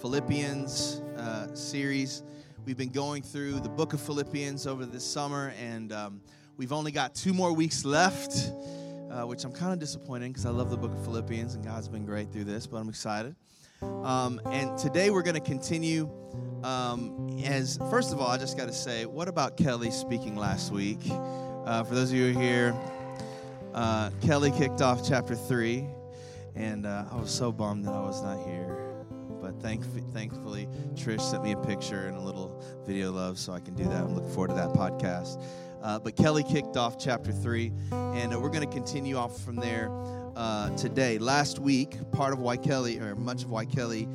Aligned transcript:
Philippians 0.00 1.02
uh, 1.18 1.54
series. 1.54 2.22
We've 2.64 2.76
been 2.76 2.88
going 2.88 3.22
through 3.22 3.60
the 3.60 3.68
book 3.68 3.92
of 3.92 4.00
Philippians 4.00 4.66
over 4.66 4.86
this 4.86 5.04
summer, 5.04 5.52
and 5.60 5.92
um, 5.92 6.22
we've 6.56 6.72
only 6.72 6.90
got 6.90 7.14
two 7.14 7.34
more 7.34 7.52
weeks 7.52 7.84
left, 7.84 8.50
uh, 9.10 9.26
which 9.26 9.44
I'm 9.44 9.52
kind 9.52 9.74
of 9.74 9.78
disappointed 9.78 10.28
because 10.28 10.46
I 10.46 10.50
love 10.50 10.70
the 10.70 10.78
book 10.78 10.92
of 10.92 11.04
Philippians, 11.04 11.54
and 11.54 11.62
God's 11.62 11.86
been 11.86 12.06
great 12.06 12.32
through 12.32 12.44
this, 12.44 12.66
but 12.66 12.78
I'm 12.78 12.88
excited. 12.88 13.36
Um, 13.82 14.40
and 14.46 14.78
today 14.78 15.10
we're 15.10 15.22
going 15.22 15.34
to 15.34 15.40
continue. 15.40 16.10
Um, 16.64 17.38
as 17.44 17.78
first 17.90 18.14
of 18.14 18.20
all, 18.20 18.28
I 18.28 18.38
just 18.38 18.56
got 18.56 18.68
to 18.68 18.74
say, 18.74 19.04
what 19.04 19.28
about 19.28 19.58
Kelly 19.58 19.90
speaking 19.90 20.34
last 20.34 20.72
week? 20.72 21.00
Uh, 21.10 21.84
for 21.84 21.94
those 21.94 22.10
of 22.10 22.16
you 22.16 22.32
who 22.32 22.38
are 22.38 22.42
here, 22.42 22.74
uh, 23.74 24.10
Kelly 24.22 24.50
kicked 24.50 24.80
off 24.80 25.06
chapter 25.06 25.34
three, 25.34 25.86
and 26.54 26.86
uh, 26.86 27.04
I 27.12 27.16
was 27.16 27.30
so 27.30 27.52
bummed 27.52 27.84
that 27.84 27.92
I 27.92 28.00
was 28.00 28.22
not 28.22 28.42
here. 28.46 28.89
Thank, 29.60 29.84
thankfully, 30.14 30.68
Trish 30.94 31.20
sent 31.20 31.42
me 31.42 31.52
a 31.52 31.56
picture 31.56 32.06
and 32.06 32.16
a 32.16 32.20
little 32.20 32.62
video 32.86 33.12
love, 33.12 33.38
so 33.38 33.52
I 33.52 33.60
can 33.60 33.74
do 33.74 33.84
that. 33.84 34.02
I'm 34.02 34.14
looking 34.14 34.30
forward 34.30 34.48
to 34.48 34.54
that 34.54 34.70
podcast. 34.70 35.42
Uh, 35.82 35.98
but 35.98 36.16
Kelly 36.16 36.42
kicked 36.42 36.76
off 36.76 36.98
chapter 36.98 37.32
three, 37.32 37.72
and 37.92 38.34
uh, 38.34 38.40
we're 38.40 38.50
going 38.50 38.66
to 38.68 38.74
continue 38.74 39.16
off 39.16 39.42
from 39.42 39.56
there 39.56 39.90
uh, 40.36 40.70
today. 40.76 41.18
Last 41.18 41.58
week, 41.58 41.96
part 42.12 42.32
of 42.32 42.38
why 42.38 42.56
Kelly, 42.56 42.98
or 42.98 43.14
much 43.14 43.44
of 43.44 43.50
why 43.50 43.64
Kelly 43.64 44.08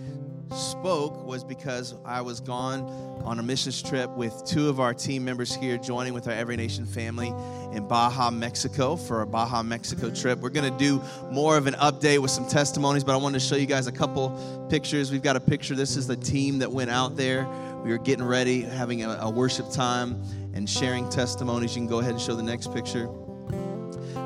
spoke 0.54 1.26
was 1.26 1.44
because 1.44 1.96
I 2.06 2.22
was 2.22 2.40
gone 2.40 2.82
on 3.24 3.40
a 3.40 3.44
missions 3.44 3.82
trip 3.82 4.10
with 4.12 4.44
two 4.46 4.70
of 4.70 4.80
our 4.80 4.94
team 4.94 5.26
members 5.26 5.56
here, 5.56 5.78
joining 5.78 6.14
with 6.14 6.28
our 6.28 6.34
Every 6.34 6.56
Nation 6.56 6.86
family 6.86 7.30
in 7.74 7.88
Baja, 7.88 8.30
Mexico 8.32 8.96
for 8.96 9.22
a 9.22 9.28
Baja, 9.28 9.64
Mexico 9.64 10.10
trip. 10.10 10.40
We're 10.40 10.50
going 10.50 10.72
to 10.72 10.78
do 10.78 11.02
more 11.32 11.58
of 11.58 11.68
an 11.68 11.73
update 11.76 12.20
with 12.20 12.32
some 12.32 12.48
testimonies, 12.48 13.04
but 13.04 13.14
I 13.14 13.18
wanted 13.18 13.40
to 13.40 13.46
show 13.46 13.56
you 13.56 13.66
guys 13.66 13.88
a 13.88 13.92
couple 13.92 14.68
pictures. 14.70 15.12
We've 15.12 15.23
got 15.23 15.36
a 15.36 15.42
picture. 15.42 15.76
This 15.76 15.98
is 15.98 16.08
the 16.08 16.16
team 16.16 16.60
that 16.60 16.72
went 16.72 16.92
out 16.92 17.16
there. 17.16 17.48
We 17.84 17.92
were 17.92 17.98
getting 17.98 18.26
ready, 18.26 18.62
having 18.62 19.04
a, 19.04 19.10
a 19.22 19.30
worship 19.30 19.72
time, 19.72 20.22
and 20.54 20.70
sharing 20.70 21.10
testimonies. 21.10 21.76
You 21.76 21.82
can 21.82 21.90
go 21.90 22.00
ahead 22.00 22.12
and 22.12 22.22
show 22.22 22.36
the 22.36 22.44
next 22.44 22.73
picture. 22.73 23.10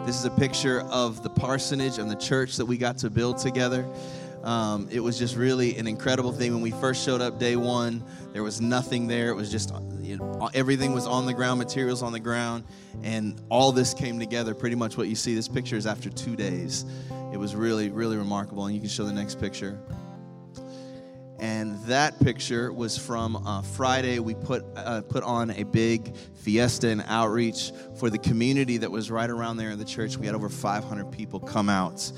This 0.05 0.17
is 0.17 0.25
a 0.25 0.31
picture 0.31 0.81
of 0.81 1.23
the 1.23 1.29
parsonage 1.29 1.99
and 1.99 2.09
the 2.09 2.15
church 2.15 2.57
that 2.57 2.65
we 2.65 2.77
got 2.77 2.97
to 2.99 3.09
build 3.09 3.37
together. 3.37 3.85
Um, 4.43 4.87
it 4.89 5.01
was 5.01 5.19
just 5.19 5.35
really 5.35 5.77
an 5.77 5.87
incredible 5.87 6.31
thing. 6.31 6.53
When 6.53 6.61
we 6.61 6.71
first 6.71 7.03
showed 7.03 7.21
up 7.21 7.39
day 7.39 7.55
one, 7.55 8.03
there 8.31 8.43
was 8.43 8.61
nothing 8.61 9.07
there. 9.07 9.29
It 9.29 9.35
was 9.35 9.51
just 9.51 9.73
you 9.99 10.17
know, 10.17 10.49
everything 10.53 10.93
was 10.93 11.05
on 11.05 11.25
the 11.25 11.33
ground, 11.33 11.59
materials 11.59 12.01
on 12.01 12.13
the 12.13 12.19
ground, 12.19 12.63
and 13.03 13.39
all 13.49 13.71
this 13.71 13.93
came 13.93 14.17
together. 14.17 14.55
Pretty 14.55 14.75
much 14.75 14.97
what 14.97 15.07
you 15.07 15.15
see. 15.15 15.35
This 15.35 15.47
picture 15.47 15.75
is 15.75 15.85
after 15.85 16.09
two 16.09 16.35
days. 16.35 16.85
It 17.33 17.37
was 17.37 17.55
really, 17.55 17.89
really 17.89 18.17
remarkable. 18.17 18.65
And 18.65 18.73
you 18.73 18.81
can 18.81 18.89
show 18.89 19.03
the 19.03 19.13
next 19.13 19.39
picture. 19.39 19.79
And 21.39 21.81
that 21.83 22.19
picture 22.19 22.73
was 22.73 22.97
from 22.97 23.35
uh, 23.35 23.61
Friday. 23.61 24.19
We 24.19 24.35
put 24.35 24.65
uh, 24.75 25.01
put 25.01 25.23
on 25.23 25.51
a 25.51 25.63
big 25.63 26.15
fiesta 26.15 26.89
and 26.89 27.03
outreach 27.07 27.71
for 27.97 28.09
the 28.09 28.17
community 28.17 28.77
that 28.77 28.91
was 28.91 29.09
right 29.09 29.29
around 29.29 29.57
there 29.57 29.69
in 29.69 29.79
the 29.79 29.85
church. 29.85 30.17
We 30.17 30.25
had 30.25 30.35
over 30.35 30.49
500 30.49 31.11
people 31.11 31.39
come 31.39 31.69
out 31.69 32.11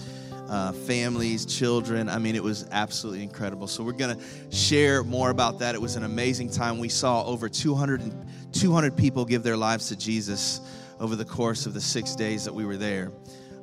uh, 0.51 0.73
families, 0.73 1.45
children. 1.45 2.09
I 2.09 2.19
mean, 2.19 2.35
it 2.35 2.43
was 2.43 2.67
absolutely 2.71 3.23
incredible. 3.23 3.67
So, 3.67 3.85
we're 3.85 3.93
going 3.93 4.17
to 4.17 4.55
share 4.55 5.01
more 5.01 5.29
about 5.29 5.59
that. 5.59 5.75
It 5.75 5.81
was 5.81 5.95
an 5.95 6.03
amazing 6.03 6.49
time. 6.51 6.77
We 6.77 6.89
saw 6.89 7.23
over 7.25 7.47
200, 7.47 8.01
200 8.51 8.97
people 8.97 9.23
give 9.23 9.43
their 9.43 9.55
lives 9.55 9.87
to 9.87 9.95
Jesus 9.95 10.59
over 10.99 11.15
the 11.15 11.23
course 11.23 11.65
of 11.65 11.73
the 11.73 11.79
six 11.79 12.15
days 12.15 12.43
that 12.43 12.53
we 12.53 12.65
were 12.65 12.75
there. 12.75 13.13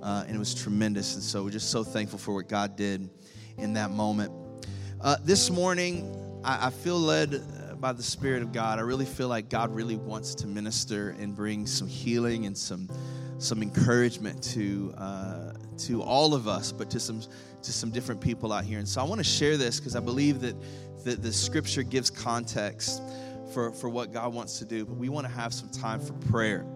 Uh, 0.03 0.25
and 0.27 0.34
it 0.34 0.38
was 0.38 0.54
tremendous. 0.54 1.15
And 1.15 1.22
so, 1.22 1.44
we're 1.44 1.50
just 1.50 1.71
so 1.71 1.84
thankful 1.84 2.19
for 2.19 2.32
what 2.32 2.48
God 2.48 2.75
did 2.75 3.10
in 3.59 3.75
that 3.75 3.91
moment. 3.91 4.32
Uh, 4.98 5.16
this 5.22 5.50
morning, 5.50 6.41
I, 6.43 6.69
I 6.69 6.71
feel 6.71 6.98
led 6.98 7.81
by 7.82 7.93
the 7.93 8.03
Spirit 8.03 8.43
of 8.43 8.53
God. 8.53 8.78
I 8.78 8.82
really 8.82 9.04
feel 9.04 9.28
like 9.28 9.50
God 9.50 9.75
really 9.75 9.97
wants 9.97 10.34
to 10.37 10.47
minister 10.47 11.10
and 11.21 11.37
bring 11.37 11.66
some 11.66 11.87
healing 11.87 12.47
and 12.47 12.56
some 12.56 12.88
some 13.38 13.62
encouragement 13.62 14.43
to 14.43 14.93
uh, 14.98 15.47
to 15.81 16.03
all 16.03 16.34
of 16.34 16.49
us, 16.49 16.72
but 16.72 16.91
to 16.91 17.00
some 17.00 17.22
to 17.62 17.72
some 17.72 17.91
different 17.91 18.21
people 18.21 18.53
out 18.53 18.65
here. 18.65 18.78
And 18.78 18.89
so 18.89 19.00
I 19.00 19.05
want 19.05 19.19
to 19.19 19.25
share 19.25 19.56
this 19.56 19.78
because 19.78 19.97
I 19.97 20.00
believe 20.00 20.41
that 20.41 20.56
that 21.05 21.22
the 21.22 21.33
Scripture 21.33 21.83
gives 21.83 22.11
context 22.11 23.03
for 23.53 23.72
for 23.72 23.89
what 23.89 24.12
God 24.12 24.33
wants 24.33 24.59
to 24.59 24.65
do. 24.65 24.84
But 24.84 24.97
we 24.97 25.09
want 25.09 25.27
to 25.27 25.33
have 25.33 25.53
some 25.53 25.71
time 25.71 26.00
for 26.00 26.12
prayer, 26.31 26.66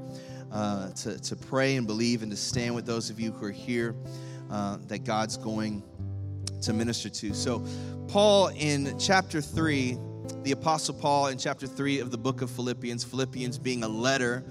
uh, 0.51 0.91
to 0.91 1.19
to 1.19 1.37
pray 1.37 1.77
and 1.77 1.87
believe, 1.87 2.23
and 2.23 2.31
to 2.31 2.37
stand 2.37 2.75
with 2.75 2.87
those 2.87 3.11
of 3.11 3.21
you 3.21 3.33
who 3.33 3.47
are 3.47 3.51
here 3.51 3.95
uh, 4.51 4.79
that 4.89 5.05
God's 5.05 5.37
going 5.37 5.83
to 6.63 6.73
minister 6.73 7.09
to. 7.09 7.35
So, 7.35 7.65
Paul 8.09 8.49
in 8.49 8.99
chapter 8.99 9.41
three, 9.41 9.99
the 10.43 10.53
Apostle 10.53 10.95
Paul 10.95 11.29
in 11.29 11.39
chapter 11.39 11.67
three 11.67 12.01
of 12.01 12.11
the 12.11 12.19
book 12.19 12.43
of 12.43 12.51
Philippians, 12.51 13.05
Philippians 13.05 13.59
being 13.59 13.83
a 13.83 13.89
letter 13.89 14.45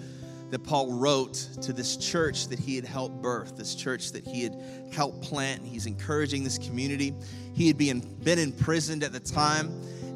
that 0.52 0.64
Paul 0.64 0.94
wrote 0.94 1.34
to 1.62 1.74
this 1.74 1.98
church 1.98 2.48
that 2.50 2.60
he 2.60 2.76
had 2.76 2.86
helped 2.86 3.22
birth, 3.22 3.58
this 3.58 3.74
church 3.74 4.12
that 4.12 4.28
he 4.28 4.44
had 4.44 4.62
helped 4.94 5.22
plant. 5.22 5.66
He's 5.66 5.86
encouraging 5.86 6.44
this 6.44 6.58
community. 6.58 7.16
He 7.54 7.68
had 7.68 7.78
been, 7.78 8.02
been 8.24 8.38
imprisoned 8.38 9.04
at 9.04 9.14
the 9.14 9.20
time 9.20 9.72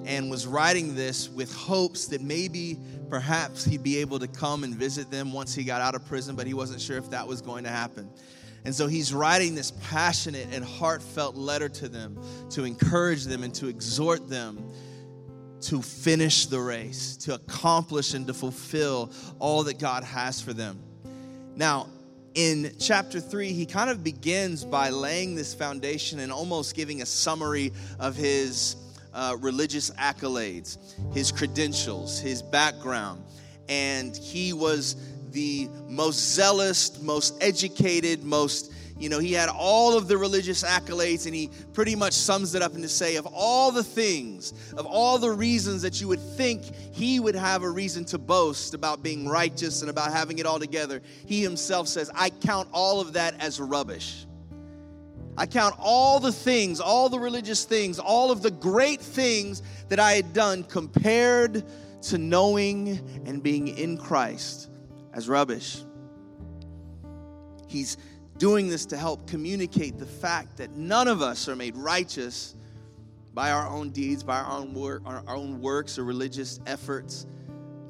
and 0.06 0.30
was 0.30 0.46
writing 0.46 0.94
this 0.94 1.30
with 1.30 1.54
hopes 1.54 2.08
that 2.08 2.22
maybe, 2.22 2.78
perhaps, 3.10 3.64
he'd 3.64 3.82
be 3.82 3.98
able 3.98 4.20
to 4.20 4.28
come 4.28 4.64
and 4.64 4.76
visit 4.76 5.10
them 5.10 5.34
once 5.34 5.56
he 5.56 5.64
got 5.64 5.82
out 5.82 5.96
of 5.96 6.06
prison, 6.06 6.36
but 6.36 6.46
he 6.46 6.54
wasn't 6.54 6.82
sure 6.82 6.98
if 6.98 7.10
that 7.10 7.26
was 7.26 7.42
going 7.42 7.64
to 7.64 7.70
happen. 7.70 8.10
And 8.66 8.76
so 8.76 8.88
he's 8.88 9.14
writing 9.14 9.56
this 9.56 9.72
passionate 9.84 10.48
and 10.52 10.66
heartfelt 10.66 11.36
letter 11.36 11.70
to 11.70 11.88
them 11.88 12.20
to 12.50 12.64
encourage 12.64 13.24
them 13.26 13.44
and 13.44 13.54
to 13.56 13.68
exhort 13.68 14.28
them 14.28 14.72
to 15.66 15.82
finish 15.82 16.46
the 16.46 16.60
race, 16.60 17.18
to 17.18 17.34
accomplish 17.34 18.14
and 18.14 18.28
to 18.28 18.34
fulfill 18.34 19.12
all 19.40 19.64
that 19.64 19.80
God 19.80 20.04
has 20.04 20.42
for 20.42 20.54
them. 20.54 20.80
Now, 21.56 21.88
in 22.36 22.76
chapter 22.80 23.20
3, 23.20 23.54
he 23.54 23.66
kind 23.66 23.90
of 23.90 24.04
begins 24.04 24.64
by 24.66 24.90
laying 24.90 25.36
this 25.36 25.54
foundation 25.54 26.20
and 26.20 26.32
almost 26.32 26.76
giving 26.76 27.02
a 27.02 27.06
summary 27.06 27.72
of 28.00 28.16
his 28.16 28.76
uh, 29.14 29.38
religious 29.40 29.90
accolades, 29.92 30.78
his 31.14 31.32
credentials, 31.32 32.20
his 32.20 32.42
background. 32.42 33.24
And 33.70 34.16
he 34.16 34.54
was 34.54 34.98
the 35.32 35.70
most 35.88 36.36
zealous, 36.36 37.02
most 37.02 37.36
educated, 37.42 38.24
most 38.24 38.72
you 38.98 39.10
know, 39.10 39.20
he 39.20 39.34
had 39.34 39.50
all 39.50 39.98
of 39.98 40.08
the 40.08 40.18
religious 40.18 40.64
accolades, 40.64 41.26
and 41.26 41.36
he 41.36 41.50
pretty 41.74 41.96
much 41.96 42.14
sums 42.14 42.56
it 42.56 42.62
up 42.62 42.76
into 42.76 42.88
say, 42.88 43.18
of 43.18 43.26
all 43.26 43.72
the 43.72 43.84
things, 43.84 44.54
of 44.78 44.86
all 44.86 45.18
the 45.18 45.32
reasons 45.32 45.82
that 45.82 46.00
you 46.00 46.08
would 46.08 46.22
think 46.22 46.64
he 46.94 47.20
would 47.20 47.36
have 47.36 47.64
a 47.64 47.70
reason 47.70 48.06
to 48.06 48.18
boast 48.18 48.74
about 48.74 49.04
being 49.04 49.28
righteous 49.28 49.82
and 49.82 49.90
about 49.90 50.14
having 50.14 50.40
it 50.40 50.46
all 50.46 50.60
together, 50.60 51.02
he 51.26 51.42
himself 51.42 51.90
says, 51.90 52.10
I 52.16 52.30
count 52.30 52.70
all 52.72 53.02
of 53.02 53.14
that 53.14 53.36
as 53.42 53.60
rubbish. 53.60 54.26
I 55.38 55.46
count 55.46 55.76
all 55.78 56.22
the 56.22 56.32
things, 56.32 56.80
all 56.80 57.10
the 57.10 57.20
religious 57.20 57.66
things, 57.66 58.00
all 58.00 58.32
of 58.32 58.42
the 58.42 58.52
great 58.52 59.02
things 59.02 59.62
that 59.90 60.00
I 60.00 60.14
had 60.14 60.32
done 60.32 60.64
compared 60.64 61.66
to 62.04 62.18
knowing 62.18 63.24
and 63.26 63.44
being 63.44 63.68
in 63.68 63.98
Christ 63.98 64.70
as 65.14 65.28
rubbish. 65.28 65.82
He's 67.68 67.98
doing 68.38 68.68
this 68.68 68.86
to 68.88 68.98
help 68.98 69.28
communicate 69.28 69.98
the 69.98 70.06
fact 70.06 70.58
that 70.58 70.72
none 70.76 71.08
of 71.08 71.22
us 71.22 71.48
are 71.48 71.56
made 71.56 71.76
righteous 71.76 72.56
by 73.34 73.52
our 73.52 73.68
own 73.68 73.90
deeds, 73.90 74.24
by 74.24 74.40
our 74.40 74.58
own 74.58 74.74
work, 74.74 75.02
our 75.06 75.24
own 75.28 75.62
works 75.62 75.98
or 75.98 76.04
religious 76.04 76.60
efforts, 76.66 77.26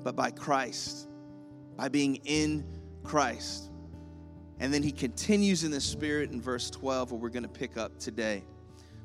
but 0.04 0.16
by 0.16 0.32
Christ, 0.32 1.08
by 1.76 1.88
being 1.88 2.18
in 2.26 2.66
Christ. 3.04 3.72
And 4.60 4.74
then 4.74 4.82
he 4.82 4.92
continues 4.92 5.64
in 5.64 5.72
the 5.72 5.82
spirit 5.82 6.32
in 6.32 6.42
verse 6.42 6.70
12, 6.70 7.12
where 7.12 7.20
we're 7.20 7.30
going 7.30 7.44
to 7.44 7.50
pick 7.50 7.78
up 7.78 8.00
today. 8.00 8.44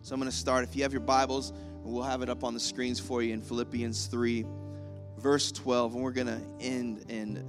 So 0.03 0.15
I'm 0.15 0.21
going 0.21 0.31
to 0.31 0.37
start. 0.37 0.65
If 0.65 0.77
you 0.77 0.83
have 0.83 0.93
your 0.93 1.01
Bibles, 1.01 1.53
we'll 1.83 2.03
have 2.03 2.23
it 2.23 2.29
up 2.29 2.45
on 2.45 2.55
the 2.55 2.61
screens 2.61 3.01
for 3.01 3.23
you 3.23 3.35
in 3.35 3.43
Philippians 3.43 4.07
3, 4.07 4.47
verse 5.19 5.53
12, 5.53 5.95
and 5.95 6.03
we're 6.03 6.13
going 6.13 6.27
to 6.29 6.41
end 6.61 7.05
in 7.09 7.45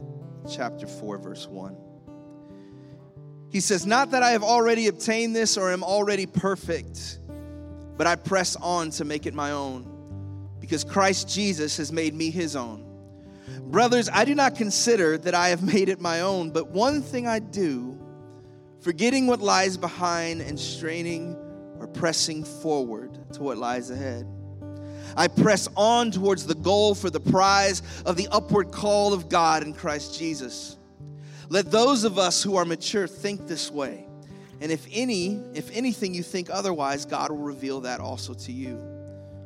chapter 0.49 0.87
4, 0.87 1.17
verse 1.19 1.47
1. 1.47 1.90
He 3.51 3.59
says, 3.59 3.85
Not 3.85 4.11
that 4.11 4.23
I 4.23 4.31
have 4.31 4.43
already 4.43 4.87
obtained 4.87 5.35
this 5.35 5.57
or 5.57 5.71
am 5.71 5.83
already 5.83 6.25
perfect, 6.25 7.19
but 7.97 8.07
I 8.07 8.15
press 8.15 8.55
on 8.55 8.89
to 8.91 9.05
make 9.05 9.25
it 9.25 9.33
my 9.33 9.51
own 9.51 9.87
because 10.59 10.83
Christ 10.83 11.27
Jesus 11.27 11.77
has 11.77 11.91
made 11.91 12.13
me 12.13 12.31
his 12.31 12.55
own. 12.55 12.85
Brothers, 13.63 14.09
I 14.11 14.23
do 14.23 14.35
not 14.35 14.55
consider 14.55 15.17
that 15.17 15.35
I 15.35 15.49
have 15.49 15.63
made 15.73 15.89
it 15.89 15.99
my 15.99 16.21
own, 16.21 16.51
but 16.51 16.69
one 16.69 17.01
thing 17.01 17.27
I 17.27 17.39
do, 17.39 17.99
forgetting 18.79 19.27
what 19.27 19.41
lies 19.41 19.75
behind 19.75 20.41
and 20.41 20.57
straining 20.57 21.35
or 21.77 21.87
pressing 21.87 22.45
forward 22.45 23.17
to 23.33 23.43
what 23.43 23.57
lies 23.57 23.89
ahead. 23.89 24.25
I 25.17 25.27
press 25.27 25.67
on 25.75 26.11
towards 26.11 26.47
the 26.47 26.55
goal 26.55 26.95
for 26.95 27.09
the 27.09 27.19
prize 27.19 27.81
of 28.05 28.15
the 28.15 28.29
upward 28.31 28.71
call 28.71 29.13
of 29.13 29.27
God 29.27 29.63
in 29.63 29.73
Christ 29.73 30.17
Jesus. 30.17 30.77
Let 31.51 31.69
those 31.69 32.05
of 32.05 32.17
us 32.17 32.41
who 32.41 32.55
are 32.55 32.63
mature 32.63 33.07
think 33.07 33.45
this 33.45 33.69
way. 33.69 34.07
And 34.61 34.71
if 34.71 34.87
any, 34.89 35.43
if 35.53 35.69
anything 35.75 36.13
you 36.13 36.23
think 36.23 36.49
otherwise, 36.49 37.03
God 37.03 37.29
will 37.29 37.39
reveal 37.39 37.81
that 37.81 37.99
also 37.99 38.33
to 38.33 38.53
you. 38.53 38.81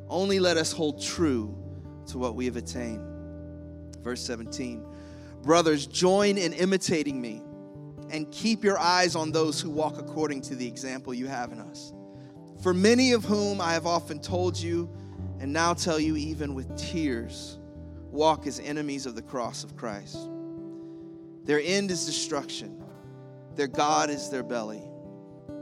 Only 0.07 0.39
let 0.39 0.55
us 0.55 0.71
hold 0.71 1.01
true 1.01 1.57
to 2.09 2.19
what 2.19 2.35
we 2.35 2.45
have 2.45 2.57
attained. 2.57 3.01
Verse 4.03 4.21
17. 4.21 4.85
Brothers, 5.41 5.87
join 5.87 6.37
in 6.37 6.53
imitating 6.53 7.19
me 7.19 7.41
and 8.11 8.31
keep 8.31 8.63
your 8.63 8.77
eyes 8.77 9.15
on 9.15 9.31
those 9.31 9.59
who 9.59 9.71
walk 9.71 9.97
according 9.97 10.41
to 10.41 10.55
the 10.55 10.67
example 10.67 11.11
you 11.11 11.25
have 11.25 11.51
in 11.51 11.59
us. 11.59 11.91
For 12.61 12.71
many 12.71 13.13
of 13.13 13.23
whom 13.23 13.59
I 13.59 13.73
have 13.73 13.87
often 13.87 14.19
told 14.19 14.55
you, 14.55 14.95
and 15.39 15.51
now 15.51 15.73
tell 15.73 15.99
you 15.99 16.15
even 16.17 16.53
with 16.53 16.77
tears, 16.77 17.57
walk 18.11 18.45
as 18.45 18.59
enemies 18.59 19.07
of 19.07 19.15
the 19.15 19.23
cross 19.23 19.63
of 19.63 19.75
Christ. 19.75 20.29
Their 21.45 21.62
end 21.63 21.92
is 21.92 22.06
destruction, 22.06 22.83
their 23.56 23.68
God 23.68 24.09
is 24.09 24.30
their 24.30 24.44
belly. 24.44 24.83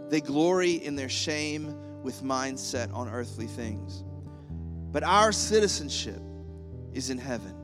They 0.09 0.21
glory 0.21 0.73
in 0.73 0.95
their 0.95 1.09
shame 1.09 1.75
with 2.03 2.21
mindset 2.23 2.93
on 2.93 3.09
earthly 3.09 3.47
things. 3.47 4.03
But 4.91 5.03
our 5.03 5.31
citizenship 5.31 6.21
is 6.93 7.09
in 7.09 7.17
heaven. 7.17 7.55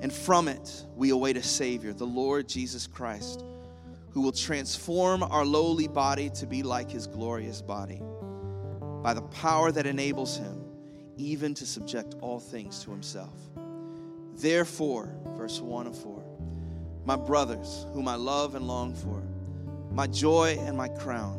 And 0.00 0.12
from 0.12 0.48
it, 0.48 0.84
we 0.96 1.10
await 1.10 1.36
a 1.36 1.42
Savior, 1.42 1.92
the 1.92 2.04
Lord 2.04 2.48
Jesus 2.48 2.88
Christ, 2.88 3.44
who 4.10 4.20
will 4.20 4.32
transform 4.32 5.22
our 5.22 5.44
lowly 5.44 5.86
body 5.86 6.28
to 6.30 6.46
be 6.46 6.62
like 6.62 6.90
his 6.90 7.06
glorious 7.06 7.62
body 7.62 8.02
by 9.02 9.14
the 9.14 9.22
power 9.22 9.70
that 9.70 9.86
enables 9.86 10.36
him 10.36 10.64
even 11.16 11.54
to 11.54 11.66
subject 11.66 12.16
all 12.20 12.40
things 12.40 12.82
to 12.84 12.90
himself. 12.90 13.38
Therefore, 14.34 15.14
verse 15.36 15.60
1 15.60 15.86
of 15.86 15.96
4, 15.96 16.11
my 17.04 17.16
brothers, 17.16 17.86
whom 17.92 18.08
I 18.08 18.14
love 18.14 18.54
and 18.54 18.66
long 18.66 18.94
for, 18.94 19.22
my 19.92 20.06
joy 20.06 20.56
and 20.60 20.76
my 20.76 20.88
crown. 20.88 21.38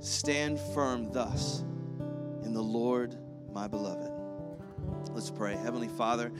Stand 0.00 0.58
firm 0.74 1.12
thus 1.12 1.60
in 2.44 2.52
the 2.52 2.62
Lord, 2.62 3.16
my 3.52 3.68
beloved. 3.68 4.10
Let's 5.12 5.30
pray. 5.30 5.56
Heavenly 5.56 5.88
Father, 5.88 6.32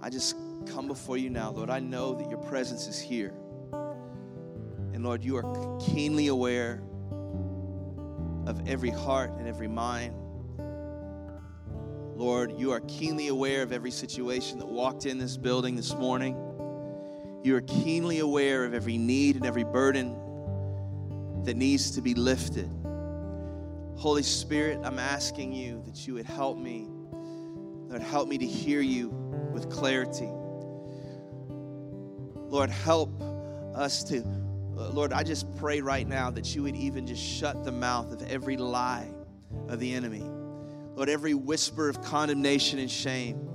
I 0.00 0.10
just 0.10 0.36
come 0.66 0.86
before 0.86 1.16
you 1.16 1.30
now, 1.30 1.50
Lord. 1.50 1.70
I 1.70 1.80
know 1.80 2.14
that 2.14 2.28
your 2.28 2.38
presence 2.38 2.86
is 2.86 2.98
here. 2.98 3.34
And 4.92 5.04
Lord, 5.04 5.24
you 5.24 5.36
are 5.36 5.78
keenly 5.78 6.28
aware 6.28 6.82
of 8.46 8.68
every 8.68 8.90
heart 8.90 9.32
and 9.38 9.46
every 9.46 9.68
mind. 9.68 10.14
Lord, 12.16 12.58
you 12.58 12.72
are 12.72 12.80
keenly 12.80 13.28
aware 13.28 13.62
of 13.62 13.72
every 13.72 13.90
situation 13.90 14.58
that 14.58 14.66
walked 14.68 15.04
in 15.04 15.18
this 15.18 15.36
building 15.36 15.76
this 15.76 15.94
morning. 15.94 16.34
You 17.46 17.54
are 17.54 17.60
keenly 17.60 18.18
aware 18.18 18.64
of 18.64 18.74
every 18.74 18.98
need 18.98 19.36
and 19.36 19.46
every 19.46 19.62
burden 19.62 21.44
that 21.44 21.56
needs 21.56 21.92
to 21.92 22.00
be 22.02 22.12
lifted. 22.12 22.68
Holy 23.94 24.24
Spirit, 24.24 24.80
I'm 24.82 24.98
asking 24.98 25.52
you 25.52 25.80
that 25.86 26.08
you 26.08 26.14
would 26.14 26.26
help 26.26 26.58
me. 26.58 26.88
Lord, 27.88 28.02
help 28.02 28.28
me 28.28 28.36
to 28.36 28.44
hear 28.44 28.80
you 28.80 29.10
with 29.52 29.70
clarity. 29.70 30.28
Lord, 32.50 32.68
help 32.68 33.22
us 33.76 34.02
to, 34.08 34.24
Lord, 34.72 35.12
I 35.12 35.22
just 35.22 35.46
pray 35.54 35.80
right 35.80 36.08
now 36.08 36.32
that 36.32 36.52
you 36.52 36.64
would 36.64 36.74
even 36.74 37.06
just 37.06 37.22
shut 37.22 37.62
the 37.62 37.70
mouth 37.70 38.10
of 38.10 38.28
every 38.28 38.56
lie 38.56 39.08
of 39.68 39.78
the 39.78 39.94
enemy. 39.94 40.24
Lord, 40.96 41.08
every 41.08 41.34
whisper 41.34 41.88
of 41.88 42.02
condemnation 42.02 42.80
and 42.80 42.90
shame. 42.90 43.48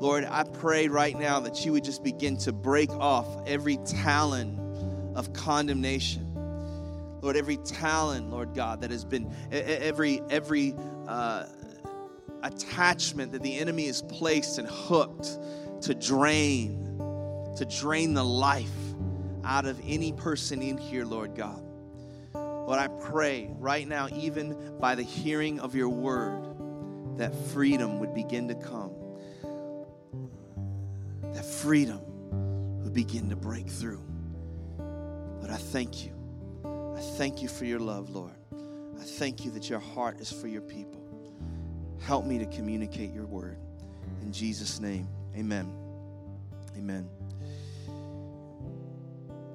Lord, 0.00 0.24
I 0.24 0.42
pray 0.42 0.88
right 0.88 1.16
now 1.16 1.40
that 1.40 1.64
you 1.64 1.72
would 1.72 1.84
just 1.84 2.02
begin 2.02 2.36
to 2.38 2.52
break 2.52 2.90
off 2.90 3.26
every 3.46 3.76
talon 3.84 5.12
of 5.14 5.32
condemnation 5.32 6.30
Lord, 7.22 7.36
every 7.36 7.58
talon, 7.58 8.30
Lord 8.30 8.54
God, 8.54 8.80
that 8.80 8.90
has 8.90 9.04
been, 9.04 9.30
every, 9.50 10.22
every 10.30 10.74
uh, 11.06 11.46
attachment 12.42 13.32
that 13.32 13.42
the 13.42 13.58
enemy 13.58 13.86
has 13.86 14.00
placed 14.02 14.58
and 14.58 14.66
hooked 14.66 15.38
to 15.82 15.94
drain, 15.94 16.96
to 17.56 17.66
drain 17.66 18.14
the 18.14 18.24
life 18.24 18.70
out 19.44 19.66
of 19.66 19.78
any 19.86 20.12
person 20.12 20.62
in 20.62 20.78
here, 20.78 21.04
Lord 21.04 21.34
God. 21.34 21.62
Lord, 22.32 22.78
I 22.78 22.88
pray 22.88 23.50
right 23.58 23.86
now, 23.86 24.08
even 24.14 24.78
by 24.78 24.94
the 24.94 25.02
hearing 25.02 25.60
of 25.60 25.74
your 25.74 25.88
word, 25.88 27.18
that 27.18 27.34
freedom 27.48 27.98
would 27.98 28.14
begin 28.14 28.48
to 28.48 28.54
come. 28.54 28.94
That 31.32 31.44
freedom 31.44 32.00
would 32.82 32.94
begin 32.94 33.28
to 33.30 33.36
break 33.36 33.68
through. 33.68 34.02
But 35.40 35.50
I 35.50 35.56
thank 35.56 36.04
you 36.04 36.20
I 37.00 37.02
thank 37.02 37.40
you 37.40 37.48
for 37.48 37.64
your 37.64 37.78
love, 37.78 38.10
Lord. 38.10 38.34
I 38.52 39.02
thank 39.02 39.46
you 39.46 39.50
that 39.52 39.70
your 39.70 39.78
heart 39.78 40.20
is 40.20 40.30
for 40.30 40.48
your 40.48 40.60
people. 40.60 41.00
Help 42.00 42.26
me 42.26 42.38
to 42.38 42.44
communicate 42.44 43.14
your 43.14 43.24
word. 43.24 43.56
In 44.20 44.32
Jesus' 44.32 44.80
name, 44.80 45.08
amen. 45.34 45.72
Amen. 46.76 47.08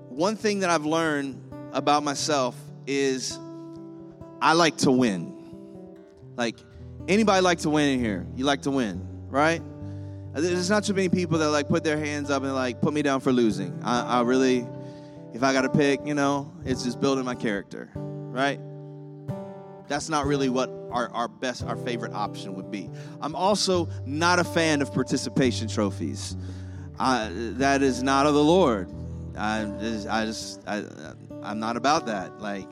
One 0.09 0.35
thing 0.35 0.61
that 0.61 0.71
I've 0.71 0.87
learned 0.87 1.39
about 1.71 2.01
myself 2.01 2.55
is 2.87 3.37
I 4.41 4.53
like 4.53 4.77
to 4.77 4.91
win. 4.91 5.35
Like, 6.35 6.57
anybody 7.07 7.41
like 7.41 7.59
to 7.59 7.69
win 7.69 7.89
in 7.89 7.99
here? 7.99 8.25
You 8.35 8.45
like 8.45 8.63
to 8.63 8.71
win, 8.71 9.07
right? 9.27 9.61
There's 10.35 10.69
not 10.69 10.83
too 10.83 10.93
many 10.93 11.07
people 11.07 11.37
that 11.39 11.49
like 11.49 11.69
put 11.69 11.85
their 11.85 11.97
hands 11.97 12.29
up 12.29 12.43
and 12.43 12.53
like 12.53 12.81
put 12.81 12.93
me 12.93 13.01
down 13.01 13.21
for 13.21 13.31
losing. 13.31 13.79
I, 13.83 14.19
I 14.19 14.21
really, 14.23 14.67
if 15.33 15.43
I 15.43 15.53
got 15.53 15.61
to 15.61 15.69
pick, 15.69 16.05
you 16.05 16.13
know, 16.13 16.53
it's 16.65 16.83
just 16.83 16.99
building 16.99 17.23
my 17.23 17.35
character, 17.35 17.89
right? 17.95 18.59
That's 19.87 20.09
not 20.09 20.25
really 20.25 20.49
what 20.49 20.69
our, 20.91 21.09
our 21.11 21.29
best, 21.29 21.63
our 21.63 21.77
favorite 21.77 22.13
option 22.13 22.53
would 22.55 22.69
be. 22.69 22.89
I'm 23.21 23.33
also 23.33 23.87
not 24.05 24.39
a 24.39 24.43
fan 24.43 24.81
of 24.81 24.93
participation 24.93 25.69
trophies. 25.69 26.35
I, 26.99 27.29
that 27.31 27.81
is 27.81 28.03
not 28.03 28.25
of 28.25 28.33
the 28.33 28.43
Lord. 28.43 28.91
I 29.37 29.61
I 30.09 30.25
just, 30.25 30.61
I, 30.67 30.83
I'm 31.43 31.59
not 31.59 31.77
about 31.77 32.07
that. 32.07 32.41
Like, 32.41 32.69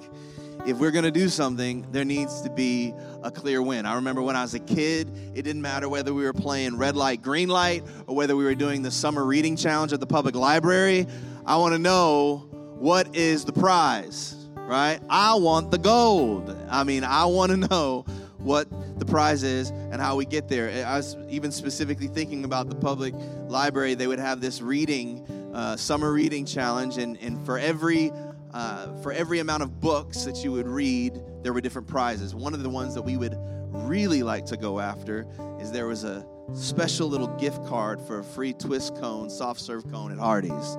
if 0.66 0.78
we're 0.78 0.92
going 0.92 1.06
to 1.06 1.12
do 1.12 1.30
something, 1.30 1.86
there 1.92 2.06
needs 2.06 2.42
to 2.42 2.50
be 2.50 2.94
a 3.22 3.30
clear 3.32 3.62
win. 3.62 3.86
I 3.86 3.96
remember 3.96 4.22
when 4.22 4.36
I 4.36 4.42
was 4.42 4.54
a 4.54 4.60
kid, 4.60 5.10
it 5.36 5.42
didn't 5.42 5.62
matter 5.62 5.90
whether 5.90 6.14
we 6.14 6.24
were 6.24 6.34
playing 6.34 6.78
red 6.78 6.96
light, 6.96 7.22
green 7.22 7.50
light, 7.50 7.84
or 8.08 8.16
whether 8.16 8.36
we 8.36 8.44
were 8.44 8.56
doing 8.56 8.82
the 8.82 8.92
summer 8.92 9.26
reading 9.26 9.56
challenge 9.56 9.94
at 9.94 10.00
the 10.00 10.08
public 10.08 10.36
library. 10.36 11.06
I 11.46 11.58
want 11.58 11.74
to 11.74 11.80
know 11.80 12.48
what 12.78 13.16
is 13.16 13.46
the 13.46 13.54
prize, 13.54 14.36
right? 14.56 15.00
I 15.10 15.36
want 15.36 15.72
the 15.72 15.78
gold. 15.78 16.56
I 16.70 16.84
mean, 16.84 17.04
I 17.04 17.26
want 17.26 17.52
to 17.52 17.58
know 17.58 18.06
what 18.38 18.68
the 19.00 19.06
prize 19.06 19.44
is 19.44 19.70
and 19.70 20.02
how 20.02 20.16
we 20.16 20.26
get 20.26 20.48
there. 20.48 20.86
I 20.86 20.98
was 20.98 21.16
even 21.30 21.52
specifically 21.52 22.08
thinking 22.08 22.46
about 22.46 22.70
the 22.70 22.76
public 22.76 23.14
library. 23.48 23.96
They 23.96 24.08
would 24.08 24.20
have 24.20 24.42
this 24.42 24.62
reading, 24.62 25.26
uh, 25.54 25.78
summer 25.78 26.12
reading 26.12 26.46
challenge, 26.46 26.98
and, 26.98 27.18
and 27.18 27.44
for 27.46 27.58
every 27.58 28.12
uh, 28.54 28.94
for 29.02 29.12
every 29.12 29.40
amount 29.40 29.64
of 29.64 29.80
books 29.80 30.24
that 30.24 30.44
you 30.44 30.52
would 30.52 30.68
read, 30.68 31.20
there 31.42 31.54
were 31.54 31.62
different 31.62 31.88
prizes. 31.88 32.36
One 32.36 32.54
of 32.54 32.64
the 32.64 32.70
ones 32.70 32.94
that 32.94 33.02
we 33.02 33.18
would 33.18 33.36
really 33.70 34.24
like 34.24 34.46
to 34.46 34.58
go 34.58 34.80
after 34.80 35.26
is 35.60 35.72
there 35.72 35.88
was 35.88 36.04
a 36.04 36.26
special 36.54 37.08
little 37.08 37.28
gift 37.38 37.66
card 37.66 38.00
for 38.02 38.20
a 38.20 38.24
free 38.24 38.54
twist 38.54 38.96
cone, 38.96 39.30
soft 39.30 39.60
serve 39.60 39.90
cone 39.92 40.12
at 40.12 40.18
Hardee's 40.18 40.78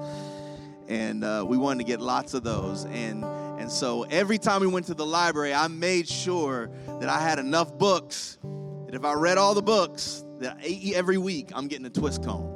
and 0.89 1.25
uh, 1.25 1.45
we 1.47 1.57
wanted 1.57 1.79
to 1.79 1.85
get 1.85 2.01
lots 2.01 2.35
of 2.35 2.43
those. 2.43 2.85
And 2.87 3.25
and 3.25 3.71
so 3.71 4.03
every 4.05 4.39
time 4.39 4.61
we 4.61 4.67
went 4.67 4.87
to 4.87 4.95
the 4.95 5.07
library, 5.07 5.55
I 5.55 5.69
made 5.69 6.09
sure 6.09 6.71
that 7.01 7.09
I 7.09 7.21
had 7.21 7.39
enough 7.39 7.77
books 7.79 8.39
that 8.43 8.95
if 8.95 9.05
I 9.05 9.15
read 9.15 9.39
all 9.39 9.55
the 9.55 9.63
books, 9.63 10.25
that 10.41 10.59
every 10.95 11.19
week 11.19 11.51
I'm 11.55 11.69
getting 11.69 11.87
a 11.87 11.91
twist 11.91 12.23
cone. 12.23 12.54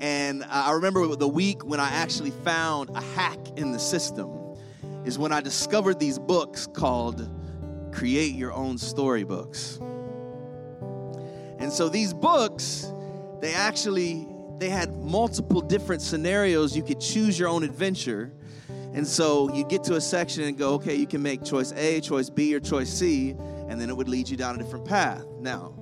And 0.00 0.44
I 0.44 0.72
remember 0.72 1.14
the 1.14 1.28
week 1.28 1.64
when 1.64 1.78
I 1.78 1.90
actually 1.90 2.30
found 2.30 2.90
a 2.94 3.00
hack 3.00 3.38
in 3.56 3.72
the 3.72 3.78
system 3.78 4.30
is 5.04 5.18
when 5.18 5.32
I 5.32 5.40
discovered 5.40 5.98
these 6.00 6.18
books 6.18 6.66
called 6.66 7.28
Create 7.92 8.34
Your 8.34 8.52
Own 8.52 8.78
Storybooks. 8.78 9.78
And 11.58 11.70
so 11.70 11.88
these 11.88 12.14
books, 12.14 12.90
they 13.40 13.52
actually 13.52 14.26
they 14.60 14.68
had 14.68 14.94
multiple 14.96 15.62
different 15.62 16.02
scenarios. 16.02 16.76
You 16.76 16.82
could 16.82 17.00
choose 17.00 17.38
your 17.38 17.48
own 17.48 17.62
adventure. 17.62 18.30
And 18.92 19.06
so 19.06 19.52
you'd 19.54 19.68
get 19.68 19.84
to 19.84 19.94
a 19.94 20.00
section 20.00 20.44
and 20.44 20.56
go, 20.56 20.74
okay, 20.74 20.94
you 20.94 21.06
can 21.06 21.22
make 21.22 21.42
choice 21.42 21.72
A, 21.72 22.00
choice 22.00 22.28
B, 22.28 22.54
or 22.54 22.60
choice 22.60 22.90
C, 22.90 23.30
and 23.68 23.80
then 23.80 23.88
it 23.88 23.96
would 23.96 24.08
lead 24.08 24.28
you 24.28 24.36
down 24.36 24.56
a 24.56 24.58
different 24.58 24.84
path. 24.84 25.24
Now, 25.38 25.74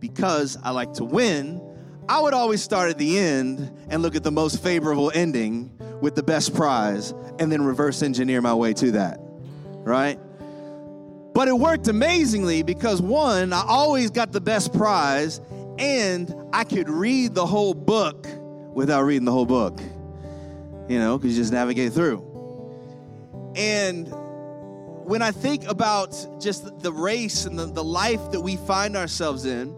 because 0.00 0.56
I 0.64 0.70
like 0.70 0.94
to 0.94 1.04
win, 1.04 1.60
I 2.08 2.20
would 2.20 2.32
always 2.32 2.62
start 2.62 2.88
at 2.88 2.96
the 2.96 3.18
end 3.18 3.70
and 3.90 4.00
look 4.00 4.16
at 4.16 4.22
the 4.22 4.30
most 4.30 4.62
favorable 4.62 5.12
ending 5.14 5.70
with 6.00 6.14
the 6.14 6.22
best 6.22 6.54
prize 6.54 7.12
and 7.38 7.52
then 7.52 7.62
reverse 7.62 8.02
engineer 8.02 8.40
my 8.40 8.54
way 8.54 8.72
to 8.74 8.92
that, 8.92 9.18
right? 9.84 10.18
But 11.34 11.48
it 11.48 11.58
worked 11.58 11.86
amazingly 11.86 12.62
because 12.62 13.02
one, 13.02 13.52
I 13.52 13.62
always 13.66 14.10
got 14.10 14.32
the 14.32 14.40
best 14.40 14.72
prize 14.72 15.42
and 15.78 16.34
I 16.52 16.64
could 16.64 16.88
read 16.88 17.34
the 17.34 17.44
whole 17.44 17.74
book 17.74 18.26
without 18.72 19.02
reading 19.02 19.26
the 19.26 19.32
whole 19.32 19.46
book, 19.46 19.78
you 20.88 20.98
know, 20.98 21.18
because 21.18 21.36
you 21.36 21.42
just 21.42 21.52
navigate 21.52 21.92
through. 21.92 22.24
And 23.54 24.08
when 25.04 25.20
I 25.20 25.30
think 25.30 25.68
about 25.68 26.40
just 26.40 26.80
the 26.80 26.92
race 26.92 27.44
and 27.44 27.58
the, 27.58 27.66
the 27.66 27.84
life 27.84 28.30
that 28.30 28.40
we 28.40 28.56
find 28.56 28.96
ourselves 28.96 29.44
in, 29.44 29.76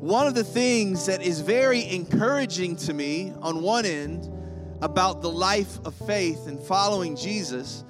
one 0.00 0.26
of 0.26 0.34
the 0.34 0.44
things 0.44 1.04
that 1.04 1.20
is 1.20 1.40
very 1.40 1.86
encouraging 1.90 2.74
to 2.74 2.94
me 2.94 3.34
on 3.42 3.60
one 3.60 3.84
end 3.84 4.32
about 4.80 5.20
the 5.20 5.30
life 5.30 5.78
of 5.84 5.94
faith 5.94 6.46
and 6.46 6.58
following 6.58 7.14
Jesus 7.14 7.84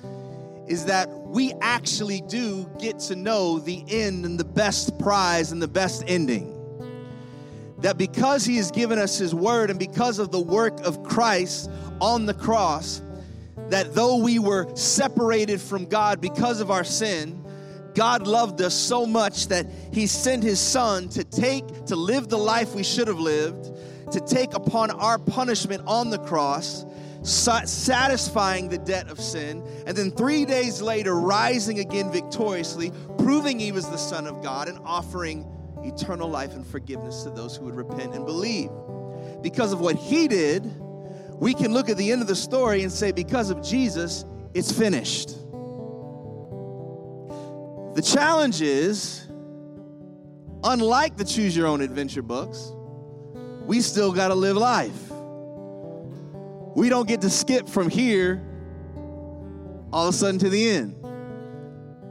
is 0.67 0.87
that 0.87 1.09
we 1.09 1.53
actually 1.61 2.21
do 2.23 2.69
get 2.81 2.99
to 2.99 3.15
know 3.15 3.61
the 3.61 3.85
end 3.89 4.25
and 4.25 4.41
the 4.41 4.45
best 4.45 4.99
prize 4.99 5.53
and 5.53 5.63
the 5.63 5.69
best 5.69 6.03
ending. 6.09 6.57
That 7.79 7.97
because 7.97 8.45
He 8.45 8.57
has 8.57 8.73
given 8.73 8.99
us 8.99 9.17
His 9.17 9.33
word 9.33 9.71
and 9.71 9.79
because 9.79 10.19
of 10.19 10.33
the 10.33 10.41
work 10.41 10.81
of 10.81 11.05
Christ 11.05 11.71
on 12.01 12.27
the 12.27 12.35
cross, 12.35 13.03
that 13.69 13.95
though 13.95 14.17
we 14.17 14.41
were 14.41 14.67
separated 14.75 15.61
from 15.61 15.87
God 15.87 16.21
because 16.21 16.61
of 16.61 16.73
our 16.73 16.83
sin, 16.83 17.40
God 17.95 18.27
loved 18.27 18.61
us 18.63 18.75
so 18.75 19.07
much 19.07 19.49
that 19.49 19.67
He 19.93 20.07
sent 20.07 20.43
His 20.43 20.61
Son 20.61 21.09
to 21.11 21.25
take, 21.25 21.87
to 21.87 21.97
live 21.97 22.29
the 22.29 22.39
life 22.39 22.75
we 22.75 22.83
should 22.83 23.09
have 23.09 23.21
lived, 23.21 23.71
to 24.13 24.21
take 24.21 24.55
upon 24.55 24.91
our 24.91 25.19
punishment 25.19 25.83
on 25.87 26.11
the 26.11 26.19
cross, 26.19 26.85
satisfying 27.23 28.69
the 28.69 28.79
debt 28.79 29.09
of 29.09 29.21
sin, 29.21 29.63
and 29.87 29.97
then 29.97 30.11
three 30.11 30.45
days 30.45 30.81
later, 30.81 31.15
rising 31.15 31.79
again 31.79 32.11
victoriously, 32.11 32.93
proving 33.19 33.59
He 33.59 33.73
was 33.73 33.89
the 33.89 33.99
Son 33.99 34.27
of 34.27 34.43
God 34.43 34.69
and 34.69 34.79
offering 34.85 35.47
eternal 35.83 36.29
life 36.29 36.53
and 36.55 36.67
forgiveness 36.67 37.23
to 37.25 37.31
those 37.31 37.57
who 37.57 37.67
would 37.67 37.77
repent 37.77 38.15
and 38.15 38.25
believe. 38.27 38.71
Because 39.43 39.73
of 39.73 39.81
what 39.81 39.97
He 39.97 40.29
did, 40.29 40.65
we 41.35 41.55
can 41.55 41.73
look 41.73 41.89
at 41.89 41.97
the 41.97 42.13
end 42.13 42.21
of 42.21 42.29
the 42.29 42.37
story 42.37 42.83
and 42.83 42.93
say, 42.93 43.13
because 43.13 43.51
of 43.51 43.63
Jesus, 43.63 44.25
it's 44.53 44.71
finished. 44.73 45.37
The 47.95 48.03
challenge 48.03 48.61
is, 48.63 49.27
unlike 50.63 51.17
the 51.17 51.25
Choose 51.25 51.57
Your 51.57 51.67
Own 51.67 51.81
Adventure 51.81 52.23
books, 52.23 52.73
we 53.67 53.81
still 53.81 54.13
got 54.13 54.29
to 54.29 54.35
live 54.35 54.57
life. 54.57 55.11
We 56.77 56.89
don't 56.89 57.09
get 57.09 57.21
to 57.23 57.31
skip 57.31 57.69
from 57.69 57.91
here 57.91 58.47
all 59.93 60.09
of 60.09 60.15
a 60.15 60.17
sudden 60.17 60.39
to 60.39 60.49
the 60.49 60.71
end. 60.71 60.97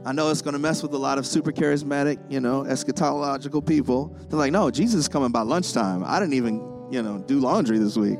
I 0.04 0.12
know 0.12 0.30
it's 0.30 0.42
going 0.42 0.52
to 0.52 0.58
mess 0.58 0.82
with 0.82 0.92
a 0.92 0.98
lot 0.98 1.18
of 1.18 1.26
super 1.26 1.52
charismatic, 1.52 2.18
you 2.30 2.40
know, 2.40 2.62
eschatological 2.62 3.66
people. 3.66 4.14
They're 4.28 4.38
like, 4.38 4.52
no, 4.52 4.70
Jesus 4.70 5.00
is 5.00 5.08
coming 5.08 5.30
by 5.30 5.42
lunchtime. 5.42 6.04
I 6.04 6.18
didn't 6.18 6.34
even, 6.34 6.56
you 6.90 7.02
know, 7.02 7.18
do 7.26 7.38
laundry 7.38 7.78
this 7.78 7.96
week. 7.96 8.18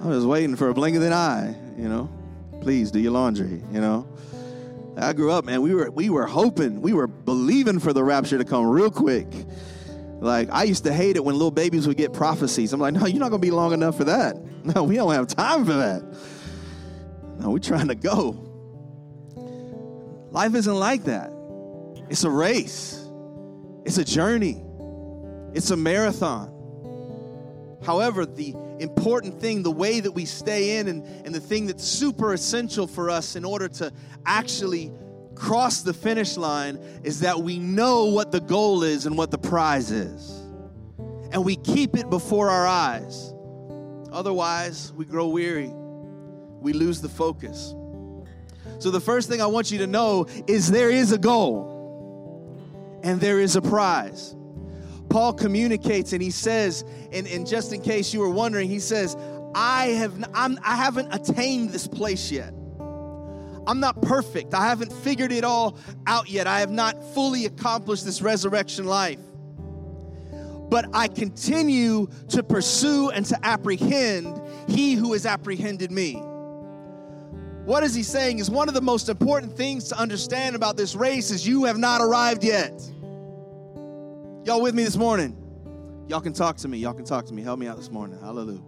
I 0.00 0.06
was 0.06 0.26
waiting 0.26 0.56
for 0.56 0.68
a 0.68 0.74
blink 0.74 0.96
of 0.96 1.02
an 1.02 1.12
eye, 1.12 1.54
you 1.76 1.88
know. 1.88 2.08
Please 2.60 2.90
do 2.90 2.98
your 2.98 3.12
laundry, 3.12 3.62
you 3.72 3.80
know. 3.80 4.06
I 4.96 5.12
grew 5.12 5.32
up, 5.32 5.44
man. 5.44 5.62
We 5.62 5.74
were 5.74 5.90
we 5.90 6.10
were 6.10 6.26
hoping, 6.26 6.80
we 6.80 6.92
were 6.92 7.06
believing 7.06 7.80
for 7.80 7.92
the 7.92 8.04
rapture 8.04 8.38
to 8.38 8.44
come 8.44 8.66
real 8.66 8.90
quick. 8.90 9.26
Like 10.20 10.48
I 10.50 10.64
used 10.64 10.84
to 10.84 10.92
hate 10.92 11.16
it 11.16 11.24
when 11.24 11.34
little 11.34 11.50
babies 11.50 11.86
would 11.86 11.96
get 11.96 12.12
prophecies. 12.12 12.72
I'm 12.72 12.80
like, 12.80 12.94
no, 12.94 13.06
you're 13.06 13.18
not 13.18 13.30
gonna 13.30 13.40
be 13.40 13.50
long 13.50 13.72
enough 13.72 13.96
for 13.96 14.04
that. 14.04 14.36
No, 14.64 14.84
we 14.84 14.96
don't 14.96 15.12
have 15.12 15.26
time 15.26 15.66
for 15.66 15.74
that. 15.74 16.02
No, 17.38 17.50
we're 17.50 17.58
trying 17.58 17.88
to 17.88 17.94
go. 17.94 18.30
Life 20.30 20.54
isn't 20.54 20.74
like 20.74 21.04
that. 21.04 21.30
It's 22.08 22.24
a 22.24 22.30
race. 22.30 23.06
It's 23.84 23.98
a 23.98 24.04
journey. 24.06 24.64
It's 25.52 25.70
a 25.70 25.76
marathon. 25.76 26.50
However, 27.84 28.24
the 28.24 28.54
important 28.80 29.40
thing, 29.40 29.62
the 29.62 29.70
way 29.70 30.00
that 30.00 30.12
we 30.12 30.24
stay 30.24 30.78
in, 30.78 30.88
and, 30.88 31.04
and 31.26 31.34
the 31.34 31.40
thing 31.40 31.66
that's 31.66 31.84
super 31.84 32.32
essential 32.32 32.86
for 32.86 33.10
us 33.10 33.36
in 33.36 33.44
order 33.44 33.68
to 33.68 33.92
actually 34.26 34.92
cross 35.34 35.82
the 35.82 35.92
finish 35.94 36.36
line 36.36 36.78
is 37.02 37.20
that 37.20 37.40
we 37.40 37.58
know 37.58 38.06
what 38.06 38.32
the 38.32 38.40
goal 38.40 38.82
is 38.82 39.06
and 39.06 39.16
what 39.16 39.30
the 39.30 39.38
prize 39.38 39.90
is. 39.90 40.30
And 41.32 41.44
we 41.44 41.56
keep 41.56 41.96
it 41.96 42.08
before 42.10 42.50
our 42.50 42.66
eyes. 42.66 43.34
Otherwise, 44.12 44.92
we 44.92 45.04
grow 45.04 45.28
weary, 45.28 45.72
we 46.60 46.72
lose 46.72 47.00
the 47.00 47.08
focus. 47.08 47.74
So, 48.78 48.90
the 48.90 49.00
first 49.00 49.28
thing 49.28 49.40
I 49.40 49.46
want 49.46 49.70
you 49.70 49.78
to 49.78 49.86
know 49.86 50.26
is 50.46 50.70
there 50.70 50.90
is 50.90 51.12
a 51.12 51.18
goal 51.18 53.00
and 53.02 53.20
there 53.20 53.40
is 53.40 53.56
a 53.56 53.62
prize. 53.62 54.34
Paul 55.14 55.32
communicates 55.32 56.12
and 56.12 56.20
he 56.20 56.32
says, 56.32 56.84
and, 57.12 57.28
and 57.28 57.46
just 57.46 57.72
in 57.72 57.80
case 57.80 58.12
you 58.12 58.18
were 58.18 58.30
wondering, 58.30 58.68
he 58.68 58.80
says, 58.80 59.16
I 59.54 59.86
have 59.90 60.12
I'm, 60.34 60.58
I 60.64 60.74
haven't 60.74 61.14
attained 61.14 61.70
this 61.70 61.86
place 61.86 62.32
yet. 62.32 62.52
I'm 63.64 63.78
not 63.78 64.02
perfect. 64.02 64.54
I 64.54 64.66
haven't 64.66 64.92
figured 64.92 65.30
it 65.30 65.44
all 65.44 65.78
out 66.08 66.28
yet. 66.28 66.48
I 66.48 66.58
have 66.58 66.72
not 66.72 67.00
fully 67.14 67.46
accomplished 67.46 68.04
this 68.04 68.22
resurrection 68.22 68.86
life. 68.86 69.20
But 70.68 70.86
I 70.92 71.06
continue 71.06 72.08
to 72.30 72.42
pursue 72.42 73.10
and 73.10 73.24
to 73.26 73.38
apprehend 73.46 74.42
he 74.68 74.94
who 74.94 75.12
has 75.12 75.26
apprehended 75.26 75.92
me. 75.92 76.14
What 77.64 77.84
is 77.84 77.94
he 77.94 78.02
saying 78.02 78.40
is 78.40 78.50
one 78.50 78.66
of 78.66 78.74
the 78.74 78.82
most 78.82 79.08
important 79.08 79.56
things 79.56 79.90
to 79.90 79.96
understand 79.96 80.56
about 80.56 80.76
this 80.76 80.96
race 80.96 81.30
is 81.30 81.46
you 81.46 81.66
have 81.66 81.78
not 81.78 82.00
arrived 82.00 82.42
yet. 82.42 82.72
Y'all 84.44 84.60
with 84.60 84.74
me 84.74 84.84
this 84.84 84.96
morning? 84.96 85.34
Y'all 86.06 86.20
can 86.20 86.34
talk 86.34 86.58
to 86.58 86.68
me. 86.68 86.76
Y'all 86.76 86.92
can 86.92 87.06
talk 87.06 87.24
to 87.24 87.32
me. 87.32 87.42
Help 87.42 87.58
me 87.58 87.66
out 87.66 87.78
this 87.78 87.90
morning. 87.90 88.20
Hallelujah. 88.20 88.60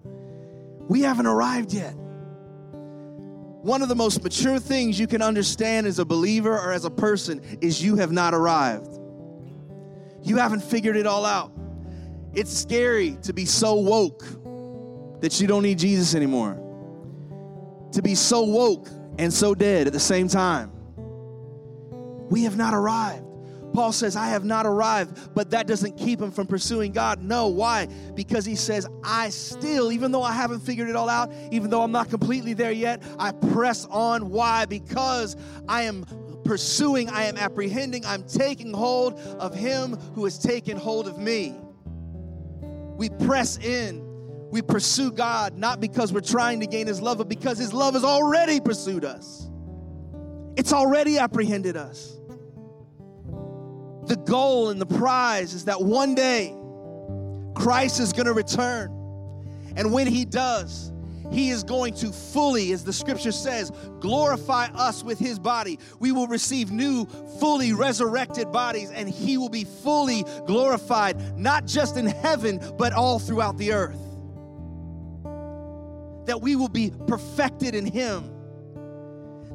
We 0.89 1.03
haven't 1.03 1.27
arrived 1.27 1.75
yet. 1.75 1.93
One 3.61 3.83
of 3.83 3.89
the 3.91 3.95
most 3.95 4.23
mature 4.25 4.59
things 4.59 4.99
you 4.99 5.07
can 5.07 5.21
understand 5.21 5.87
as 5.87 5.99
a 5.99 6.05
believer 6.07 6.53
or 6.53 6.73
as 6.73 6.87
a 6.87 6.91
person 6.91 7.43
is 7.61 7.83
you 7.83 7.97
have 7.97 8.11
not 8.11 8.33
arrived. 8.33 8.99
You 10.23 10.39
haven't 10.39 10.61
figured 10.61 10.97
it 10.97 11.07
all 11.07 11.27
out. 11.27 11.53
It's 12.33 12.57
scary 12.57 13.19
to 13.23 13.35
be 13.35 13.45
so 13.45 13.75
woke 13.75 14.25
that 15.21 15.39
you 15.43 15.47
don't 15.47 15.63
need 15.63 15.79
Jesus 15.79 16.15
anymore. 16.15 16.55
To 17.93 18.01
be 18.01 18.15
so 18.15 18.45
woke 18.45 18.89
and 19.19 19.31
so 19.31 19.55
dead 19.55 19.87
at 19.87 19.93
the 19.93 20.01
same 20.01 20.29
time. 20.29 20.73
We 22.31 22.45
have 22.45 22.57
not 22.57 22.73
arrived. 22.73 23.26
Paul 23.77 23.93
says, 23.93 24.17
I 24.17 24.29
have 24.29 24.43
not 24.43 24.65
arrived, 24.65 25.35
but 25.35 25.51
that 25.51 25.67
doesn't 25.67 25.99
keep 25.99 26.19
him 26.19 26.31
from 26.31 26.47
pursuing 26.47 26.93
God. 26.93 27.23
No, 27.23 27.49
why? 27.49 27.89
Because 28.15 28.47
he 28.47 28.57
says, 28.57 28.87
I 29.05 29.29
still, 29.29 29.93
even 29.93 30.13
though 30.13 30.23
I 30.23 30.33
haven't 30.33 30.61
figured 30.61 30.89
it 30.89 30.97
all 30.97 31.11
out, 31.11 31.31
even 31.53 31.69
though 31.69 31.83
I'm 31.83 31.93
not 31.93 32.09
completely 32.09 32.55
there 32.55 32.73
yet, 32.73 33.03
I 33.19 33.33
press 33.33 33.85
on. 33.91 34.31
Why? 34.31 34.65
Because 34.65 35.37
I 35.69 35.83
am 35.83 36.07
pursuing, 36.43 37.11
I 37.11 37.25
am 37.25 37.37
apprehending, 37.37 38.07
I'm 38.07 38.23
taking 38.23 38.73
hold 38.73 39.21
of 39.39 39.55
him 39.55 39.97
who 40.15 40.25
has 40.25 40.39
taken 40.39 40.79
hold 40.79 41.07
of 41.07 41.19
me. 41.19 41.55
We 42.97 43.11
press 43.11 43.59
in. 43.59 44.03
We 44.51 44.63
pursue 44.63 45.13
God 45.13 45.59
not 45.59 45.83
because 45.83 46.15
we're 46.15 46.21
trying 46.23 46.61
to 46.61 46.67
gain 46.67 46.87
his 46.87 47.03
love, 47.03 47.19
but 47.19 47.29
because 47.29 47.59
his 47.59 47.75
love 47.75 47.93
has 47.93 48.05
already 48.05 48.59
pursued 48.59 49.05
us. 49.05 49.51
It's 50.57 50.73
already 50.73 51.19
apprehended 51.19 51.77
us 51.77 52.17
the 54.07 54.17
goal 54.17 54.71
and 54.71 54.81
the 54.81 54.87
prize 54.87 55.55
is 55.55 55.65
that 55.65 55.83
one 55.83 56.15
day 56.15 56.55
Christ 57.55 58.01
is 58.01 58.13
going 58.13 58.27
to 58.27 58.33
return. 58.33 58.93
And 59.77 59.93
when 59.93 60.07
he 60.07 60.25
does, 60.25 60.93
he 61.33 61.51
is 61.51 61.65
going 61.65 61.95
to 61.95 62.13
fully, 62.13 62.73
as 62.73 62.85
the 62.85 62.93
scripture 62.93 63.33
says, 63.33 63.73
glorify 64.01 64.67
us 64.75 65.03
with 65.03 65.19
his 65.19 65.39
body. 65.39 65.79
We 65.99 66.13
will 66.13 66.29
receive 66.29 66.71
new, 66.71 67.07
fully 67.41 67.73
resurrected 67.73 68.53
bodies, 68.53 68.91
and 68.91 69.09
he 69.09 69.37
will 69.37 69.49
be 69.49 69.65
fully 69.65 70.25
glorified, 70.47 71.37
not 71.37 71.67
just 71.67 71.97
in 71.97 72.07
heaven, 72.07 72.61
but 72.79 72.93
all 72.93 73.19
throughout 73.19 73.59
the 73.59 73.73
earth. 73.73 73.99
That 76.27 76.41
we 76.41 76.57
will 76.57 76.69
be 76.69 76.93
perfected 77.07 77.75
in 77.75 77.87
him, 77.87 78.31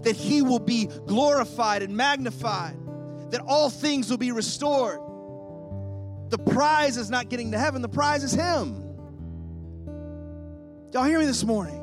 that 0.02 0.16
he 0.16 0.42
will 0.42 0.60
be 0.60 0.88
glorified 1.08 1.84
and 1.84 1.96
magnified 1.96 2.81
that 3.32 3.42
all 3.48 3.70
things 3.70 4.10
will 4.10 4.18
be 4.18 4.32
restored. 4.32 5.00
The 6.30 6.38
prize 6.38 6.98
is 6.98 7.10
not 7.10 7.30
getting 7.30 7.52
to 7.52 7.58
heaven, 7.58 7.82
the 7.82 7.90
prize 7.90 8.24
is 8.24 8.34
Him. 8.34 8.84
Y'all 10.94 11.04
hear 11.04 11.20
me 11.20 11.26
this 11.26 11.44
morning? 11.44 11.80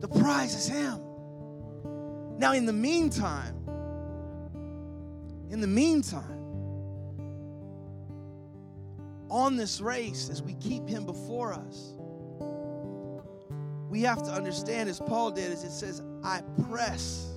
The 0.00 0.08
prize 0.08 0.54
is 0.54 0.68
Him. 0.68 1.00
Now, 2.38 2.52
in 2.52 2.66
the 2.66 2.72
meantime, 2.72 3.54
in 5.50 5.60
the 5.60 5.66
meantime, 5.66 6.22
on 9.30 9.56
this 9.56 9.80
race, 9.80 10.28
as 10.30 10.42
we 10.42 10.54
keep 10.54 10.88
Him 10.88 11.04
before 11.04 11.52
us, 11.52 11.94
we 13.88 14.02
have 14.02 14.22
to 14.24 14.30
understand, 14.30 14.88
as 14.88 15.00
Paul 15.00 15.32
did, 15.32 15.50
as 15.50 15.64
it 15.64 15.72
says, 15.72 16.02
I 16.22 16.42
press. 16.68 17.27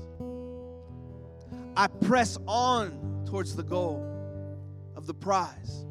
I 1.75 1.87
press 1.87 2.37
on 2.47 3.25
towards 3.25 3.55
the 3.55 3.63
goal 3.63 4.07
of 4.95 5.07
the 5.07 5.13
prize. 5.13 5.85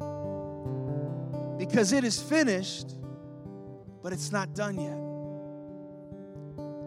Because 1.57 1.91
it 1.91 2.03
is 2.03 2.21
finished, 2.21 2.95
but 4.03 4.13
it's 4.13 4.31
not 4.31 4.53
done 4.53 4.79
yet. 4.79 4.97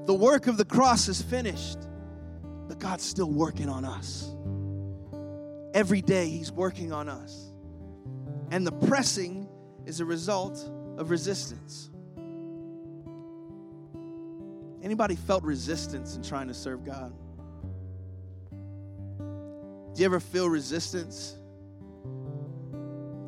The 0.07 0.15
work 0.15 0.47
of 0.47 0.57
the 0.57 0.65
cross 0.65 1.09
is 1.09 1.23
finished, 1.23 1.79
but 2.69 2.79
God's 2.79 3.05
still 3.05 3.31
working 3.31 3.69
on 3.69 3.85
us. 3.85 4.35
Every 5.73 6.03
day, 6.03 6.29
He's 6.29 6.53
working 6.53 6.93
on 6.93 7.09
us. 7.09 7.53
And 8.51 8.67
the 8.67 8.73
pressing 8.73 9.49
is 9.87 10.01
a 10.01 10.05
result 10.05 10.71
of 10.99 11.11
resistance. 11.11 11.91
Anybody 14.83 15.17
felt 15.17 15.43
resistance 15.43 16.15
in 16.17 16.23
trying 16.23 16.49
to 16.49 16.55
serve 16.55 16.85
God? 16.85 17.13
Do 19.95 20.01
you 20.01 20.07
ever 20.07 20.19
feel 20.19 20.49
resistance 20.49 21.37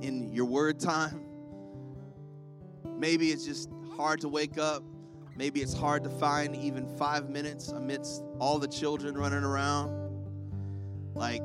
in 0.02 0.30
your 0.32 0.46
word 0.46 0.80
time? 0.80 1.25
Maybe 2.99 3.28
it's 3.28 3.44
just 3.44 3.70
hard 3.96 4.20
to 4.23 4.28
wake 4.28 4.58
up. 4.58 4.82
Maybe 5.37 5.61
it's 5.61 5.75
hard 5.75 6.02
to 6.02 6.11
find 6.11 6.56
even 6.56 6.88
five 6.96 7.30
minutes 7.30 7.68
amidst 7.68 8.25
all 8.40 8.58
the 8.58 8.66
children 8.66 9.14
running 9.16 9.44
around. 9.44 9.92
Like, 11.14 11.42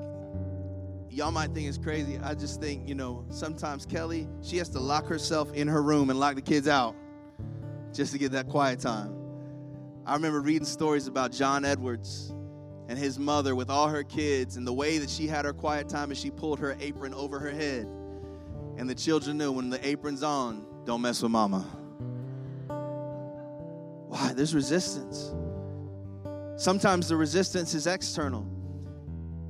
y'all 1.12 1.32
might 1.32 1.51
think 1.51 1.68
it's 1.68 1.78
crazy. 1.78 2.18
I 2.18 2.34
just 2.34 2.60
think, 2.60 2.90
you 2.90 2.96
know, 2.96 3.24
sometimes 3.30 3.86
Kelly, 3.86 4.28
she 4.42 4.58
has 4.58 4.70
to 4.70 4.80
lock 4.80 5.06
herself 5.06 5.54
in 5.54 5.68
her 5.68 5.84
room 5.84 6.10
and 6.10 6.20
lock 6.20 6.34
the 6.34 6.42
kids 6.42 6.68
out 6.68 6.96
just 7.94 8.12
to 8.13 8.18
get 8.18 8.32
that 8.32 8.48
quiet 8.50 8.80
time. 8.80 9.16
I 10.04 10.16
remember 10.16 10.42
reading 10.42 10.66
stories 10.66 11.06
about 11.06 11.32
John 11.32 11.63
Edwards 11.63 12.34
and 12.92 13.00
his 13.00 13.18
mother 13.18 13.56
with 13.56 13.70
all 13.70 13.88
her 13.88 14.04
kids, 14.04 14.58
and 14.58 14.68
the 14.68 14.74
way 14.74 14.98
that 14.98 15.10
she 15.10 15.26
had 15.26 15.46
her 15.46 15.54
quiet 15.54 15.88
time 15.88 16.12
is 16.12 16.18
she 16.18 16.30
pulled 16.30 16.60
her 16.60 16.76
apron 16.82 17.14
over 17.14 17.40
her 17.40 17.50
head. 17.50 17.88
And 18.78 18.90
the 18.90 18.94
children 18.94 19.38
knew 19.38 19.54
when 19.54 19.70
the 19.70 19.88
apron's 19.88 20.24
on, 20.24 20.66
don't 20.84 21.02
mess 21.02 21.22
with 21.22 21.32
mama. 21.32 21.62
Why? 24.10 24.34
There's 24.34 24.54
resistance. 24.54 25.34
Sometimes 26.58 27.08
the 27.08 27.16
resistance 27.16 27.74
is 27.76 27.88
external. 27.88 28.46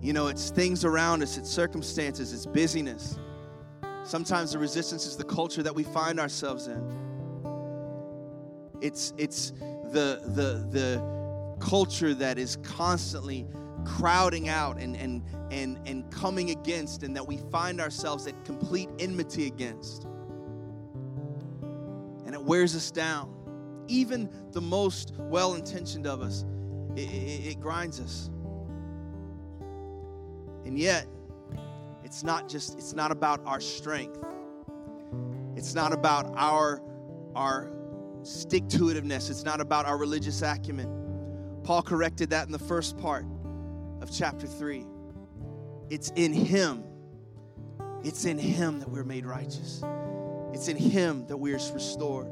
You 0.03 0.13
know, 0.13 0.27
it's 0.27 0.51
things 0.51 0.85
around 0.85 1.23
us, 1.23 1.35
it's 1.35 1.49
circumstances, 1.49 2.33
it's 2.33 2.45
busyness. 2.45 3.17
Sometimes 4.03 4.51
the 4.51 4.59
resistance 4.59 5.07
is 5.07 5.17
the 5.17 5.23
culture 5.23 5.63
that 5.63 5.73
we 5.73 5.81
find 5.81 6.19
ourselves 6.19 6.67
in. 6.67 6.83
It's 8.81 9.15
it's 9.17 9.49
the, 9.49 10.21
the, 10.27 10.67
the 10.69 11.20
culture 11.61 12.13
that 12.15 12.37
is 12.37 12.57
constantly 12.57 13.47
crowding 13.85 14.49
out 14.49 14.77
and, 14.79 14.95
and, 14.97 15.23
and, 15.49 15.79
and 15.87 16.11
coming 16.11 16.49
against, 16.49 17.03
and 17.03 17.15
that 17.15 17.25
we 17.25 17.37
find 17.37 17.79
ourselves 17.79 18.27
at 18.27 18.43
complete 18.43 18.89
enmity 18.99 19.47
against. 19.47 20.05
And 22.25 22.35
it 22.35 22.43
wears 22.43 22.75
us 22.75 22.91
down. 22.91 23.33
Even 23.87 24.29
the 24.51 24.61
most 24.61 25.13
well 25.17 25.55
intentioned 25.55 26.07
of 26.07 26.21
us, 26.21 26.45
it, 26.95 27.09
it, 27.09 27.47
it 27.47 27.59
grinds 27.59 27.99
us. 27.99 28.29
And 30.65 30.77
yet, 30.77 31.07
it's 32.03 32.23
not 32.23 32.47
just, 32.47 32.77
it's 32.77 32.93
not 32.93 33.11
about 33.11 33.41
our 33.45 33.59
strength. 33.59 34.19
It's 35.55 35.73
not 35.73 35.93
about 35.93 36.33
our, 36.37 36.81
our 37.35 37.71
stick 38.23 38.67
to 38.69 38.79
itiveness. 38.79 39.29
It's 39.29 39.43
not 39.43 39.59
about 39.59 39.85
our 39.85 39.97
religious 39.97 40.41
acumen. 40.41 41.00
Paul 41.63 41.83
corrected 41.83 42.31
that 42.31 42.45
in 42.45 42.51
the 42.51 42.59
first 42.59 42.97
part 42.97 43.25
of 44.01 44.11
chapter 44.11 44.47
3. 44.47 44.85
It's 45.89 46.11
in 46.15 46.33
Him. 46.33 46.83
It's 48.03 48.25
in 48.25 48.37
Him 48.37 48.79
that 48.79 48.89
we're 48.89 49.03
made 49.03 49.25
righteous. 49.25 49.83
It's 50.53 50.67
in 50.67 50.77
Him 50.77 51.25
that 51.27 51.37
we're 51.37 51.53
restored. 51.53 52.27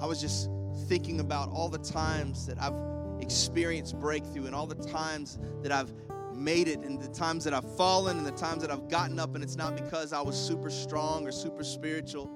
I 0.00 0.06
was 0.06 0.20
just 0.20 0.50
thinking 0.88 1.20
about 1.20 1.50
all 1.50 1.68
the 1.68 1.78
times 1.78 2.46
that 2.46 2.60
I've 2.60 2.74
experienced 3.20 3.98
breakthrough 4.00 4.46
and 4.46 4.54
all 4.54 4.66
the 4.66 4.74
times 4.74 5.38
that 5.62 5.72
I've 5.72 5.92
made 6.34 6.66
it 6.68 6.80
and 6.80 7.00
the 7.00 7.08
times 7.08 7.44
that 7.44 7.54
I've 7.54 7.76
fallen 7.76 8.18
and 8.18 8.26
the 8.26 8.32
times 8.32 8.62
that 8.62 8.70
I've 8.70 8.88
gotten 8.88 9.18
up, 9.18 9.34
and 9.34 9.44
it's 9.44 9.56
not 9.56 9.76
because 9.76 10.12
I 10.12 10.20
was 10.20 10.36
super 10.36 10.70
strong 10.70 11.26
or 11.26 11.32
super 11.32 11.62
spiritual 11.62 12.28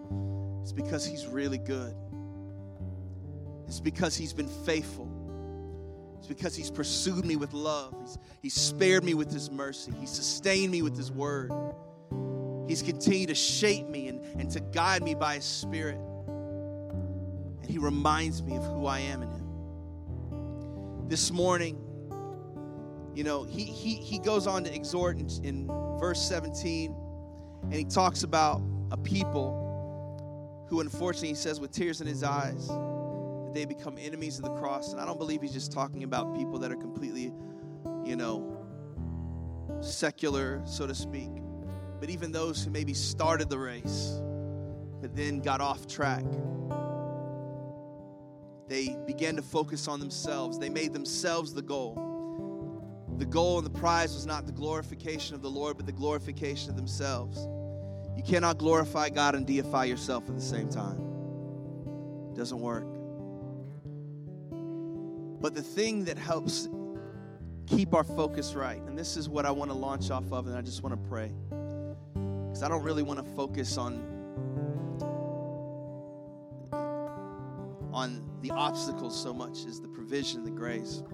it's 0.67 0.73
because 0.73 1.07
He's 1.07 1.29
really 1.29 1.59
good. 1.59 1.95
It's 3.69 3.79
because 3.79 4.17
He's 4.17 4.33
been 4.33 4.49
faithful. 4.49 5.09
It's 6.27 6.35
because 6.35 6.57
He's 6.57 6.73
pursued 6.73 7.25
me 7.25 7.37
with 7.37 7.53
love. 7.53 7.95
He's, 8.01 8.19
he's 8.43 8.55
spared 8.55 9.05
me 9.05 9.15
with 9.15 9.31
His 9.31 9.49
mercy. 9.49 9.93
He's 10.01 10.11
sustained 10.11 10.73
me 10.73 10.83
with 10.83 10.97
His 10.97 11.13
word. 11.13 11.53
He's 12.67 12.83
continued 12.83 13.29
to 13.29 13.37
shape 13.37 13.87
me 13.87 14.09
and, 14.09 14.21
and 14.41 14.51
to 14.51 14.59
guide 14.59 15.05
me 15.05 15.15
by 15.15 15.37
His 15.37 15.45
Spirit. 15.45 16.01
And 17.63 17.71
He 17.71 17.79
reminds 17.79 18.43
me 18.43 18.57
of 18.57 18.65
who 18.65 18.87
I 18.87 18.99
am 18.99 19.23
in 19.23 19.31
Him. 19.31 21.09
This 21.09 21.31
morning, 21.31 21.79
you 23.15 23.23
know, 23.23 23.45
He, 23.45 23.63
he, 23.63 23.95
he 23.95 24.19
goes 24.19 24.49
on 24.49 24.65
to 24.65 24.75
exhort 24.75 25.19
in, 25.19 25.29
in 25.45 25.69
verse 26.01 26.21
17, 26.21 26.93
and 27.63 27.73
He 27.73 27.85
talks 27.85 28.25
about 28.25 28.61
a 28.91 28.97
people 28.97 29.63
who 30.67 30.81
unfortunately 30.81 31.29
he 31.29 31.35
says 31.35 31.61
with 31.61 31.71
tears 31.71 32.01
in 32.01 32.09
his 32.09 32.25
eyes 32.25 32.69
that 33.47 33.55
they 33.55 33.65
become 33.65 33.97
enemies 33.99 34.39
of 34.39 34.45
the 34.45 34.55
cross. 34.55 34.93
And 34.93 35.01
I 35.01 35.07
don't 35.07 35.19
believe 35.19 35.41
he's 35.41 35.53
just 35.53 35.73
talking 35.73 36.03
about 36.03 36.37
people 36.37 36.59
that 36.59 36.71
are 36.71 36.77
completely, 36.77 37.33
you 38.05 38.17
know, 38.17 38.53
secular, 39.81 40.61
so 40.67 40.87
to 40.87 40.95
speak, 40.95 41.31
but 42.01 42.11
even 42.11 42.33
those 42.33 42.63
who 42.65 42.71
maybe 42.71 42.95
started 42.95 43.49
the 43.49 43.59
race 43.59 44.21
but 45.01 45.15
then 45.15 45.41
got 45.41 45.61
off 45.61 45.87
track. 45.87 46.25
They 48.69 48.97
began 49.07 49.37
to 49.37 49.43
focus 49.43 49.87
on 49.87 50.01
themselves. 50.01 50.59
They 50.59 50.69
made 50.69 50.93
themselves 50.93 51.55
the 51.55 51.63
goal. 51.63 52.03
The 53.19 53.27
goal 53.27 53.59
and 53.59 53.67
the 53.67 53.79
prize 53.79 54.15
was 54.15 54.27
not 54.27 54.47
the 54.47 54.53
glorification 54.53 55.35
of 55.35 55.43
the 55.43 55.51
Lord, 55.51 55.77
but 55.77 55.87
the 55.87 55.93
glorification 55.93 56.71
of 56.71 56.77
themselves. 56.77 57.47
You 58.17 58.23
cannot 58.25 58.59
glorify 58.59 59.09
God 59.11 59.35
and 59.35 59.47
deify 59.47 59.85
yourself 59.85 60.29
at 60.29 60.35
the 60.35 60.43
same 60.43 60.69
time. 60.69 60.99
It 62.33 62.37
doesn't 62.37 62.59
work. 62.59 62.96
But 65.47 65.55
the 65.55 65.63
thing 65.63 66.07
that 66.07 66.19
helps 66.19 66.69
keep 67.69 67.95
our 67.95 68.03
focus 68.03 68.55
right, 68.55 68.83
and 68.83 68.99
this 68.99 69.17
is 69.17 69.29
what 69.29 69.47
I 69.47 69.53
want 69.53 69.71
to 69.71 69.77
launch 69.77 70.11
off 70.11 70.33
of, 70.33 70.49
and 70.49 70.57
I 70.57 70.61
just 70.61 70.83
want 70.83 71.01
to 71.01 71.09
pray. 71.09 71.31
Because 72.49 72.65
I 72.65 72.69
don't 72.69 72.83
really 72.83 73.05
want 73.05 73.25
to 73.25 73.35
focus 73.37 73.79
on 73.79 74.03
on 77.93 78.29
the 78.43 78.51
obstacles 78.51 79.17
so 79.23 79.33
much 79.33 79.67
as 79.67 79.81
the 79.81 79.87
provision, 79.87 80.43
the 80.43 80.51
grace. 80.51 81.05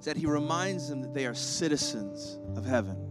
Is 0.00 0.04
that 0.04 0.16
he 0.16 0.26
reminds 0.26 0.88
them 0.88 1.00
that 1.02 1.14
they 1.14 1.26
are 1.26 1.34
citizens 1.34 2.40
of 2.56 2.66
heaven. 2.66 3.05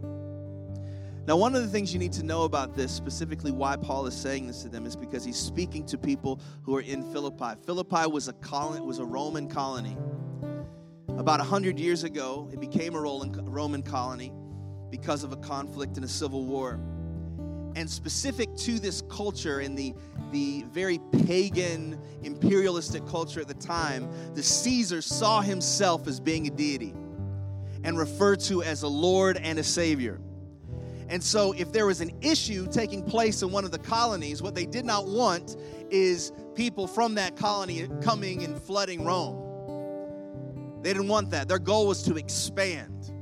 Now, 1.26 1.36
one 1.36 1.56
of 1.56 1.62
the 1.62 1.68
things 1.68 1.92
you 1.92 1.98
need 1.98 2.12
to 2.12 2.22
know 2.22 2.44
about 2.44 2.76
this, 2.76 2.92
specifically 2.92 3.50
why 3.50 3.74
Paul 3.74 4.06
is 4.06 4.14
saying 4.14 4.46
this 4.46 4.62
to 4.62 4.68
them, 4.68 4.86
is 4.86 4.94
because 4.94 5.24
he's 5.24 5.36
speaking 5.36 5.84
to 5.86 5.98
people 5.98 6.40
who 6.62 6.76
are 6.76 6.82
in 6.82 7.02
Philippi. 7.12 7.60
Philippi 7.64 8.06
was 8.08 8.28
a 8.28 8.34
was 8.80 9.00
a 9.00 9.04
Roman 9.04 9.48
colony. 9.48 9.96
About 11.08 11.40
100 11.40 11.80
years 11.80 12.04
ago, 12.04 12.48
it 12.52 12.60
became 12.60 12.94
a 12.94 13.00
Roman 13.00 13.82
colony 13.82 14.32
because 14.88 15.24
of 15.24 15.32
a 15.32 15.36
conflict 15.38 15.96
and 15.96 16.04
a 16.04 16.08
civil 16.08 16.44
war. 16.44 16.78
And 17.74 17.90
specific 17.90 18.54
to 18.58 18.78
this 18.78 19.02
culture 19.08 19.58
and 19.58 19.76
the, 19.76 19.94
the 20.30 20.64
very 20.70 21.00
pagan, 21.26 22.00
imperialistic 22.22 23.04
culture 23.06 23.40
at 23.40 23.48
the 23.48 23.54
time, 23.54 24.08
the 24.34 24.44
Caesar 24.44 25.02
saw 25.02 25.40
himself 25.40 26.06
as 26.06 26.20
being 26.20 26.46
a 26.46 26.50
deity 26.50 26.94
and 27.82 27.98
referred 27.98 28.38
to 28.40 28.62
as 28.62 28.84
a 28.84 28.88
Lord 28.88 29.38
and 29.38 29.58
a 29.58 29.64
Savior. 29.64 30.20
And 31.08 31.22
so, 31.22 31.52
if 31.52 31.72
there 31.72 31.86
was 31.86 32.00
an 32.00 32.10
issue 32.20 32.66
taking 32.66 33.02
place 33.02 33.42
in 33.42 33.52
one 33.52 33.64
of 33.64 33.70
the 33.70 33.78
colonies, 33.78 34.42
what 34.42 34.54
they 34.54 34.66
did 34.66 34.84
not 34.84 35.06
want 35.06 35.56
is 35.90 36.32
people 36.54 36.88
from 36.88 37.14
that 37.14 37.36
colony 37.36 37.88
coming 38.02 38.42
and 38.42 38.60
flooding 38.60 39.04
Rome. 39.04 40.80
They 40.82 40.92
didn't 40.92 41.08
want 41.08 41.30
that. 41.30 41.48
Their 41.48 41.58
goal 41.58 41.86
was 41.86 42.02
to 42.04 42.16
expand. 42.16 43.12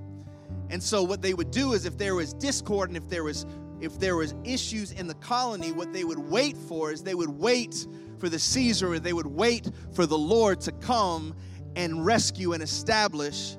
And 0.70 0.82
so, 0.82 1.02
what 1.02 1.20
they 1.20 1.34
would 1.34 1.50
do 1.50 1.74
is 1.74 1.84
if 1.84 1.98
there 1.98 2.14
was 2.14 2.32
discord 2.34 2.88
and 2.88 2.96
if 2.96 3.08
there 3.08 3.22
was 3.22 3.44
if 3.80 3.98
there 3.98 4.16
was 4.16 4.34
issues 4.44 4.92
in 4.92 5.06
the 5.06 5.14
colony, 5.14 5.72
what 5.72 5.92
they 5.92 6.04
would 6.04 6.18
wait 6.18 6.56
for 6.56 6.90
is 6.90 7.02
they 7.02 7.14
would 7.14 7.28
wait 7.28 7.86
for 8.18 8.28
the 8.28 8.38
Caesar 8.38 8.92
or 8.92 8.98
they 8.98 9.12
would 9.12 9.26
wait 9.26 9.70
for 9.92 10.06
the 10.06 10.16
Lord 10.16 10.60
to 10.62 10.72
come 10.72 11.34
and 11.76 12.06
rescue 12.06 12.52
and 12.54 12.62
establish 12.62 13.56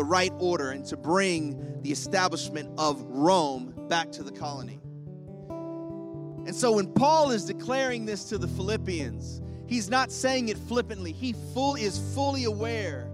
the 0.00 0.04
right 0.04 0.32
order 0.38 0.70
and 0.70 0.86
to 0.86 0.96
bring 0.96 1.82
the 1.82 1.92
establishment 1.92 2.70
of 2.78 3.02
Rome 3.02 3.74
back 3.86 4.10
to 4.12 4.22
the 4.22 4.32
colony. 4.32 4.80
And 6.46 6.56
so 6.56 6.72
when 6.72 6.90
Paul 6.94 7.32
is 7.32 7.44
declaring 7.44 8.06
this 8.06 8.24
to 8.30 8.38
the 8.38 8.48
Philippians, 8.48 9.42
he's 9.66 9.90
not 9.90 10.10
saying 10.10 10.48
it 10.48 10.56
flippantly. 10.56 11.12
He 11.12 11.34
full 11.52 11.74
is 11.74 11.98
fully 12.14 12.44
aware 12.44 13.10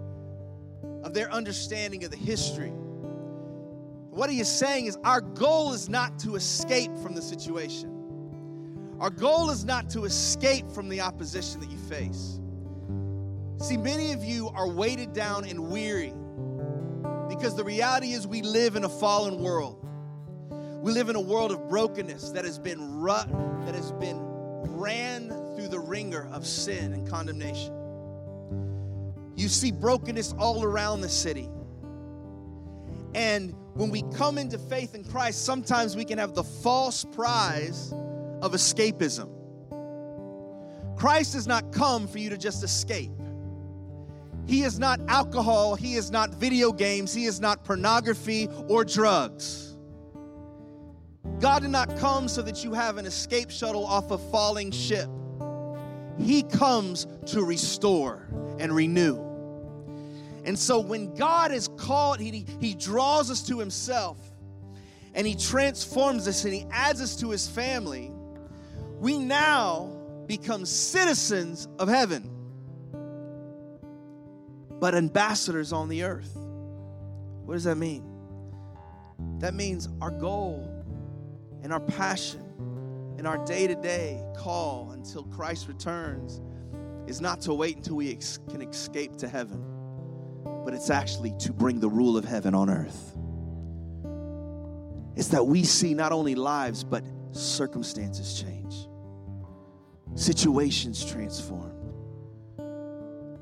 of 1.03 1.12
their 1.12 1.29
understanding 1.33 2.05
of 2.05 2.12
the 2.12 2.16
history. 2.16 2.70
What 2.70 4.31
he 4.31 4.38
is 4.38 4.49
saying 4.49 4.87
is 4.87 4.96
our 5.03 5.20
goal 5.20 5.72
is 5.72 5.88
not 5.88 6.20
to 6.20 6.37
escape 6.37 6.96
from 6.99 7.16
the 7.16 7.22
situation. 7.22 8.94
Our 9.01 9.11
goal 9.11 9.51
is 9.51 9.64
not 9.64 9.90
to 9.90 10.05
escape 10.05 10.70
from 10.70 10.88
the 10.88 11.01
opposition 11.01 11.59
that 11.62 11.68
you 11.68 11.79
face. 11.79 12.38
See, 13.59 13.77
many 13.77 14.12
of 14.12 14.22
you 14.22 14.51
are 14.51 14.68
weighted 14.68 15.12
down 15.14 15.46
and 15.46 15.68
weary 15.68 16.14
because 17.37 17.55
the 17.55 17.64
reality 17.64 18.12
is 18.12 18.27
we 18.27 18.42
live 18.42 18.77
in 18.77 18.85
a 18.85 18.88
fallen 18.88 19.38
world. 19.42 19.87
We 20.83 20.92
live 20.92 21.09
in 21.09 21.16
a 21.16 21.20
world 21.20 21.53
of 21.53 21.68
brokenness 21.68 22.31
that 22.31 22.44
has 22.44 22.59
been 22.59 23.01
rut, 23.01 23.29
that 23.66 23.75
has 23.75 23.92
been 23.92 24.18
ran 24.77 25.29
through 25.57 25.68
the 25.68 25.79
ringer 25.79 26.29
of 26.33 26.46
sin 26.46 26.92
and 26.92 27.09
condemnation. 27.09 27.72
You 29.37 29.49
see 29.49 29.70
brokenness 29.70 30.35
all 30.38 30.64
around 30.64 31.01
the 31.01 31.09
city. 31.09 31.49
And 33.14 33.55
when 33.75 33.90
we 33.90 34.03
come 34.14 34.38
into 34.38 34.59
faith 34.59 34.94
in 34.94 35.05
Christ, 35.05 35.44
sometimes 35.44 35.96
we 35.96 36.05
can 36.05 36.18
have 36.18 36.35
the 36.35 36.44
false 36.44 37.05
prize 37.05 37.92
of 38.42 38.53
escapism. 38.53 39.29
Christ 40.96 41.35
has 41.35 41.46
not 41.46 41.72
come 41.72 42.09
for 42.09 42.18
you 42.18 42.31
to 42.31 42.38
just 42.38 42.62
escape. 42.62 43.11
He 44.46 44.62
is 44.62 44.78
not 44.78 45.00
alcohol, 45.09 45.74
He 45.74 45.94
is 45.94 46.11
not 46.11 46.30
video 46.30 46.72
games, 46.72 47.12
He 47.12 47.24
is 47.24 47.40
not 47.40 47.64
pornography 47.64 48.48
or 48.68 48.85
drugs. 48.85 49.76
God 51.40 51.62
did 51.62 51.70
not 51.70 51.96
come 51.98 52.28
so 52.28 52.40
that 52.42 52.64
you 52.64 52.72
have 52.72 52.96
an 52.96 53.06
escape 53.06 53.50
shuttle 53.50 53.85
off 53.85 54.11
a 54.11 54.18
falling 54.18 54.70
ship. 54.70 55.09
He 56.18 56.42
comes 56.42 57.06
to 57.26 57.44
restore 57.44 58.26
and 58.59 58.74
renew. 58.74 59.22
And 60.44 60.59
so 60.59 60.78
when 60.78 61.12
God 61.14 61.52
is 61.52 61.68
called, 61.76 62.20
he, 62.20 62.46
he 62.61 62.74
draws 62.74 63.30
us 63.30 63.42
to 63.48 63.59
Himself 63.59 64.16
and 65.12 65.26
He 65.26 65.35
transforms 65.35 66.28
us 66.28 66.44
and 66.44 66.54
He 66.54 66.66
adds 66.70 67.02
us 67.02 67.16
to 67.16 67.30
His 67.30 67.48
family, 67.48 68.12
we 69.00 69.18
now 69.18 69.90
become 70.26 70.64
citizens 70.64 71.66
of 71.78 71.88
heaven, 71.88 72.30
but 74.80 74.94
ambassadors 74.94 75.72
on 75.72 75.88
the 75.88 76.02
earth. 76.02 76.36
What 77.44 77.54
does 77.54 77.64
that 77.64 77.76
mean? 77.76 78.04
That 79.38 79.54
means 79.54 79.88
our 80.00 80.10
goal 80.10 80.72
and 81.62 81.72
our 81.72 81.80
passion 81.80 82.42
and 83.18 83.26
our 83.26 83.44
day 83.44 83.66
to 83.66 83.74
day 83.74 84.22
call 84.36 84.90
until 84.92 85.24
Christ 85.24 85.68
returns 85.68 86.40
is 87.06 87.20
not 87.20 87.40
to 87.42 87.54
wait 87.54 87.76
until 87.76 87.96
we 87.96 88.10
ex- 88.10 88.38
can 88.50 88.62
escape 88.62 89.16
to 89.18 89.28
heaven, 89.28 89.64
but 90.64 90.74
it's 90.74 90.90
actually 90.90 91.34
to 91.38 91.52
bring 91.52 91.80
the 91.80 91.88
rule 91.88 92.16
of 92.16 92.24
heaven 92.24 92.54
on 92.54 92.68
earth. 92.68 93.16
It's 95.16 95.28
that 95.28 95.46
we 95.46 95.64
see 95.64 95.94
not 95.94 96.12
only 96.12 96.34
lives, 96.34 96.84
but 96.84 97.04
circumstances 97.32 98.42
change, 98.42 98.88
situations 100.14 101.04
transform. 101.04 101.75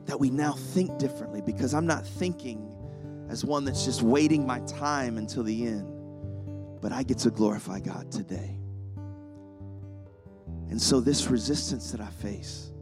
That 0.07 0.21
we 0.21 0.31
now 0.31 0.53
think 0.53 0.99
differently 0.99 1.41
because 1.41 1.75
I'm 1.75 1.87
not 1.87 2.07
thinking 2.07 2.71
as 3.29 3.45
one 3.45 3.65
that's 3.65 3.85
just 3.85 4.03
waiting 4.03 4.47
my 4.47 4.61
time 4.61 5.17
until 5.19 5.43
the 5.43 5.67
end 5.67 5.95
but 6.85 6.93
I 6.93 7.03
get 7.03 7.17
to 7.21 7.31
glorify 7.31 7.81
God 7.81 8.13
today. 8.13 8.59
And 10.69 10.79
so, 10.79 11.01
this 11.01 11.29
resistance 11.29 11.93
that 11.93 12.01
I 12.03 12.09
face, 12.09 12.73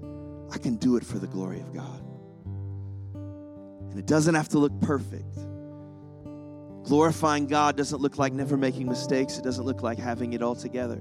I 0.51 0.59
can 0.59 0.75
do 0.75 0.97
it 0.97 1.05
for 1.05 1.21
the 1.21 1.29
glory 1.29 1.61
of 1.61 1.73
God. 1.73 2.03
And 3.15 3.97
it 3.97 4.07
doesn't 4.07 4.35
have 4.35 4.49
to 4.49 4.59
look 4.59 4.73
perfect. 4.81 5.37
Glorifying 6.83 7.47
God 7.47 7.77
doesn't 7.77 8.01
look 8.01 8.19
like 8.19 8.33
never 8.33 8.57
making 8.57 8.89
mistakes, 8.89 9.39
it 9.39 9.45
doesn't 9.45 9.65
look 9.65 9.83
like 9.85 10.01
having 10.01 10.33
it 10.33 10.43
all 10.43 10.57
together. 10.57 11.01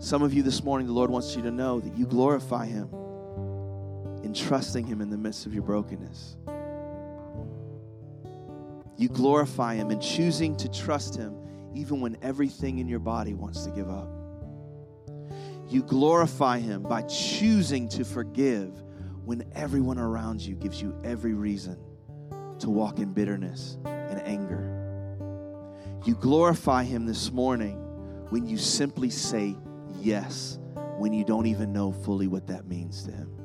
Some 0.00 0.24
of 0.24 0.34
you 0.34 0.42
this 0.42 0.64
morning, 0.64 0.88
the 0.88 0.92
Lord 0.92 1.10
wants 1.10 1.36
you 1.36 1.42
to 1.42 1.52
know 1.52 1.78
that 1.78 1.96
you 1.96 2.04
glorify 2.04 2.66
Him 2.66 2.88
in 4.30 4.34
trusting 4.34 4.86
Him 4.86 5.00
in 5.00 5.10
the 5.10 5.18
midst 5.18 5.44
of 5.44 5.52
your 5.52 5.64
brokenness. 5.64 6.36
You 8.96 9.08
glorify 9.08 9.74
Him 9.74 9.90
in 9.90 10.00
choosing 10.00 10.56
to 10.58 10.68
trust 10.68 11.16
Him 11.16 11.34
even 11.74 12.00
when 12.00 12.16
everything 12.22 12.78
in 12.78 12.86
your 12.86 13.00
body 13.00 13.34
wants 13.34 13.64
to 13.64 13.72
give 13.72 13.90
up. 13.90 14.08
You 15.68 15.82
glorify 15.82 16.60
Him 16.60 16.84
by 16.84 17.02
choosing 17.02 17.88
to 17.88 18.04
forgive 18.04 18.70
when 19.24 19.42
everyone 19.52 19.98
around 19.98 20.42
you 20.42 20.54
gives 20.54 20.80
you 20.80 20.96
every 21.02 21.34
reason 21.34 21.76
to 22.60 22.70
walk 22.70 23.00
in 23.00 23.12
bitterness 23.12 23.78
and 23.84 24.20
anger. 24.20 25.18
You 26.04 26.14
glorify 26.14 26.84
Him 26.84 27.04
this 27.04 27.32
morning 27.32 27.78
when 28.28 28.46
you 28.46 28.58
simply 28.58 29.10
say 29.10 29.56
yes 29.98 30.60
when 30.98 31.12
you 31.12 31.24
don't 31.24 31.46
even 31.46 31.72
know 31.72 31.90
fully 31.90 32.28
what 32.28 32.46
that 32.46 32.68
means 32.68 33.02
to 33.06 33.10
Him. 33.10 33.39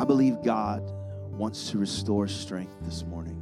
I 0.00 0.04
believe 0.04 0.42
God 0.42 0.82
wants 1.30 1.72
to 1.72 1.78
restore 1.78 2.26
strength 2.26 2.74
this 2.80 3.04
morning. 3.04 3.36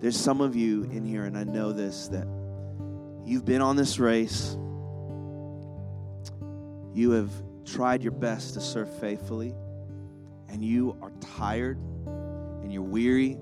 There's 0.00 0.16
some 0.16 0.40
of 0.40 0.56
you 0.56 0.82
in 0.90 1.04
here, 1.04 1.24
and 1.24 1.38
I 1.38 1.44
know 1.44 1.70
this, 1.70 2.08
that 2.08 2.26
you've 3.24 3.44
been 3.44 3.62
on 3.62 3.76
this 3.76 4.00
race. 4.00 4.56
You 6.92 7.12
have 7.12 7.30
tried 7.64 8.02
your 8.02 8.10
best 8.10 8.54
to 8.54 8.60
serve 8.60 8.92
faithfully, 8.98 9.54
and 10.48 10.64
you 10.64 10.96
are 11.00 11.12
tired 11.36 11.78
and 12.08 12.72
you're 12.72 12.82
weary. 12.82 13.38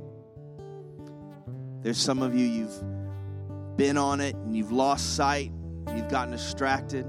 There's 1.80 1.96
some 1.96 2.20
of 2.20 2.34
you, 2.34 2.44
you've 2.44 3.78
been 3.78 3.96
on 3.96 4.20
it 4.20 4.34
and 4.34 4.54
you've 4.54 4.72
lost 4.72 5.16
sight, 5.16 5.52
you've 5.96 6.10
gotten 6.10 6.32
distracted, 6.32 7.06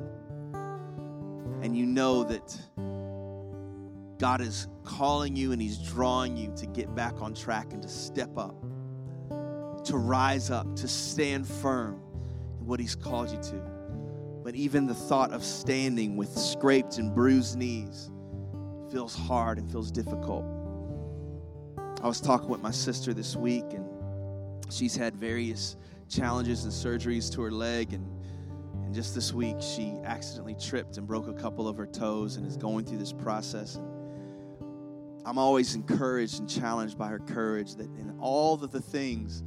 and 1.62 1.76
you 1.76 1.86
know 1.86 2.24
that 2.24 2.58
God 4.20 4.42
is 4.42 4.68
calling 4.84 5.36
you 5.38 5.54
and 5.54 5.62
He's 5.62 5.78
drawing 5.78 6.36
you 6.36 6.54
to 6.58 6.66
get 6.68 6.94
back 6.94 7.22
on 7.22 7.34
track 7.34 7.72
and 7.72 7.82
to 7.82 7.88
step 7.88 8.38
up, 8.38 8.62
to 9.86 9.98
rise 9.98 10.52
up, 10.52 10.76
to 10.76 10.88
stand 10.88 11.48
firm 11.48 12.02
in 12.60 12.68
what 12.68 12.82
He's 12.82 12.96
called 12.96 13.32
you 13.32 13.38
to. 13.38 13.62
But 14.44 14.56
even 14.56 14.88
the 14.88 14.94
thought 14.94 15.32
of 15.32 15.44
standing 15.44 16.18
with 16.18 16.38
scraped 16.38 16.98
and 16.98 17.16
bruised 17.16 17.58
knees 17.58 18.12
feels 18.92 19.16
hard 19.16 19.58
and 19.58 19.72
feels 19.72 19.90
difficult. 19.90 20.44
I 22.04 22.08
was 22.08 22.20
talking 22.20 22.50
with 22.50 22.62
my 22.62 22.72
sister 22.72 23.14
this 23.14 23.36
week, 23.36 23.66
and 23.72 23.86
she's 24.70 24.96
had 24.96 25.16
various 25.16 25.78
challenges 26.10 26.66
and 26.66 26.74
surgeries 26.74 27.32
to 27.34 27.42
her 27.42 27.52
leg 27.52 27.94
and 27.94 28.06
and 28.90 28.96
just 28.96 29.14
this 29.14 29.32
week 29.32 29.58
she 29.62 29.94
accidentally 30.04 30.56
tripped 30.56 30.98
and 30.98 31.06
broke 31.06 31.28
a 31.28 31.34
couple 31.34 31.68
of 31.68 31.78
her 31.78 31.86
toes 31.86 32.38
and 32.38 32.48
is 32.48 32.58
going 32.58 32.84
through 32.84 32.98
this 32.98 33.14
process 33.14 33.76
and 33.76 33.89
I'm 35.30 35.38
always 35.38 35.76
encouraged 35.76 36.40
and 36.40 36.50
challenged 36.50 36.98
by 36.98 37.08
her 37.10 37.20
courage 37.20 37.76
that 37.76 37.86
in 37.86 38.18
all 38.20 38.56
of 38.56 38.72
the 38.72 38.82
things 38.82 39.44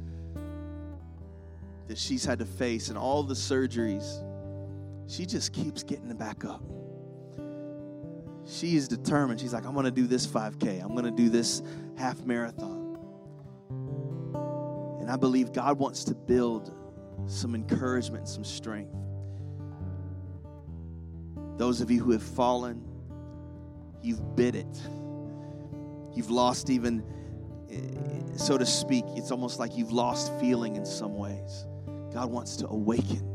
that 1.89 1.97
she's 1.97 2.23
had 2.23 2.39
to 2.39 2.45
face 2.45 2.87
and 2.87 2.97
all 2.97 3.21
the 3.21 3.33
surgeries, 3.33 4.23
she 5.11 5.25
just 5.25 5.51
keeps 5.51 5.83
getting 5.83 6.07
back 6.13 6.45
up. 6.45 6.63
She 8.45 8.77
is 8.77 8.87
determined. 8.87 9.41
She's 9.41 9.51
like, 9.51 9.65
I'm 9.65 9.73
going 9.73 9.83
to 9.83 9.91
do 9.91 10.07
this 10.07 10.25
5K, 10.25 10.81
I'm 10.81 10.93
going 10.93 11.03
to 11.03 11.11
do 11.11 11.27
this 11.27 11.61
half 11.97 12.17
marathon. 12.23 12.97
And 15.01 15.11
I 15.11 15.17
believe 15.17 15.51
God 15.51 15.77
wants 15.79 16.05
to 16.05 16.15
build 16.15 16.73
some 17.27 17.55
encouragement, 17.55 18.29
some 18.29 18.45
strength. 18.45 18.95
Those 21.57 21.81
of 21.81 21.91
you 21.91 22.01
who 22.01 22.11
have 22.11 22.23
fallen, 22.23 22.81
you've 24.01 24.37
bit 24.37 24.55
it. 24.55 24.79
You've 26.13 26.29
lost 26.29 26.69
even, 26.69 27.03
so 28.35 28.57
to 28.57 28.65
speak, 28.65 29.05
it's 29.15 29.31
almost 29.31 29.59
like 29.59 29.77
you've 29.77 29.91
lost 29.91 30.31
feeling 30.39 30.75
in 30.75 30.85
some 30.85 31.15
ways. 31.15 31.65
God 32.13 32.29
wants 32.31 32.55
to 32.57 32.67
awaken 32.67 33.29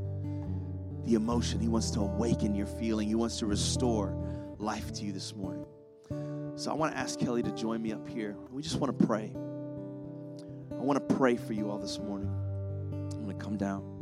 the 1.05 1.15
emotion, 1.15 1.61
He 1.61 1.69
wants 1.69 1.91
to 1.93 2.01
awaken 2.01 2.55
your 2.55 2.67
feeling, 2.67 3.09
He 3.09 3.15
wants 3.15 3.39
to 3.39 3.47
restore 3.47 4.15
life 4.59 4.93
to 4.95 5.05
you 5.05 5.13
this 5.13 5.35
morning. 5.35 5.67
So 6.57 6.71
I 6.71 6.75
want 6.75 6.93
to 6.93 6.99
ask 6.99 7.19
Kelly 7.19 7.43
to 7.43 7.51
join 7.53 7.81
me 7.81 7.93
up 7.93 8.09
here. 8.09 8.37
We 8.51 8.63
just 8.63 8.77
want 8.77 8.99
to 8.99 9.07
pray. 9.07 9.33
I 9.35 10.83
want 10.83 11.09
to 11.09 11.15
pray 11.17 11.37
for 11.37 11.53
you 11.53 11.71
all 11.71 11.79
this 11.79 11.99
morning. 11.99 12.29
I'm 13.13 13.25
going 13.25 13.39
to 13.39 13.45
come 13.45 13.57
down. 13.57 13.98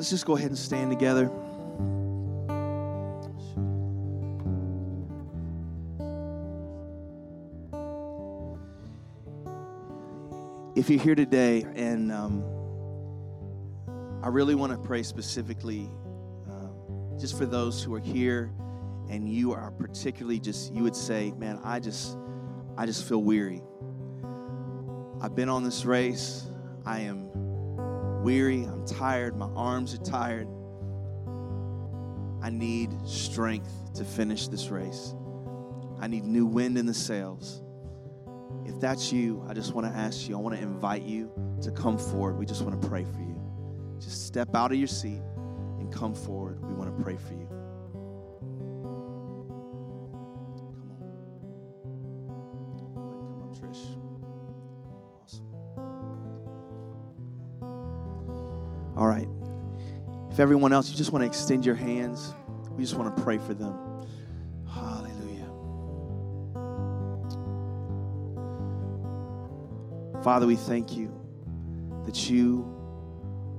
Let's 0.00 0.08
just 0.08 0.24
go 0.24 0.34
ahead 0.34 0.48
and 0.48 0.58
stand 0.58 0.90
together. 0.90 1.30
If 10.74 10.88
you're 10.88 11.02
here 11.02 11.14
today, 11.14 11.66
and 11.74 12.10
um, 12.10 12.42
I 14.22 14.28
really 14.28 14.54
want 14.54 14.72
to 14.72 14.78
pray 14.78 15.02
specifically 15.02 15.90
um, 16.50 17.18
just 17.20 17.36
for 17.36 17.44
those 17.44 17.84
who 17.84 17.94
are 17.94 18.00
here 18.00 18.50
and 19.10 19.28
you 19.28 19.52
are 19.52 19.70
particularly 19.72 20.40
just, 20.40 20.72
you 20.72 20.82
would 20.82 20.96
say, 20.96 21.32
man, 21.32 21.60
I 21.62 21.78
just, 21.78 22.16
I 22.78 22.86
just 22.86 23.06
feel 23.06 23.22
weary. 23.22 23.60
I've 25.20 25.34
been 25.34 25.50
on 25.50 25.62
this 25.62 25.84
race. 25.84 26.46
I 26.86 27.00
am 27.00 27.29
weary. 28.22 28.64
I'm 28.64 28.86
tired. 28.86 29.36
My 29.36 29.48
arms 29.56 29.94
are 29.94 29.98
tired. 29.98 30.48
I 32.42 32.50
need 32.50 32.90
strength 33.06 33.72
to 33.94 34.04
finish 34.04 34.48
this 34.48 34.68
race. 34.68 35.14
I 36.00 36.06
need 36.06 36.24
new 36.24 36.46
wind 36.46 36.78
in 36.78 36.86
the 36.86 36.94
sails. 36.94 37.62
If 38.64 38.80
that's 38.80 39.12
you, 39.12 39.44
I 39.48 39.54
just 39.54 39.74
want 39.74 39.86
to 39.86 39.92
ask 39.92 40.28
you, 40.28 40.36
I 40.36 40.38
want 40.38 40.56
to 40.56 40.62
invite 40.62 41.02
you 41.02 41.30
to 41.62 41.70
come 41.70 41.98
forward. 41.98 42.38
We 42.38 42.46
just 42.46 42.62
want 42.62 42.80
to 42.80 42.88
pray 42.88 43.04
for 43.04 43.20
you. 43.20 43.40
Just 43.98 44.26
step 44.26 44.54
out 44.54 44.72
of 44.72 44.78
your 44.78 44.88
seat 44.88 45.20
and 45.78 45.92
come 45.92 46.14
forward. 46.14 46.62
We 46.62 46.74
want 46.74 46.96
to 46.96 47.04
pray 47.04 47.16
for 47.16 47.34
you. 47.34 47.59
Everyone 60.40 60.72
else, 60.72 60.90
you 60.90 60.96
just 60.96 61.12
want 61.12 61.22
to 61.22 61.26
extend 61.26 61.66
your 61.66 61.74
hands, 61.74 62.34
we 62.70 62.82
just 62.82 62.96
want 62.96 63.14
to 63.14 63.22
pray 63.22 63.36
for 63.36 63.52
them. 63.52 63.76
Hallelujah. 64.66 65.50
Father, 70.24 70.46
we 70.46 70.56
thank 70.56 70.96
you 70.96 71.12
that 72.06 72.30
you 72.30 72.64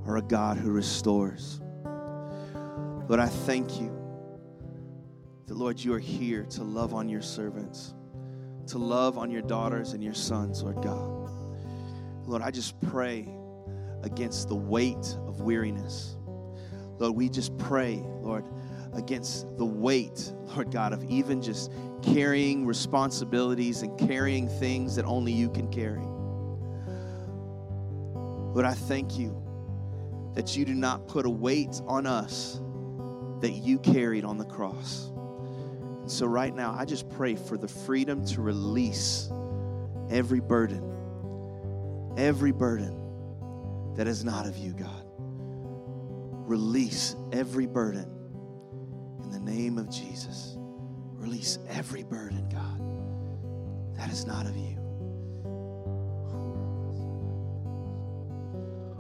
are 0.08 0.18
a 0.18 0.24
God 0.24 0.58
who 0.58 0.72
restores. 0.72 1.62
Lord, 3.08 3.20
I 3.20 3.28
thank 3.28 3.80
you 3.80 3.96
that, 5.46 5.56
Lord, 5.56 5.80
you 5.80 5.94
are 5.94 6.00
here 6.00 6.46
to 6.46 6.64
love 6.64 6.96
on 6.96 7.08
your 7.08 7.22
servants, 7.22 7.94
to 8.68 8.80
love 8.80 9.20
on 9.20 9.30
your 9.30 9.44
daughters 9.44 9.94
and 9.94 10.04
your 10.04 10.16
sons, 10.16 10.64
Lord 10.64 10.82
God. 10.82 11.30
Lord, 12.26 12.42
I 12.42 12.50
just 12.50 12.82
pray 12.82 13.30
against 14.02 14.48
the 14.48 14.56
weight 14.56 15.16
of 15.28 15.42
weariness. 15.42 16.18
Lord, 17.02 17.16
we 17.16 17.30
just 17.30 17.58
pray, 17.58 18.00
Lord, 18.22 18.46
against 18.94 19.58
the 19.58 19.66
weight, 19.66 20.32
Lord 20.56 20.70
God, 20.70 20.94
of 20.94 21.04
even 21.06 21.42
just 21.42 21.72
carrying 22.04 22.64
responsibilities 22.64 23.82
and 23.82 23.98
carrying 23.98 24.48
things 24.48 24.96
that 24.98 25.06
only 25.06 25.32
you 25.32 25.50
can 25.50 25.68
carry. 25.72 26.06
Lord, 28.54 28.66
I 28.66 28.76
thank 28.76 29.18
you 29.18 29.36
that 30.36 30.56
you 30.56 30.64
do 30.64 30.76
not 30.76 31.08
put 31.08 31.26
a 31.26 31.30
weight 31.30 31.82
on 31.88 32.06
us 32.06 32.62
that 33.40 33.54
you 33.54 33.80
carried 33.80 34.24
on 34.24 34.38
the 34.38 34.46
cross. 34.46 35.08
And 36.02 36.12
so, 36.12 36.28
right 36.28 36.54
now, 36.54 36.76
I 36.78 36.86
just 36.86 37.10
pray 37.10 37.34
for 37.36 37.58
the 37.58 37.68
freedom 37.68 38.24
to 38.28 38.42
release 38.42 39.28
every 40.12 40.40
burden, 40.40 42.14
every 42.16 42.52
burden 42.52 43.96
that 43.96 44.08
is 44.08 44.24
not 44.24 44.46
of 44.46 44.56
you, 44.56 44.74
God. 44.74 45.01
Release 46.46 47.16
every 47.32 47.66
burden 47.66 48.08
in 49.24 49.32
the 49.32 49.40
name 49.40 49.78
of 49.78 49.90
Jesus. 49.90 50.58
Release 51.14 51.60
every 51.70 52.04
burden, 52.04 52.50
God, 52.50 53.98
that 53.98 54.12
is 54.12 54.26
not 54.26 54.46
of 54.46 54.58
you. 54.58 54.78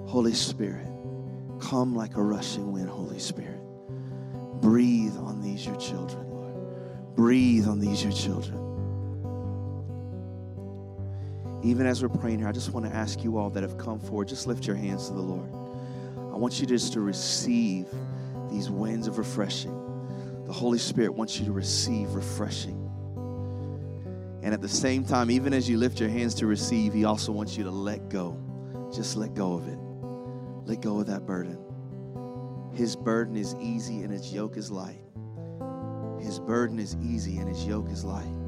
Holy 0.07 0.33
Spirit, 0.33 0.87
come 1.59 1.95
like 1.95 2.15
a 2.15 2.21
rushing 2.21 2.71
wind, 2.71 2.89
Holy 2.89 3.19
Spirit. 3.19 3.59
Breathe 4.61 5.17
on 5.17 5.41
these, 5.41 5.65
your 5.65 5.77
children, 5.77 6.29
Lord. 6.29 7.15
Breathe 7.15 7.67
on 7.67 7.79
these, 7.79 8.03
your 8.03 8.11
children. 8.11 8.59
Even 11.63 11.85
as 11.85 12.01
we're 12.01 12.09
praying 12.09 12.39
here, 12.39 12.47
I 12.47 12.51
just 12.51 12.71
want 12.71 12.85
to 12.85 12.91
ask 12.93 13.23
you 13.23 13.37
all 13.37 13.49
that 13.51 13.63
have 13.63 13.77
come 13.77 13.99
forward, 13.99 14.27
just 14.27 14.47
lift 14.47 14.67
your 14.67 14.75
hands 14.75 15.07
to 15.07 15.13
the 15.13 15.21
Lord. 15.21 15.60
Want 16.41 16.59
you 16.59 16.65
just 16.65 16.93
to 16.93 17.01
receive 17.01 17.85
these 18.49 18.67
winds 18.67 19.05
of 19.05 19.19
refreshing. 19.19 19.77
The 20.47 20.51
Holy 20.51 20.79
Spirit 20.79 21.13
wants 21.13 21.39
you 21.39 21.45
to 21.45 21.51
receive 21.51 22.15
refreshing. 22.15 22.79
And 24.41 24.51
at 24.51 24.59
the 24.59 24.67
same 24.67 25.05
time, 25.05 25.29
even 25.29 25.53
as 25.53 25.69
you 25.69 25.77
lift 25.77 25.99
your 25.99 26.09
hands 26.09 26.33
to 26.35 26.47
receive, 26.47 26.93
He 26.93 27.05
also 27.05 27.31
wants 27.31 27.57
you 27.57 27.63
to 27.65 27.69
let 27.69 28.09
go. 28.09 28.35
Just 28.91 29.17
let 29.17 29.35
go 29.35 29.53
of 29.53 29.67
it. 29.67 29.77
Let 30.67 30.81
go 30.81 30.99
of 30.99 31.05
that 31.05 31.27
burden. 31.27 31.59
His 32.73 32.95
burden 32.95 33.37
is 33.37 33.53
easy 33.61 34.01
and 34.01 34.11
his 34.11 34.33
yoke 34.33 34.57
is 34.57 34.71
light. 34.71 35.03
His 36.19 36.39
burden 36.39 36.79
is 36.79 36.97
easy 37.03 37.37
and 37.37 37.47
his 37.47 37.67
yoke 37.67 37.91
is 37.91 38.03
light. 38.03 38.40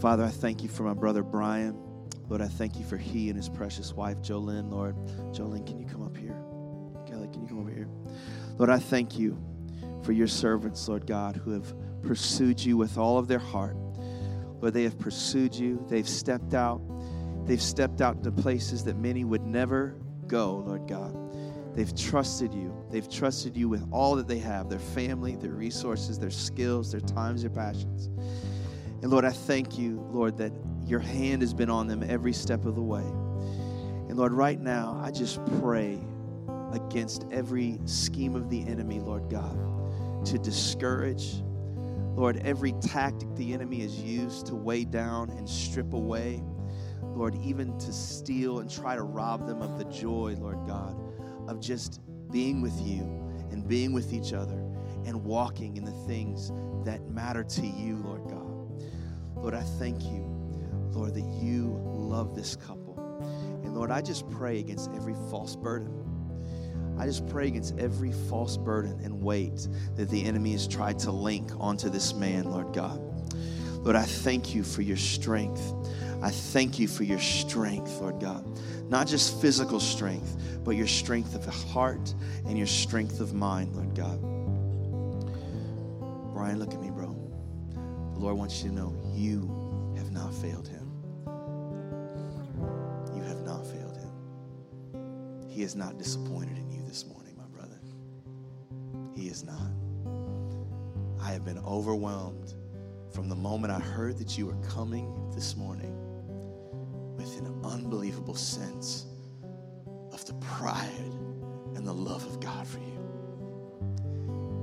Father, 0.00 0.24
I 0.24 0.30
thank 0.30 0.62
you 0.62 0.68
for 0.70 0.84
my 0.84 0.94
brother 0.94 1.22
Brian. 1.22 1.78
Lord, 2.30 2.40
I 2.40 2.48
thank 2.48 2.78
you 2.78 2.84
for 2.86 2.96
he 2.96 3.28
and 3.28 3.36
his 3.36 3.50
precious 3.50 3.92
wife, 3.92 4.16
Jolynn. 4.22 4.70
Lord, 4.70 4.96
Jolynn, 5.34 5.66
can 5.66 5.78
you 5.78 5.84
come 5.84 6.02
up 6.02 6.16
here? 6.16 6.36
Kelly, 7.06 7.28
can 7.28 7.42
you 7.42 7.48
come 7.48 7.58
over 7.58 7.70
here? 7.70 7.88
Lord, 8.56 8.70
I 8.70 8.78
thank 8.78 9.18
you 9.18 9.36
for 10.02 10.12
your 10.12 10.26
servants, 10.26 10.88
Lord 10.88 11.06
God, 11.06 11.36
who 11.36 11.50
have 11.50 11.74
pursued 12.02 12.64
you 12.64 12.78
with 12.78 12.96
all 12.96 13.18
of 13.18 13.28
their 13.28 13.38
heart. 13.38 13.76
Lord, 14.60 14.72
they 14.72 14.84
have 14.84 14.98
pursued 14.98 15.54
you. 15.54 15.84
They've 15.88 16.08
stepped 16.08 16.54
out. 16.54 16.80
They've 17.46 17.60
stepped 17.60 18.00
out 18.00 18.16
into 18.16 18.32
places 18.32 18.84
that 18.84 18.96
many 18.96 19.24
would 19.24 19.44
never 19.44 19.96
go, 20.26 20.64
Lord 20.66 20.88
God. 20.88 21.14
They've 21.74 21.94
trusted 21.94 22.54
you. 22.54 22.74
They've 22.90 23.08
trusted 23.08 23.54
you 23.54 23.68
with 23.68 23.86
all 23.90 24.16
that 24.16 24.28
they 24.28 24.38
have 24.38 24.70
their 24.70 24.78
family, 24.78 25.36
their 25.36 25.50
resources, 25.52 26.18
their 26.18 26.30
skills, 26.30 26.90
their 26.90 27.00
times, 27.00 27.42
their 27.42 27.50
passions. 27.50 28.08
And 29.02 29.10
Lord, 29.10 29.24
I 29.24 29.30
thank 29.30 29.78
you, 29.78 30.06
Lord, 30.10 30.36
that 30.38 30.52
your 30.84 31.00
hand 31.00 31.42
has 31.42 31.54
been 31.54 31.70
on 31.70 31.86
them 31.86 32.04
every 32.06 32.32
step 32.32 32.64
of 32.66 32.74
the 32.74 32.82
way. 32.82 33.00
And 33.00 34.16
Lord, 34.16 34.32
right 34.32 34.60
now, 34.60 35.00
I 35.02 35.10
just 35.10 35.44
pray 35.60 35.98
against 36.72 37.24
every 37.30 37.78
scheme 37.84 38.36
of 38.36 38.50
the 38.50 38.66
enemy, 38.66 39.00
Lord 39.00 39.30
God, 39.30 40.26
to 40.26 40.38
discourage. 40.38 41.42
Lord, 42.14 42.42
every 42.44 42.72
tactic 42.80 43.34
the 43.36 43.54
enemy 43.54 43.80
has 43.80 43.98
used 44.00 44.46
to 44.46 44.54
weigh 44.54 44.84
down 44.84 45.30
and 45.30 45.48
strip 45.48 45.94
away, 45.94 46.42
Lord, 47.02 47.34
even 47.42 47.78
to 47.78 47.92
steal 47.92 48.58
and 48.58 48.70
try 48.70 48.96
to 48.96 49.02
rob 49.02 49.46
them 49.46 49.62
of 49.62 49.78
the 49.78 49.84
joy, 49.84 50.36
Lord 50.38 50.66
God, 50.66 50.96
of 51.48 51.60
just 51.60 52.00
being 52.30 52.60
with 52.60 52.78
you 52.80 53.02
and 53.50 53.66
being 53.66 53.92
with 53.92 54.12
each 54.12 54.32
other 54.32 54.58
and 55.06 55.24
walking 55.24 55.76
in 55.76 55.84
the 55.84 55.92
things 56.06 56.52
that 56.84 57.08
matter 57.08 57.42
to 57.42 57.66
you, 57.66 57.96
Lord 57.96 58.28
God. 58.28 58.39
Lord, 59.40 59.54
I 59.54 59.62
thank 59.62 60.02
you, 60.02 60.24
Lord, 60.92 61.14
that 61.14 61.24
you 61.42 61.80
love 61.84 62.34
this 62.34 62.56
couple. 62.56 62.98
And 63.64 63.74
Lord, 63.74 63.90
I 63.90 64.02
just 64.02 64.28
pray 64.30 64.58
against 64.58 64.90
every 64.94 65.14
false 65.30 65.56
burden. 65.56 66.00
I 66.98 67.06
just 67.06 67.26
pray 67.28 67.46
against 67.46 67.78
every 67.78 68.12
false 68.12 68.58
burden 68.58 69.00
and 69.02 69.22
weight 69.22 69.66
that 69.96 70.10
the 70.10 70.22
enemy 70.24 70.52
has 70.52 70.68
tried 70.68 70.98
to 71.00 71.10
link 71.10 71.50
onto 71.58 71.88
this 71.88 72.12
man, 72.12 72.50
Lord 72.50 72.74
God. 72.74 73.00
Lord, 73.82 73.96
I 73.96 74.04
thank 74.04 74.54
you 74.54 74.62
for 74.62 74.82
your 74.82 74.98
strength. 74.98 75.72
I 76.22 76.28
thank 76.28 76.78
you 76.78 76.86
for 76.86 77.04
your 77.04 77.18
strength, 77.18 77.98
Lord 78.00 78.20
God. 78.20 78.44
Not 78.90 79.06
just 79.06 79.40
physical 79.40 79.80
strength, 79.80 80.36
but 80.62 80.72
your 80.72 80.86
strength 80.86 81.34
of 81.34 81.46
the 81.46 81.50
heart 81.50 82.14
and 82.46 82.58
your 82.58 82.66
strength 82.66 83.20
of 83.20 83.32
mind, 83.32 83.74
Lord 83.74 83.94
God. 83.94 84.20
Brian, 86.34 86.58
look 86.58 86.74
at 86.74 86.80
me, 86.80 86.90
bro. 86.90 87.16
The 88.12 88.18
Lord 88.18 88.36
wants 88.36 88.62
you 88.62 88.68
to 88.68 88.74
know 88.74 88.99
you 89.14 89.94
have 89.96 90.10
not 90.10 90.34
failed 90.34 90.68
him. 90.68 90.90
You 93.14 93.22
have 93.22 93.40
not 93.42 93.66
failed 93.66 93.96
him. 93.96 95.48
He 95.48 95.62
is 95.62 95.74
not 95.76 95.98
disappointed 95.98 96.56
in 96.58 96.70
you 96.70 96.82
this 96.82 97.06
morning, 97.06 97.36
my 97.36 97.46
brother. 97.46 97.78
He 99.14 99.28
is 99.28 99.44
not. 99.44 99.70
I 101.20 101.32
have 101.32 101.44
been 101.44 101.58
overwhelmed 101.58 102.54
from 103.12 103.28
the 103.28 103.36
moment 103.36 103.72
I 103.72 103.80
heard 103.80 104.18
that 104.18 104.38
you 104.38 104.46
were 104.46 104.60
coming 104.68 105.30
this 105.34 105.56
morning 105.56 105.94
with 107.16 107.36
an 107.38 107.60
unbelievable 107.64 108.34
sense 108.34 109.06
of 110.12 110.24
the 110.26 110.34
pride 110.34 111.14
and 111.74 111.86
the 111.86 111.92
love 111.92 112.24
of 112.26 112.40
God 112.40 112.66
for 112.66 112.78
you. 112.78 112.98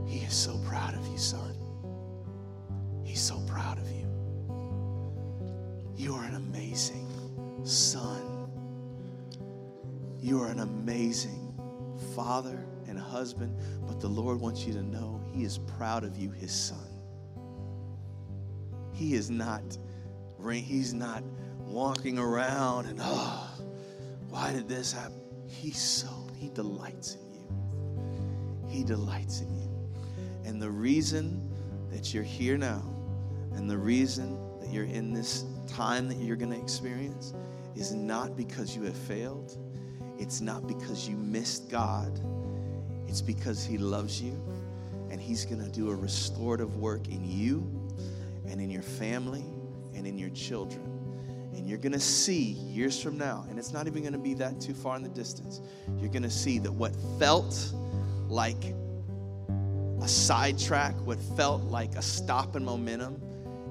He 0.08 0.20
is 0.20 0.34
so 0.34 0.58
proud 0.60 0.96
of 0.96 1.06
you, 1.08 1.18
son. 1.18 1.57
You 6.08 6.16
are 6.16 6.24
an 6.24 6.36
amazing 6.36 7.06
son. 7.66 8.50
You 10.22 10.42
are 10.42 10.48
an 10.48 10.62
amazing 10.62 11.54
father 12.16 12.66
and 12.88 12.98
husband, 12.98 13.54
but 13.86 14.00
the 14.00 14.08
Lord 14.08 14.40
wants 14.40 14.66
you 14.66 14.72
to 14.72 14.84
know 14.84 15.22
He 15.34 15.44
is 15.44 15.58
proud 15.58 16.06
of 16.06 16.16
you, 16.16 16.32
His 16.32 16.54
son. 16.54 16.88
He 18.94 19.16
is 19.16 19.30
not, 19.30 19.78
He's 20.50 20.94
not 20.94 21.26
walking 21.66 22.18
around 22.18 22.86
and, 22.86 23.02
oh, 23.04 23.50
why 24.30 24.54
did 24.54 24.70
this 24.70 24.94
happen? 24.94 25.20
He's 25.46 25.78
so, 25.78 26.08
He 26.38 26.48
delights 26.48 27.16
in 27.16 27.34
you. 27.34 28.70
He 28.70 28.86
delights 28.86 29.42
in 29.42 29.54
you. 29.60 29.70
And 30.46 30.62
the 30.62 30.72
reason 30.72 31.52
that 31.92 32.14
you're 32.14 32.24
here 32.24 32.58
now 32.58 32.82
and 33.56 33.70
the 33.70 33.78
reason 33.78 34.40
that 34.62 34.72
you're 34.72 34.86
in 34.86 35.12
this 35.12 35.44
time 35.68 36.08
that 36.10 36.18
you're 36.18 36.36
going 36.36 36.52
to 36.52 36.60
experience 36.60 37.34
is 37.76 37.94
not 37.94 38.36
because 38.36 38.76
you 38.76 38.84
have 38.84 38.98
failed. 38.98 39.58
It's 40.18 40.42
not 40.42 40.68
because 40.68 41.08
you 41.08 41.16
missed 41.16 41.70
God. 41.70 42.20
It's 43.08 43.22
because 43.22 43.64
He 43.64 43.78
loves 43.78 44.22
you 44.22 44.42
and 45.10 45.22
He's 45.22 45.46
going 45.46 45.64
to 45.64 45.70
do 45.70 45.90
a 45.90 45.96
restorative 45.96 46.78
work 46.78 47.08
in 47.08 47.24
you 47.24 47.70
and 48.48 48.60
in 48.60 48.70
your 48.70 48.82
family 48.82 49.46
and 49.96 50.06
in 50.08 50.18
your 50.18 50.30
children. 50.32 50.84
And 51.54 51.68
you're 51.68 51.78
going 51.78 51.94
to 51.94 52.00
see 52.00 52.52
years 52.52 53.02
from 53.02 53.18
now, 53.18 53.46
and 53.50 53.58
it's 53.58 53.74
not 53.74 53.88
even 53.88 54.02
going 54.02 54.14
to 54.14 54.20
be 54.20 54.36
that 54.36 54.62
too 54.62 54.74
far 54.74 54.96
in 54.96 55.02
the 55.02 55.10
distance, 55.10 55.62
you're 56.00 56.12
going 56.12 56.24
to 56.24 56.30
see 56.30 56.60
that 56.60 56.72
what 56.72 56.94
felt 57.18 57.74
like 58.28 58.64
a 60.02 60.08
sidetrack, 60.08 60.94
what 61.06 61.20
felt 61.36 61.64
like 61.64 61.96
a 61.96 62.02
stop 62.02 62.56
in 62.56 62.64
momentum, 62.64 63.20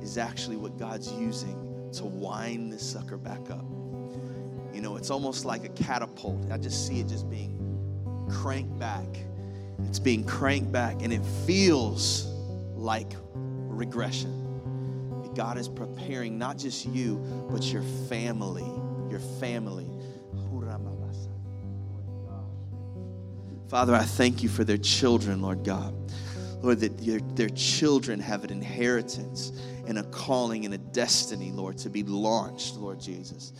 is 0.02 0.18
actually 0.18 0.56
what 0.56 0.76
God's 0.78 1.12
using 1.12 1.65
to 1.94 2.04
wind 2.04 2.72
this 2.72 2.82
sucker 2.82 3.16
back 3.16 3.50
up. 3.50 3.64
You 4.72 4.80
know, 4.82 4.96
it's 4.96 5.10
almost 5.10 5.44
like 5.44 5.64
a 5.64 5.68
catapult. 5.70 6.50
I 6.50 6.58
just 6.58 6.86
see 6.86 7.00
it 7.00 7.08
just 7.08 7.30
being 7.30 8.28
cranked 8.30 8.78
back. 8.78 9.06
It's 9.84 9.98
being 9.98 10.24
cranked 10.24 10.72
back, 10.72 11.02
and 11.02 11.12
it 11.12 11.24
feels 11.46 12.26
like 12.74 13.12
regression. 13.34 14.42
God 15.34 15.58
is 15.58 15.68
preparing 15.68 16.38
not 16.38 16.56
just 16.56 16.86
you, 16.86 17.16
but 17.50 17.64
your 17.64 17.82
family. 18.08 18.64
Your 19.10 19.20
family. 19.38 19.86
Father, 23.68 23.94
I 23.94 24.04
thank 24.04 24.42
you 24.42 24.48
for 24.48 24.64
their 24.64 24.78
children, 24.78 25.42
Lord 25.42 25.64
God. 25.64 25.94
Lord, 26.62 26.80
that 26.80 26.98
their, 26.98 27.20
their 27.34 27.48
children 27.50 28.20
have 28.20 28.44
an 28.44 28.50
inheritance 28.50 29.52
and 29.86 29.98
a 29.98 30.04
calling 30.04 30.64
and 30.64 30.74
a 30.74 30.78
destiny, 30.78 31.52
Lord, 31.52 31.78
to 31.78 31.90
be 31.90 32.02
launched, 32.02 32.76
Lord 32.76 33.00
Jesus. 33.00 33.52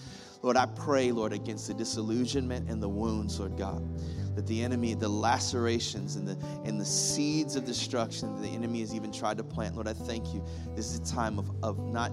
Lord, 0.43 0.57
I 0.57 0.67
pray, 0.67 1.13
Lord, 1.13 1.33
against 1.33 1.67
the 1.67 1.75
disillusionment 1.75 2.69
and 2.71 2.83
the 2.83 2.89
wounds, 2.89 3.41
Lord 3.41 3.57
God 3.57 3.83
that 4.37 4.47
the 4.47 4.63
enemy, 4.63 4.95
the 4.95 5.09
lacerations 5.09 6.17
and 6.17 6.29
the, 6.29 6.39
and 6.65 6.79
the 6.79 6.85
seeds 6.85 7.57
of 7.57 7.65
destruction 7.65 8.35
that 8.35 8.43
the 8.43 8.55
enemy 8.55 8.81
has 8.81 8.95
even 8.95 9.11
tried 9.11 9.39
to 9.39 9.43
plant. 9.43 9.75
Lord, 9.75 9.89
I 9.89 9.95
thank 9.95 10.33
you. 10.35 10.45
This 10.77 10.93
is 10.93 11.01
a 11.01 11.15
time 11.15 11.39
of, 11.39 11.51
of 11.63 11.79
not, 11.79 12.13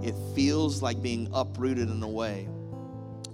it 0.00 0.14
feels 0.34 0.80
like 0.80 1.02
being 1.02 1.28
uprooted 1.34 1.90
in 1.90 2.02
a 2.02 2.08
way. 2.08 2.48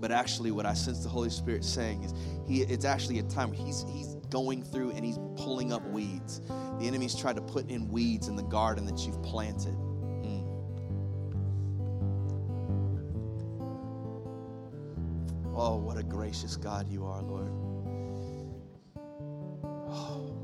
But 0.01 0.11
actually, 0.11 0.51
what 0.51 0.67
I 0.67 0.73
sense 0.73 1.03
the 1.03 1.11
Holy 1.11 1.31
Spirit 1.31 1.63
saying 1.63 2.03
is, 2.05 2.15
he, 2.49 2.63
it's 2.63 2.87
actually 2.87 3.19
a 3.19 3.23
time 3.25 3.53
he's, 3.53 3.85
he's 3.93 4.15
going 4.31 4.65
through 4.65 4.93
and 4.93 5.05
he's 5.05 5.19
pulling 5.37 5.73
up 5.73 5.87
weeds. 5.91 6.41
The 6.81 6.87
enemy's 6.87 7.15
tried 7.15 7.37
to 7.37 7.43
put 7.43 7.69
in 7.69 7.87
weeds 7.89 8.29
in 8.29 8.35
the 8.35 8.43
garden 8.43 8.87
that 8.87 9.07
you've 9.07 9.23
planted. 9.23 9.77
Oh, 15.55 15.77
what 15.77 15.99
a 15.99 16.03
gracious 16.03 16.57
God 16.57 16.89
you 16.89 17.05
are, 17.05 17.23
Lord. 17.23 17.51
Oh. 19.89 20.43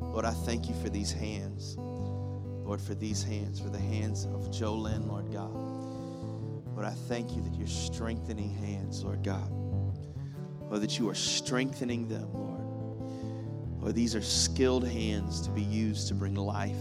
Lord, 0.00 0.24
I 0.24 0.32
thank 0.32 0.68
you 0.68 0.74
for 0.82 0.88
these 0.88 1.12
hands. 1.12 1.76
Lord, 1.78 2.80
for 2.80 2.94
these 2.94 3.22
hands, 3.22 3.60
for 3.60 3.68
the 3.70 3.78
hands 3.78 4.24
of 4.24 4.50
Jolyn, 4.50 5.06
Lord 5.06 5.32
God. 5.32 5.54
Lord, 5.54 6.84
I 6.84 6.94
thank 7.08 7.34
you 7.34 7.42
that 7.42 7.54
you're 7.54 7.66
strengthening 7.66 8.50
hands, 8.50 9.02
Lord 9.04 9.22
God. 9.22 9.50
Lord, 9.50 10.82
that 10.82 10.98
you 10.98 11.08
are 11.08 11.14
strengthening 11.14 12.08
them, 12.08 12.28
Lord. 12.34 13.80
Lord, 13.80 13.94
these 13.94 14.14
are 14.14 14.22
skilled 14.22 14.86
hands 14.86 15.40
to 15.42 15.50
be 15.50 15.62
used 15.62 16.08
to 16.08 16.14
bring 16.14 16.34
life, 16.34 16.76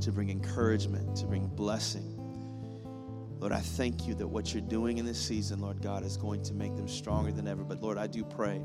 to 0.00 0.12
bring 0.12 0.30
encouragement, 0.30 1.16
to 1.16 1.26
bring 1.26 1.46
blessing. 1.46 2.13
Lord, 3.40 3.52
I 3.52 3.60
thank 3.60 4.06
you 4.06 4.14
that 4.14 4.26
what 4.26 4.54
you're 4.54 4.62
doing 4.62 4.98
in 4.98 5.04
this 5.04 5.20
season, 5.20 5.60
Lord 5.60 5.82
God, 5.82 6.04
is 6.04 6.16
going 6.16 6.42
to 6.44 6.54
make 6.54 6.76
them 6.76 6.88
stronger 6.88 7.32
than 7.32 7.46
ever. 7.46 7.62
But 7.62 7.82
Lord, 7.82 7.98
I 7.98 8.06
do 8.06 8.24
pray 8.24 8.62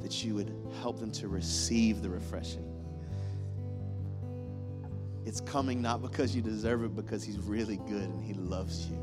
that 0.00 0.24
you 0.24 0.34
would 0.34 0.54
help 0.80 0.98
them 0.98 1.10
to 1.12 1.28
receive 1.28 2.02
the 2.02 2.10
refreshing. 2.10 2.68
It's 5.24 5.40
coming 5.40 5.80
not 5.80 6.02
because 6.02 6.34
you 6.34 6.42
deserve 6.42 6.82
it, 6.84 6.96
because 6.96 7.22
He's 7.22 7.38
really 7.38 7.76
good 7.76 8.02
and 8.02 8.22
He 8.22 8.34
loves 8.34 8.86
you. 8.86 8.98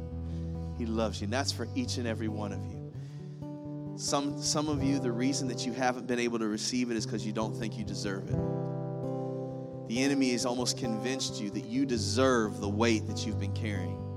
He 0.77 0.85
loves 0.85 1.21
you. 1.21 1.25
And 1.25 1.33
that's 1.33 1.51
for 1.51 1.67
each 1.75 1.97
and 1.97 2.05
every 2.05 2.27
one 2.27 2.51
of 2.51 2.63
you. 2.65 3.95
Some, 3.97 4.41
some 4.41 4.69
of 4.69 4.83
you, 4.83 4.99
the 4.99 5.11
reason 5.11 5.47
that 5.47 5.65
you 5.65 5.73
haven't 5.73 6.07
been 6.07 6.19
able 6.19 6.39
to 6.39 6.47
receive 6.47 6.91
it 6.91 6.97
is 6.97 7.05
because 7.05 7.25
you 7.25 7.33
don't 7.33 7.55
think 7.55 7.77
you 7.77 7.83
deserve 7.83 8.29
it. 8.29 9.87
The 9.89 10.03
enemy 10.03 10.31
has 10.31 10.45
almost 10.45 10.77
convinced 10.77 11.41
you 11.41 11.49
that 11.51 11.65
you 11.65 11.85
deserve 11.85 12.61
the 12.61 12.69
weight 12.69 13.07
that 13.07 13.25
you've 13.25 13.39
been 13.39 13.53
carrying. 13.53 14.08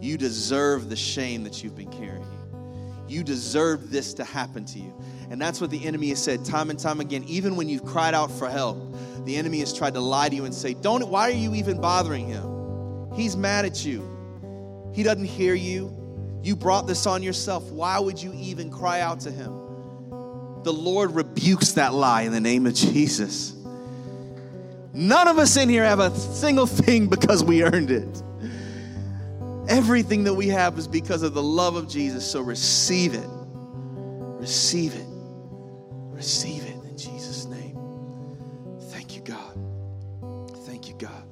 You 0.00 0.18
deserve 0.18 0.88
the 0.88 0.96
shame 0.96 1.44
that 1.44 1.62
you've 1.62 1.76
been 1.76 1.90
carrying. 1.90 2.26
You 3.08 3.22
deserve 3.22 3.90
this 3.90 4.14
to 4.14 4.24
happen 4.24 4.64
to 4.66 4.78
you. 4.78 4.92
And 5.30 5.40
that's 5.40 5.60
what 5.60 5.70
the 5.70 5.84
enemy 5.84 6.08
has 6.10 6.22
said 6.22 6.44
time 6.44 6.70
and 6.70 6.78
time 6.78 7.00
again. 7.00 7.24
Even 7.24 7.56
when 7.56 7.68
you've 7.68 7.84
cried 7.84 8.14
out 8.14 8.30
for 8.30 8.48
help, 8.48 8.78
the 9.24 9.36
enemy 9.36 9.60
has 9.60 9.72
tried 9.72 9.94
to 9.94 10.00
lie 10.00 10.28
to 10.28 10.34
you 10.34 10.44
and 10.44 10.54
say, 10.54 10.74
Don't, 10.74 11.08
why 11.08 11.28
are 11.28 11.34
you 11.34 11.54
even 11.54 11.80
bothering 11.80 12.26
him? 12.26 13.12
He's 13.14 13.36
mad 13.36 13.64
at 13.64 13.84
you. 13.84 14.90
He 14.94 15.02
doesn't 15.02 15.24
hear 15.24 15.54
you. 15.54 15.92
You 16.42 16.56
brought 16.56 16.86
this 16.86 17.06
on 17.06 17.22
yourself. 17.22 17.64
Why 17.70 17.98
would 17.98 18.22
you 18.22 18.32
even 18.34 18.70
cry 18.70 19.00
out 19.00 19.20
to 19.20 19.30
him? 19.30 19.52
The 20.62 20.72
Lord 20.72 21.12
rebukes 21.12 21.72
that 21.72 21.94
lie 21.94 22.22
in 22.22 22.32
the 22.32 22.40
name 22.40 22.66
of 22.66 22.74
Jesus. 22.74 23.54
None 24.92 25.26
of 25.26 25.38
us 25.38 25.56
in 25.56 25.68
here 25.68 25.84
have 25.84 26.00
a 26.00 26.14
single 26.16 26.66
thing 26.66 27.08
because 27.08 27.42
we 27.42 27.64
earned 27.64 27.90
it. 27.90 28.22
Everything 29.68 30.24
that 30.24 30.34
we 30.34 30.48
have 30.48 30.78
is 30.78 30.86
because 30.86 31.22
of 31.22 31.34
the 31.34 31.42
love 31.42 31.76
of 31.76 31.88
Jesus. 31.88 32.30
So 32.30 32.40
receive 32.40 33.14
it. 33.14 33.26
Receive 33.26 34.94
it. 34.94 35.06
Receive 36.12 36.62
it 36.64 36.76
in 36.84 36.98
Jesus' 36.98 37.46
name. 37.46 37.78
Thank 38.90 39.16
you, 39.16 39.22
God. 39.22 39.58
Thank 40.66 40.88
you, 40.88 40.94
God. 40.96 41.24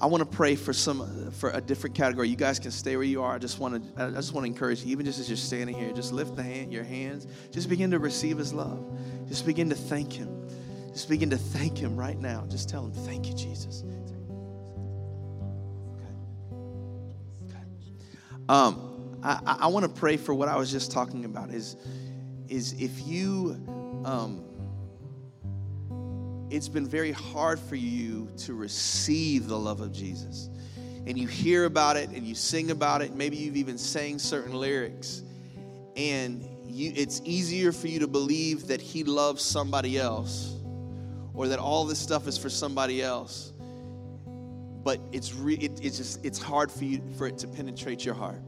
I 0.00 0.06
want 0.06 0.20
to 0.20 0.36
pray 0.36 0.54
for 0.54 0.72
some 0.72 1.30
for 1.32 1.50
a 1.50 1.60
different 1.60 1.96
category. 1.96 2.28
You 2.28 2.36
guys 2.36 2.58
can 2.58 2.70
stay 2.70 2.96
where 2.96 3.04
you 3.04 3.22
are. 3.22 3.34
I 3.34 3.38
just 3.38 3.58
want 3.58 3.96
to 3.96 4.04
I 4.04 4.10
just 4.10 4.32
want 4.32 4.44
to 4.44 4.52
encourage 4.52 4.84
you, 4.84 4.92
even 4.92 5.06
just 5.06 5.18
as 5.18 5.28
you're 5.28 5.36
standing 5.36 5.74
here, 5.74 5.92
just 5.92 6.12
lift 6.12 6.36
the 6.36 6.42
hand, 6.42 6.72
your 6.72 6.84
hands. 6.84 7.26
Just 7.50 7.68
begin 7.68 7.90
to 7.90 7.98
receive 7.98 8.38
His 8.38 8.52
love. 8.52 8.84
Just 9.28 9.46
begin 9.46 9.68
to 9.70 9.76
thank 9.76 10.12
Him. 10.12 10.48
Just 10.92 11.08
begin 11.08 11.30
to 11.30 11.38
thank 11.38 11.78
Him 11.78 11.96
right 11.96 12.18
now. 12.18 12.44
Just 12.48 12.68
tell 12.68 12.84
Him, 12.84 12.92
"Thank 12.92 13.26
you, 13.26 13.34
Jesus." 13.34 13.82
Um, 18.48 19.20
I, 19.22 19.56
I 19.60 19.66
want 19.68 19.84
to 19.84 20.00
pray 20.00 20.16
for 20.16 20.34
what 20.34 20.48
I 20.48 20.56
was 20.56 20.70
just 20.70 20.92
talking 20.92 21.24
about. 21.24 21.50
Is 21.50 21.76
is 22.48 22.74
if 22.74 23.06
you, 23.06 23.56
um, 24.04 24.44
it's 26.50 26.68
been 26.68 26.86
very 26.86 27.12
hard 27.12 27.58
for 27.58 27.76
you 27.76 28.28
to 28.38 28.52
receive 28.52 29.48
the 29.48 29.58
love 29.58 29.80
of 29.80 29.92
Jesus, 29.92 30.50
and 31.06 31.18
you 31.18 31.26
hear 31.26 31.64
about 31.64 31.96
it 31.96 32.10
and 32.10 32.26
you 32.26 32.34
sing 32.34 32.70
about 32.70 33.00
it. 33.00 33.14
Maybe 33.14 33.36
you've 33.36 33.56
even 33.56 33.78
sang 33.78 34.18
certain 34.18 34.54
lyrics, 34.54 35.22
and 35.96 36.46
you, 36.66 36.92
it's 36.94 37.22
easier 37.24 37.72
for 37.72 37.88
you 37.88 38.00
to 38.00 38.06
believe 38.06 38.66
that 38.66 38.82
He 38.82 39.04
loves 39.04 39.42
somebody 39.42 39.98
else, 39.98 40.54
or 41.32 41.48
that 41.48 41.58
all 41.58 41.86
this 41.86 41.98
stuff 41.98 42.28
is 42.28 42.36
for 42.36 42.50
somebody 42.50 43.00
else 43.00 43.53
but 44.84 45.00
it's 45.12 45.34
re- 45.34 45.54
it, 45.54 45.80
it's 45.82 45.96
just 45.96 46.24
it's 46.24 46.40
hard 46.40 46.70
for 46.70 46.84
you 46.84 47.02
for 47.18 47.26
it 47.26 47.38
to 47.38 47.48
penetrate 47.48 48.04
your 48.04 48.14
heart 48.14 48.42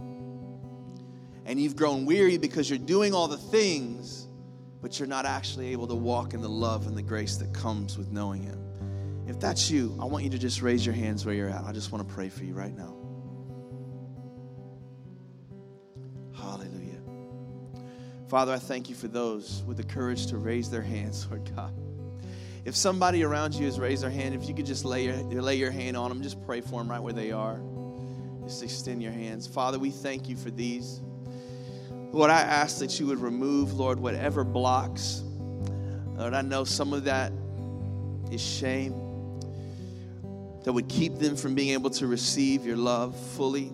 and 1.47 1.61
you've 1.61 1.77
grown 1.77 2.07
weary 2.07 2.39
because 2.39 2.71
you're 2.71 2.79
doing 2.79 3.15
all 3.15 3.27
the 3.27 3.39
things 3.39 4.29
but 4.83 4.99
you're 4.99 5.09
not 5.09 5.25
actually 5.25 5.73
able 5.73 5.87
to 5.89 5.95
walk 5.95 6.35
in 6.35 6.41
the 6.41 6.49
love 6.49 6.87
and 6.87 6.97
the 6.97 7.03
grace 7.03 7.37
that 7.37 7.53
comes 7.53 7.99
with 7.99 8.13
knowing 8.13 8.43
him 8.43 8.61
If 9.27 9.41
that's 9.41 9.69
you, 9.71 9.97
I 10.01 10.05
want 10.05 10.23
you 10.23 10.31
to 10.31 10.39
just 10.39 10.63
raise 10.63 10.87
your 10.87 10.95
hands 10.95 11.27
where 11.27 11.35
you're 11.35 11.51
at. 11.51 11.65
I 11.65 11.73
just 11.73 11.91
want 11.91 12.07
to 12.07 12.15
pray 12.15 12.29
for 12.29 12.45
you 12.45 12.55
right 12.55 12.75
now. 12.77 12.95
Hallelujah. 16.33 17.01
Father, 18.29 18.53
I 18.53 18.59
thank 18.59 18.89
you 18.89 18.95
for 18.95 19.09
those 19.09 19.65
with 19.67 19.79
the 19.79 19.83
courage 19.83 20.29
to 20.29 20.37
raise 20.37 20.71
their 20.71 20.83
hands, 20.83 21.27
Lord 21.29 21.51
God. 21.57 21.75
If 22.67 22.75
somebody 22.75 23.23
around 23.23 23.55
you 23.55 23.67
has 23.67 23.79
raised 23.79 24.03
their 24.03 24.11
hand, 24.11 24.35
if 24.35 24.49
you 24.49 24.55
could 24.55 24.67
just 24.67 24.85
lay 24.85 25.05
your, 25.05 25.15
lay 25.15 25.55
your 25.55 25.71
hand 25.71 25.97
on 25.97 26.09
them, 26.09 26.21
just 26.21 26.45
pray 26.45 26.61
for 26.61 26.81
them 26.81 26.91
right 26.91 27.01
where 27.01 27.13
they 27.13 27.31
are. 27.31 27.61
Just 28.43 28.61
extend 28.65 29.01
your 29.01 29.13
hands. 29.13 29.47
Father, 29.47 29.79
we 29.79 29.91
thank 29.91 30.29
you 30.29 30.35
for 30.35 30.51
these. 30.51 31.01
Lord, 32.11 32.29
I 32.29 32.41
ask 32.41 32.81
that 32.81 32.99
you 32.99 33.07
would 33.07 33.21
remove, 33.21 33.75
Lord, 33.75 34.01
whatever 34.01 34.43
blocks. 34.43 35.23
Lord, 36.17 36.35
I 36.35 36.43
know 36.43 36.65
some 36.65 36.93
of 36.93 37.05
that 37.05 37.31
is 38.33 38.43
shame 38.43 38.95
that 40.65 40.73
would 40.73 40.89
keep 40.89 41.21
them 41.21 41.37
from 41.37 41.55
being 41.55 41.73
able 41.73 41.91
to 41.91 42.09
receive 42.09 42.67
your 42.67 42.77
love 42.77 43.17
fully. 43.37 43.73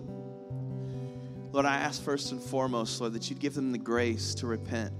Lord, 1.51 1.65
I 1.65 1.77
ask 1.77 1.99
first 1.99 2.31
and 2.31 2.39
foremost, 2.39 3.01
Lord, 3.01 3.13
that 3.13 3.27
you'd 3.27 3.39
give 3.39 3.55
them 3.55 3.71
the 3.71 3.79
grace 3.79 4.35
to 4.35 4.45
repent. 4.45 4.93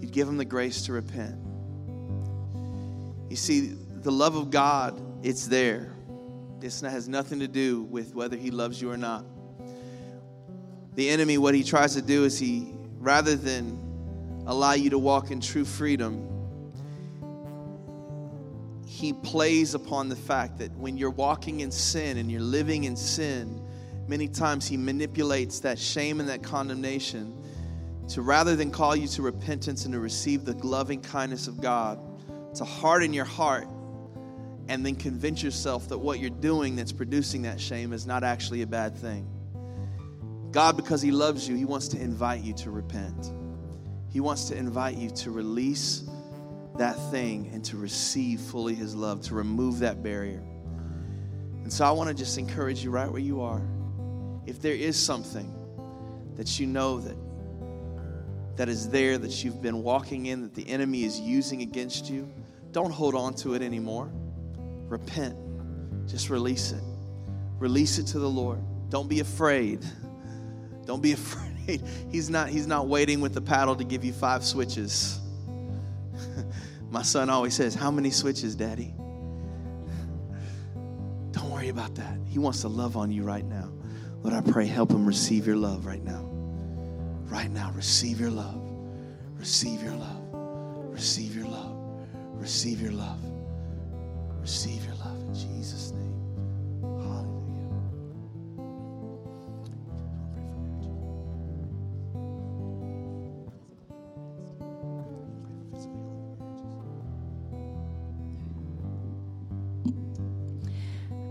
You'd 0.00 0.12
give 0.12 0.26
them 0.26 0.38
the 0.38 0.46
grace 0.46 0.86
to 0.86 0.94
repent. 0.94 1.45
You 3.28 3.36
see, 3.36 3.74
the 4.02 4.12
love 4.12 4.36
of 4.36 4.50
God, 4.50 5.00
it's 5.22 5.46
there. 5.46 5.92
This 6.60 6.80
has 6.80 7.08
nothing 7.08 7.40
to 7.40 7.48
do 7.48 7.82
with 7.82 8.14
whether 8.14 8.36
he 8.36 8.50
loves 8.50 8.80
you 8.80 8.90
or 8.90 8.96
not. 8.96 9.24
The 10.94 11.10
enemy, 11.10 11.36
what 11.36 11.54
he 11.54 11.62
tries 11.62 11.94
to 11.94 12.02
do 12.02 12.24
is 12.24 12.38
he, 12.38 12.72
rather 12.98 13.36
than 13.36 14.44
allow 14.46 14.72
you 14.72 14.90
to 14.90 14.98
walk 14.98 15.30
in 15.30 15.40
true 15.40 15.64
freedom, 15.64 16.26
he 18.86 19.12
plays 19.12 19.74
upon 19.74 20.08
the 20.08 20.16
fact 20.16 20.58
that 20.58 20.72
when 20.76 20.96
you're 20.96 21.10
walking 21.10 21.60
in 21.60 21.70
sin 21.70 22.16
and 22.16 22.30
you're 22.30 22.40
living 22.40 22.84
in 22.84 22.96
sin, 22.96 23.60
many 24.08 24.28
times 24.28 24.66
he 24.66 24.76
manipulates 24.76 25.60
that 25.60 25.78
shame 25.78 26.20
and 26.20 26.28
that 26.28 26.42
condemnation 26.42 27.36
to 28.08 28.22
rather 28.22 28.56
than 28.56 28.70
call 28.70 28.96
you 28.96 29.08
to 29.08 29.20
repentance 29.20 29.84
and 29.84 29.92
to 29.92 30.00
receive 30.00 30.44
the 30.44 30.54
loving 30.66 31.02
kindness 31.02 31.48
of 31.48 31.60
God, 31.60 31.98
to 32.56 32.64
harden 32.64 33.12
your 33.12 33.24
heart 33.24 33.68
and 34.68 34.84
then 34.84 34.96
convince 34.96 35.42
yourself 35.42 35.88
that 35.88 35.98
what 35.98 36.18
you're 36.18 36.30
doing 36.30 36.76
that's 36.76 36.92
producing 36.92 37.42
that 37.42 37.60
shame 37.60 37.92
is 37.92 38.06
not 38.06 38.24
actually 38.24 38.62
a 38.62 38.66
bad 38.66 38.96
thing. 38.96 39.28
God, 40.50 40.76
because 40.76 41.02
He 41.02 41.10
loves 41.10 41.48
you, 41.48 41.54
He 41.54 41.64
wants 41.64 41.88
to 41.88 42.00
invite 42.00 42.42
you 42.42 42.54
to 42.54 42.70
repent. 42.70 43.32
He 44.10 44.20
wants 44.20 44.46
to 44.46 44.56
invite 44.56 44.96
you 44.96 45.10
to 45.10 45.30
release 45.30 46.04
that 46.78 46.96
thing 47.10 47.50
and 47.52 47.64
to 47.66 47.76
receive 47.76 48.40
fully 48.40 48.74
His 48.74 48.94
love, 48.94 49.20
to 49.22 49.34
remove 49.34 49.80
that 49.80 50.02
barrier. 50.02 50.42
And 51.62 51.72
so 51.72 51.84
I 51.84 51.90
want 51.90 52.08
to 52.08 52.14
just 52.14 52.38
encourage 52.38 52.82
you 52.82 52.90
right 52.90 53.10
where 53.10 53.20
you 53.20 53.40
are. 53.40 53.62
If 54.46 54.62
there 54.62 54.74
is 54.74 54.96
something 54.96 55.52
that 56.36 56.60
you 56.60 56.66
know 56.66 57.00
that 57.00 57.16
that 58.56 58.68
is 58.68 58.88
there 58.88 59.18
that 59.18 59.44
you've 59.44 59.60
been 59.60 59.82
walking 59.82 60.26
in 60.26 60.42
that 60.42 60.54
the 60.54 60.66
enemy 60.68 61.04
is 61.04 61.20
using 61.20 61.62
against 61.62 62.08
you, 62.08 62.26
don't 62.76 62.92
hold 62.92 63.14
on 63.14 63.32
to 63.32 63.54
it 63.54 63.62
anymore. 63.62 64.10
Repent. 64.90 65.34
Just 66.06 66.28
release 66.28 66.72
it. 66.72 66.82
Release 67.58 67.96
it 67.96 68.06
to 68.08 68.18
the 68.18 68.28
Lord. 68.28 68.58
Don't 68.90 69.08
be 69.08 69.20
afraid. 69.20 69.82
Don't 70.84 71.00
be 71.00 71.12
afraid. 71.20 71.80
He's 72.10 72.28
not 72.28 72.50
he's 72.50 72.66
not 72.66 72.86
waiting 72.86 73.22
with 73.22 73.32
the 73.32 73.40
paddle 73.40 73.76
to 73.76 73.84
give 73.84 74.04
you 74.04 74.12
five 74.12 74.44
switches. 74.44 75.18
My 76.90 77.00
son 77.00 77.30
always 77.30 77.54
says, 77.54 77.74
"How 77.74 77.90
many 77.90 78.10
switches, 78.10 78.54
daddy?" 78.54 78.92
Don't 81.32 81.50
worry 81.50 81.70
about 81.70 81.94
that. 81.94 82.18
He 82.26 82.38
wants 82.38 82.60
to 82.60 82.68
love 82.68 82.98
on 82.98 83.10
you 83.10 83.22
right 83.22 83.46
now. 83.46 83.72
Lord, 84.22 84.34
I 84.36 84.42
pray 84.50 84.66
help 84.66 84.90
him 84.90 85.06
receive 85.06 85.46
your 85.46 85.56
love 85.56 85.86
right 85.86 86.04
now. 86.04 86.28
Right 87.24 87.50
now, 87.50 87.72
receive 87.74 88.20
your 88.20 88.30
love. 88.30 88.60
Receive 89.38 89.82
your 89.82 89.94
love. 89.94 90.20
Receive 90.92 91.34
your 91.34 91.45
love. 91.45 91.45
Receive 92.46 92.80
your 92.80 92.92
love. 92.92 93.18
Receive 94.40 94.84
your 94.84 94.94
love 95.04 95.18
in 95.18 95.34
Jesus' 95.34 95.90
name. 95.90 96.14
Hallelujah. 96.80 97.26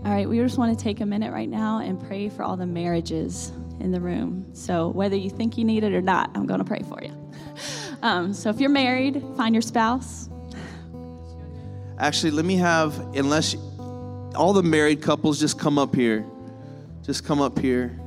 All 0.04 0.12
right, 0.12 0.28
we 0.28 0.36
just 0.36 0.58
want 0.58 0.78
to 0.78 0.84
take 0.84 1.00
a 1.00 1.06
minute 1.06 1.32
right 1.32 1.48
now 1.48 1.78
and 1.78 1.98
pray 1.98 2.28
for 2.28 2.42
all 2.42 2.58
the 2.58 2.66
marriages 2.66 3.52
in 3.80 3.90
the 3.90 4.02
room. 4.02 4.44
So, 4.52 4.88
whether 4.88 5.16
you 5.16 5.30
think 5.30 5.56
you 5.56 5.64
need 5.64 5.82
it 5.82 5.94
or 5.94 6.02
not, 6.02 6.30
I'm 6.34 6.44
going 6.44 6.60
to 6.60 6.64
pray 6.64 6.82
for 6.86 7.02
you. 7.02 7.10
Um, 8.02 8.34
so, 8.34 8.50
if 8.50 8.60
you're 8.60 8.68
married, 8.68 9.24
find 9.38 9.54
your 9.54 9.62
spouse. 9.62 10.28
Actually, 11.98 12.32
let 12.32 12.44
me 12.44 12.56
have, 12.56 12.98
unless 13.16 13.54
you, 13.54 13.60
all 14.34 14.52
the 14.52 14.62
married 14.62 15.00
couples 15.00 15.40
just 15.40 15.58
come 15.58 15.78
up 15.78 15.94
here. 15.94 16.24
Just 17.02 17.24
come 17.24 17.40
up 17.40 17.58
here. 17.58 17.98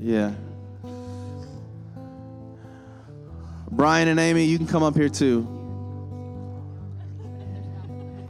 Yeah. 0.00 0.32
Brian 3.70 4.08
and 4.08 4.18
Amy, 4.18 4.44
you 4.44 4.58
can 4.58 4.66
come 4.66 4.82
up 4.82 4.96
here 4.96 5.08
too. 5.08 5.46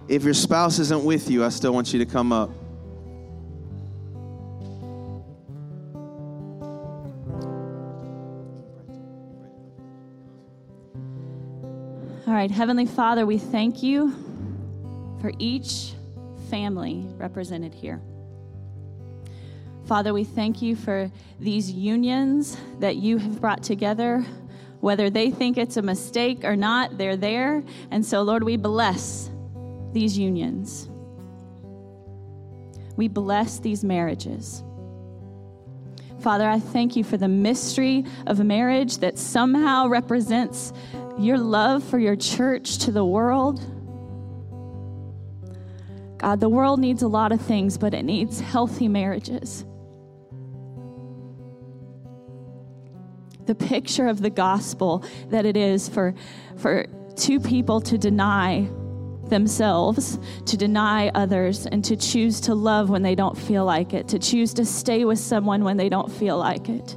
If 0.09 0.25
your 0.25 0.35
spouse 0.35 0.79
isn't 0.79 1.05
with 1.05 1.31
you, 1.31 1.45
I 1.45 1.49
still 1.49 1.73
want 1.73 1.93
you 1.93 1.99
to 2.01 2.07
come 2.07 2.33
up. 2.33 2.51
Right, 12.43 12.51
Heavenly 12.51 12.87
Father, 12.87 13.25
we 13.25 13.39
thank 13.39 13.85
you 13.85 14.13
for 15.21 15.31
each 15.39 15.93
family 16.51 17.07
represented 17.17 17.73
here. 17.73 18.01
Father, 19.87 20.13
we 20.13 20.25
thank 20.25 20.61
you 20.61 20.75
for 20.75 21.09
these 21.39 21.71
unions 21.71 22.57
that 22.81 22.97
you 22.97 23.19
have 23.19 23.41
brought 23.41 23.63
together. 23.63 24.25
Whether 24.81 25.09
they 25.09 25.31
think 25.31 25.57
it's 25.57 25.77
a 25.77 25.83
mistake 25.83 26.45
or 26.45 26.57
not, 26.57 26.99
they're 26.99 27.17
there. 27.17 27.63
And 27.93 28.05
so, 28.05 28.23
Lord, 28.23 28.43
we 28.43 28.57
bless 28.57 29.31
these 29.93 30.19
unions. 30.19 30.89
We 32.97 33.07
bless 33.07 33.61
these 33.61 33.85
marriages. 33.85 34.65
Father, 36.19 36.49
I 36.49 36.59
thank 36.59 36.97
you 36.97 37.05
for 37.05 37.17
the 37.17 37.29
mystery 37.29 38.05
of 38.27 38.45
marriage 38.45 38.99
that 38.99 39.17
somehow 39.17 39.87
represents 39.87 40.73
your 41.19 41.39
love 41.39 41.85
for 41.85 41.99
your 41.99 42.17
church 42.17 42.79
to 42.79 42.93
the 42.93 43.05
world. 43.05 43.61
God, 46.19 46.41
the 46.41 46.49
world 46.49 46.81
needs 46.81 47.03
a 47.03 47.09
lot 47.09 47.33
of 47.33 47.41
things, 47.41 47.77
but 47.77 47.95
it 47.95 48.05
needs 48.05 48.41
healthy 48.41 48.89
marriages. 48.89 49.65
The 53.47 53.55
picture 53.55 54.07
of 54.07 54.21
the 54.21 54.31
gospel 54.31 55.05
that 55.29 55.45
it 55.45 55.57
is 55.57 55.89
for, 55.89 56.15
for 56.57 56.87
two 57.17 57.41
people 57.41 57.81
to 57.83 57.99
deny 57.99 58.69
themselves, 59.25 60.19
to 60.47 60.57
deny 60.57 61.09
others, 61.09 61.67
and 61.67 61.85
to 61.85 61.97
choose 61.97 62.41
to 62.43 62.55
love 62.55 62.89
when 62.89 63.03
they 63.03 63.17
don't 63.17 63.37
feel 63.37 63.65
like 63.65 63.93
it, 63.93 64.09
to 64.09 64.19
choose 64.19 64.55
to 64.55 64.65
stay 64.65 65.05
with 65.05 65.19
someone 65.19 65.65
when 65.65 65.77
they 65.77 65.89
don't 65.89 66.11
feel 66.11 66.39
like 66.39 66.69
it 66.69 66.97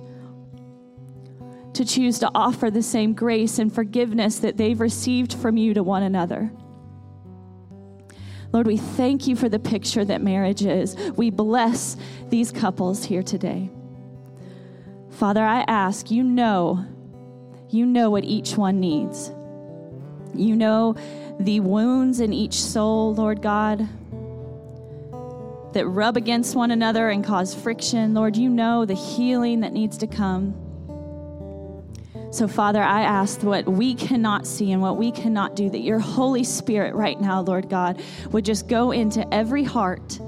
to 1.76 1.86
choose 1.86 2.20
to 2.20 2.32
offer 2.34 2.72
the 2.72 2.82
same 2.82 3.14
grace 3.14 3.60
and 3.60 3.74
forgiveness 3.74 4.40
that 4.40 4.58
they've 4.58 4.80
received 4.80 5.34
from 5.34 5.58
you 5.58 5.74
to 5.74 5.84
one 5.84 6.04
another. 6.04 6.52
Lord, 8.52 8.68
we 8.68 8.78
thank 8.78 9.28
you 9.28 9.36
for 9.36 9.50
the 9.50 9.60
picture 9.60 10.06
that 10.06 10.22
marriage 10.22 10.66
is. 10.66 10.96
We 11.18 11.30
bless 11.30 11.98
these 12.30 12.52
couples 12.52 13.04
here 13.04 13.22
today. 13.22 13.70
Father, 15.10 15.44
I 15.44 15.66
ask, 15.68 16.10
you 16.10 16.24
know, 16.24 16.86
you 17.70 17.86
know 17.86 18.10
what 18.10 18.24
each 18.24 18.56
one 18.56 18.80
needs. 18.80 19.30
You 20.34 20.56
know 20.56 20.96
the 21.40 21.60
wounds 21.60 22.22
in 22.22 22.32
each 22.32 22.54
soul, 22.54 23.14
Lord 23.14 23.42
God, 23.42 23.88
that 25.74 25.86
rub 25.88 26.16
against 26.16 26.56
one 26.56 26.72
another 26.72 27.10
and 27.10 27.26
cause 27.26 27.54
friction. 27.54 28.14
Lord, 28.14 28.38
you 28.38 28.50
know 28.50 28.86
the 28.86 28.96
healing 28.96 29.60
that 29.62 29.74
needs 29.74 29.98
to 29.98 30.08
come. 30.08 30.65
So, 32.36 32.50
Father, 32.50 32.84
I 32.84 33.04
ask 33.04 33.44
what 33.44 33.66
we 33.66 33.96
cannot 33.96 34.46
see 34.46 34.74
and 34.74 34.82
what 34.82 34.98
we 34.98 35.10
cannot 35.10 35.56
do, 35.56 35.70
that 35.70 35.80
your 35.80 36.00
Holy 36.00 36.44
Spirit 36.44 36.94
right 36.94 37.18
now, 37.20 37.40
Lord 37.40 37.70
God, 37.70 38.02
would 38.32 38.44
just 38.44 38.68
go 38.68 38.92
into 38.92 39.26
every 39.34 39.64
heart 39.64 40.20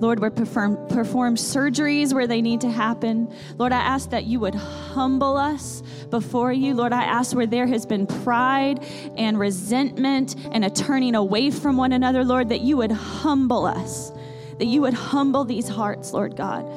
Lord, 0.00 0.20
would 0.20 0.36
perform, 0.36 0.76
perform 0.88 1.36
surgeries 1.36 2.12
where 2.12 2.26
they 2.26 2.42
need 2.42 2.60
to 2.62 2.70
happen. 2.70 3.32
Lord, 3.56 3.72
I 3.72 3.78
ask 3.78 4.10
that 4.10 4.24
you 4.24 4.40
would 4.40 4.54
humble 4.54 5.36
us 5.36 5.82
before 6.10 6.52
you. 6.52 6.74
Lord, 6.74 6.92
I 6.92 7.04
ask 7.04 7.34
where 7.34 7.46
there 7.46 7.66
has 7.66 7.86
been 7.86 8.06
pride 8.06 8.84
and 9.16 9.38
resentment 9.38 10.36
and 10.52 10.66
a 10.66 10.70
turning 10.70 11.14
away 11.14 11.50
from 11.50 11.78
one 11.78 11.92
another, 11.92 12.24
Lord, 12.24 12.50
that 12.50 12.60
you 12.60 12.76
would 12.76 12.92
humble 12.92 13.64
us, 13.64 14.12
that 14.58 14.66
you 14.66 14.82
would 14.82 14.92
humble 14.92 15.46
these 15.46 15.66
hearts, 15.66 16.12
Lord 16.12 16.36
God, 16.36 16.70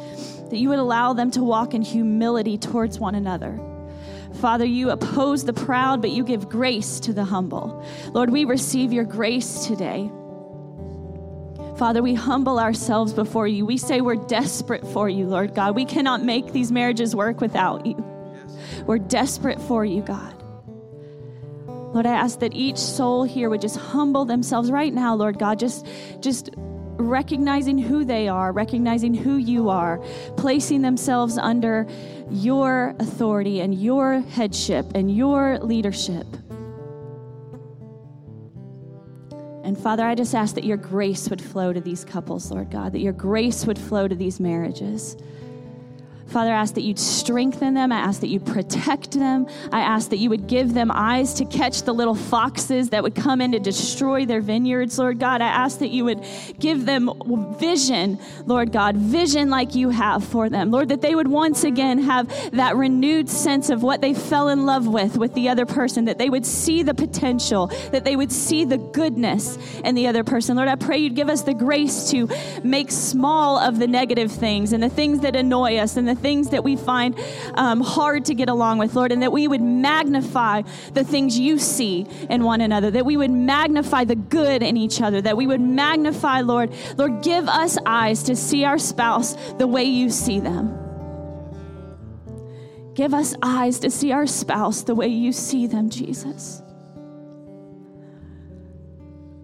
that 0.50 0.58
you 0.58 0.70
would 0.70 0.80
allow 0.80 1.14
them 1.14 1.32
to 1.32 1.44
walk 1.44 1.74
in 1.74 1.82
humility 1.82 2.58
towards 2.58 3.00
one 3.00 3.16
another. 3.16 3.60
Father, 4.36 4.66
you 4.66 4.90
oppose 4.90 5.44
the 5.46 5.54
proud, 5.54 6.02
but 6.02 6.12
you 6.12 6.24
give 6.24 6.50
grace 6.50 7.00
to 7.02 7.14
the 7.14 7.24
humble. 7.24 7.84
Lord, 8.14 8.30
we 8.30 8.46
receive 8.46 8.94
your 8.94 9.04
grace 9.04 9.66
today. 9.66 10.10
Father, 11.78 12.02
we 12.02 12.14
humble 12.14 12.60
ourselves 12.60 13.14
before 13.14 13.48
you. 13.48 13.66
We 13.66 13.78
say 13.78 14.02
we're 14.02 14.16
desperate 14.16 14.86
for 14.88 15.10
you, 15.10 15.26
Lord 15.26 15.56
God. 15.56 15.76
We 15.76 15.86
cannot 15.86 16.24
make 16.24 16.52
these 16.52 16.72
marriages 16.72 17.16
work 17.16 17.42
without 17.42 17.86
you. 17.86 17.96
We're 18.86 19.00
desperate 19.00 19.62
for 19.62 19.86
you, 19.86 20.02
God. 20.02 20.36
Lord, 21.94 22.06
I 22.06 22.14
ask 22.14 22.40
that 22.40 22.54
each 22.54 22.78
soul 22.78 23.24
here 23.24 23.50
would 23.50 23.62
just 23.62 23.78
humble 23.78 24.26
themselves 24.26 24.70
right 24.70 24.94
now, 24.94 25.16
Lord 25.16 25.40
God, 25.40 25.58
just 25.58 25.88
just 26.20 26.50
recognizing 27.00 27.78
who 27.78 28.04
they 28.04 28.28
are, 28.28 28.52
recognizing 28.52 29.14
who 29.14 29.38
you 29.38 29.70
are, 29.70 30.00
placing 30.38 30.82
themselves 30.82 31.38
under 31.38 31.88
your 32.30 32.94
authority 33.00 33.62
and 33.62 33.74
your 33.74 34.20
headship 34.20 34.86
and 34.94 35.16
your 35.16 35.58
leadership. 35.60 36.28
And 39.64 39.78
Father, 39.78 40.06
I 40.06 40.16
just 40.16 40.36
ask 40.36 40.56
that 40.56 40.64
your 40.64 40.78
grace 40.78 41.30
would 41.30 41.42
flow 41.42 41.72
to 41.72 41.80
these 41.80 42.04
couples, 42.04 42.52
Lord 42.52 42.70
God, 42.70 42.92
that 42.94 43.02
your 43.02 43.14
grace 43.14 43.66
would 43.66 43.78
flow 43.78 44.08
to 44.08 44.16
these 44.16 44.40
marriages. 44.40 45.16
Father, 46.30 46.52
I 46.52 46.58
ask 46.58 46.76
that 46.76 46.82
you'd 46.82 47.00
strengthen 47.00 47.74
them. 47.74 47.92
I 47.92 47.98
ask 47.98 48.22
that 48.22 48.28
you 48.28 48.40
protect 48.40 49.12
them. 49.12 49.48
I 49.72 49.82
ask 49.82 50.12
that 50.12 50.18
you 50.18 50.30
would 50.30 50.48
give 50.48 50.74
them 50.74 50.92
eyes 50.94 51.34
to 51.36 51.46
catch 51.46 51.84
the 51.84 51.94
little 51.94 52.14
foxes 52.14 52.90
that 52.90 53.02
would 53.02 53.16
come 53.16 53.42
in 53.42 53.52
to 53.54 53.60
destroy 53.60 54.26
their 54.26 54.42
vineyards, 54.42 55.00
Lord 55.00 55.20
God. 55.20 55.42
I 55.42 55.48
ask 55.48 55.80
that 55.80 55.90
you 55.90 56.06
would 56.06 56.24
give 56.60 56.86
them 56.86 57.12
vision, 57.60 58.20
Lord 58.46 58.72
God, 58.72 58.96
vision 58.96 59.50
like 59.50 59.74
you 59.74 59.90
have 59.90 60.24
for 60.24 60.50
them. 60.50 60.70
Lord, 60.70 60.90
that 60.90 61.02
they 61.02 61.16
would 61.16 61.28
once 61.28 61.64
again 61.64 61.98
have 62.00 62.52
that 62.52 62.76
renewed 62.76 63.28
sense 63.28 63.72
of 63.72 63.82
what 63.82 64.02
they 64.02 64.14
fell 64.14 64.50
in 64.50 64.66
love 64.66 64.88
with 64.88 65.18
with 65.18 65.34
the 65.34 65.50
other 65.50 65.66
person, 65.66 66.06
that 66.06 66.20
they 66.20 66.30
would 66.30 66.46
see 66.46 66.84
the 66.84 66.94
potential, 66.94 67.68
that 67.92 68.04
they 68.06 68.16
would 68.16 68.32
see 68.32 68.66
the 68.66 68.78
goodness 68.78 69.58
in 69.84 69.96
the 69.96 70.08
other 70.08 70.24
person. 70.24 70.56
Lord, 70.58 70.68
I 70.68 70.76
pray 70.76 71.00
you'd 71.00 71.16
give 71.16 71.30
us 71.30 71.42
the 71.42 71.54
grace 71.56 72.12
to 72.12 72.30
make 72.64 72.92
small 72.92 73.58
of 73.58 73.80
the 73.80 73.88
negative 73.88 74.32
things 74.32 74.74
and 74.74 74.84
the 74.84 74.90
things 74.90 75.22
that 75.22 75.36
annoy 75.36 75.78
us 75.78 75.98
and 75.98 76.08
the 76.08 76.19
things 76.22 76.50
that 76.50 76.64
we 76.64 76.76
find 76.76 77.20
um, 77.56 77.82
hard 77.82 78.26
to 78.26 78.34
get 78.34 78.50
along 78.50 78.78
with, 78.78 78.96
Lord, 78.96 79.12
and 79.12 79.22
that 79.22 79.32
we 79.32 79.48
would 79.48 79.62
magnify 79.62 80.64
the 80.94 81.04
things 81.04 81.38
you 81.38 81.58
see 81.58 82.06
in 82.30 82.44
one 82.44 82.62
another, 82.62 82.92
that 82.92 83.06
we 83.06 83.18
would 83.18 83.32
magnify 83.32 84.04
the 84.04 84.16
good 84.16 84.64
in 84.64 84.78
each 84.78 85.02
other, 85.02 85.22
that 85.22 85.38
we 85.38 85.48
would 85.48 85.62
magnify, 85.62 86.42
Lord, 86.42 86.74
Lord, 86.98 87.24
give 87.24 87.48
us 87.48 87.78
eyes 87.86 88.24
to 88.24 88.36
see 88.36 88.66
our 88.66 88.78
spouse 88.78 89.36
the 89.58 89.68
way 89.68 89.84
you 89.84 90.10
see 90.10 90.40
them. 90.40 90.78
Give 92.94 93.14
us 93.14 93.34
eyes 93.42 93.80
to 93.80 93.90
see 93.90 94.12
our 94.12 94.28
spouse 94.28 94.84
the 94.84 94.96
way 94.96 95.08
you 95.08 95.32
see 95.32 95.68
them, 95.68 95.90
Jesus. 95.90 96.62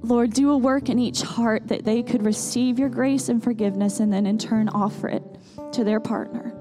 Lord, 0.06 0.34
do 0.34 0.52
a 0.52 0.58
work 0.58 0.90
in 0.90 1.00
each 1.00 1.22
heart 1.22 1.68
that 1.70 1.84
they 1.84 2.04
could 2.04 2.24
receive 2.24 2.78
your 2.78 2.90
grace 2.90 3.28
and 3.28 3.44
forgiveness 3.44 4.00
and 4.00 4.14
then 4.14 4.28
in 4.28 4.38
turn 4.38 4.70
offer 4.70 5.08
it 5.08 5.24
to 5.72 5.84
their 5.84 6.00
partner. 6.00 6.55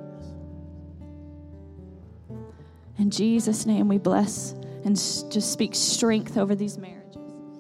In 2.99 3.11
Jesus' 3.11 3.67
name, 3.67 3.89
we 3.89 3.99
bless 3.99 4.53
and 4.85 4.95
just 4.97 5.53
speak 5.53 5.75
strength 5.75 6.37
over 6.37 6.55
these 6.55 6.79
marriages. 6.79 7.17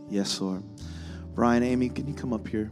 Yes, 0.08 0.40
Lord. 0.40 0.62
Brian, 1.34 1.62
Amy, 1.62 1.88
can 1.88 2.06
you 2.06 2.14
come 2.14 2.32
up 2.32 2.46
here? 2.46 2.70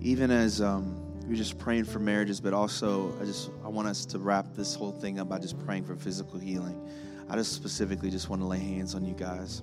Even 0.00 0.30
as 0.30 0.60
um, 0.60 0.98
you're 1.26 1.36
just 1.36 1.58
praying 1.58 1.84
for 1.84 1.98
marriages, 1.98 2.40
but 2.40 2.54
also 2.54 3.14
I 3.20 3.24
just 3.24 3.50
I 3.64 3.68
want 3.68 3.88
us 3.88 4.04
to 4.06 4.18
wrap 4.18 4.54
this 4.54 4.74
whole 4.74 4.92
thing 4.92 5.20
up 5.20 5.28
by 5.28 5.38
just 5.38 5.58
praying 5.64 5.84
for 5.84 5.94
physical 5.94 6.38
healing. 6.38 6.80
I 7.28 7.36
just 7.36 7.52
specifically 7.52 8.10
just 8.10 8.28
want 8.28 8.42
to 8.42 8.46
lay 8.46 8.58
hands 8.58 8.94
on 8.94 9.04
you 9.04 9.14
guys. 9.14 9.62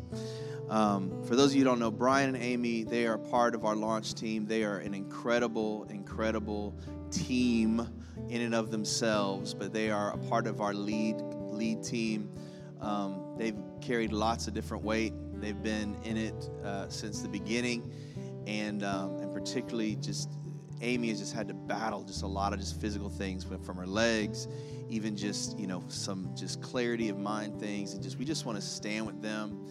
Um, 0.69 1.23
for 1.23 1.35
those 1.35 1.51
of 1.51 1.55
you 1.55 1.63
who 1.63 1.69
don't 1.69 1.79
know, 1.79 1.89
Brian 1.89 2.35
and 2.35 2.43
Amy, 2.43 2.83
they 2.83 3.07
are 3.07 3.17
part 3.17 3.55
of 3.55 3.65
our 3.65 3.75
launch 3.75 4.13
team. 4.13 4.45
They 4.45 4.63
are 4.63 4.77
an 4.77 4.93
incredible, 4.93 5.87
incredible 5.89 6.75
team 7.09 7.87
in 8.29 8.41
and 8.41 8.53
of 8.53 8.69
themselves, 8.69 9.53
but 9.53 9.73
they 9.73 9.89
are 9.89 10.13
a 10.13 10.17
part 10.17 10.45
of 10.45 10.61
our 10.61 10.73
lead 10.73 11.15
lead 11.37 11.83
team. 11.83 12.29
Um, 12.81 13.35
they've 13.37 13.57
carried 13.81 14.13
lots 14.13 14.47
of 14.47 14.53
different 14.53 14.83
weight. 14.83 15.13
They've 15.41 15.61
been 15.61 15.95
in 16.03 16.17
it 16.17 16.49
uh, 16.63 16.87
since 16.89 17.21
the 17.21 17.29
beginning, 17.29 17.91
and 18.45 18.83
um, 18.83 19.17
and 19.17 19.33
particularly 19.33 19.95
just 19.95 20.29
Amy 20.81 21.09
has 21.09 21.19
just 21.19 21.33
had 21.33 21.47
to 21.47 21.53
battle 21.53 22.03
just 22.03 22.21
a 22.21 22.27
lot 22.27 22.53
of 22.53 22.59
just 22.59 22.79
physical 22.79 23.09
things 23.09 23.43
from 23.43 23.75
her 23.75 23.87
legs, 23.87 24.47
even 24.87 25.15
just 25.15 25.57
you 25.57 25.65
know 25.65 25.83
some 25.87 26.29
just 26.35 26.61
clarity 26.61 27.09
of 27.09 27.17
mind 27.17 27.59
things, 27.59 27.93
and 27.93 28.03
just 28.03 28.19
we 28.19 28.25
just 28.25 28.45
want 28.45 28.57
to 28.57 28.61
stand 28.61 29.07
with 29.07 29.21
them. 29.21 29.65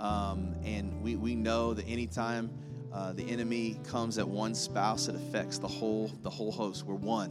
Um, 0.00 0.56
and 0.64 1.02
we, 1.02 1.16
we 1.16 1.34
know 1.34 1.74
that 1.74 1.86
anytime 1.86 2.50
uh, 2.90 3.12
the 3.12 3.30
enemy 3.30 3.78
comes 3.84 4.16
at 4.16 4.26
one 4.26 4.54
spouse, 4.54 5.08
it 5.08 5.14
affects 5.14 5.58
the 5.58 5.68
whole 5.68 6.10
the 6.22 6.30
whole 6.30 6.50
host. 6.50 6.84
We're 6.84 6.94
one, 6.94 7.30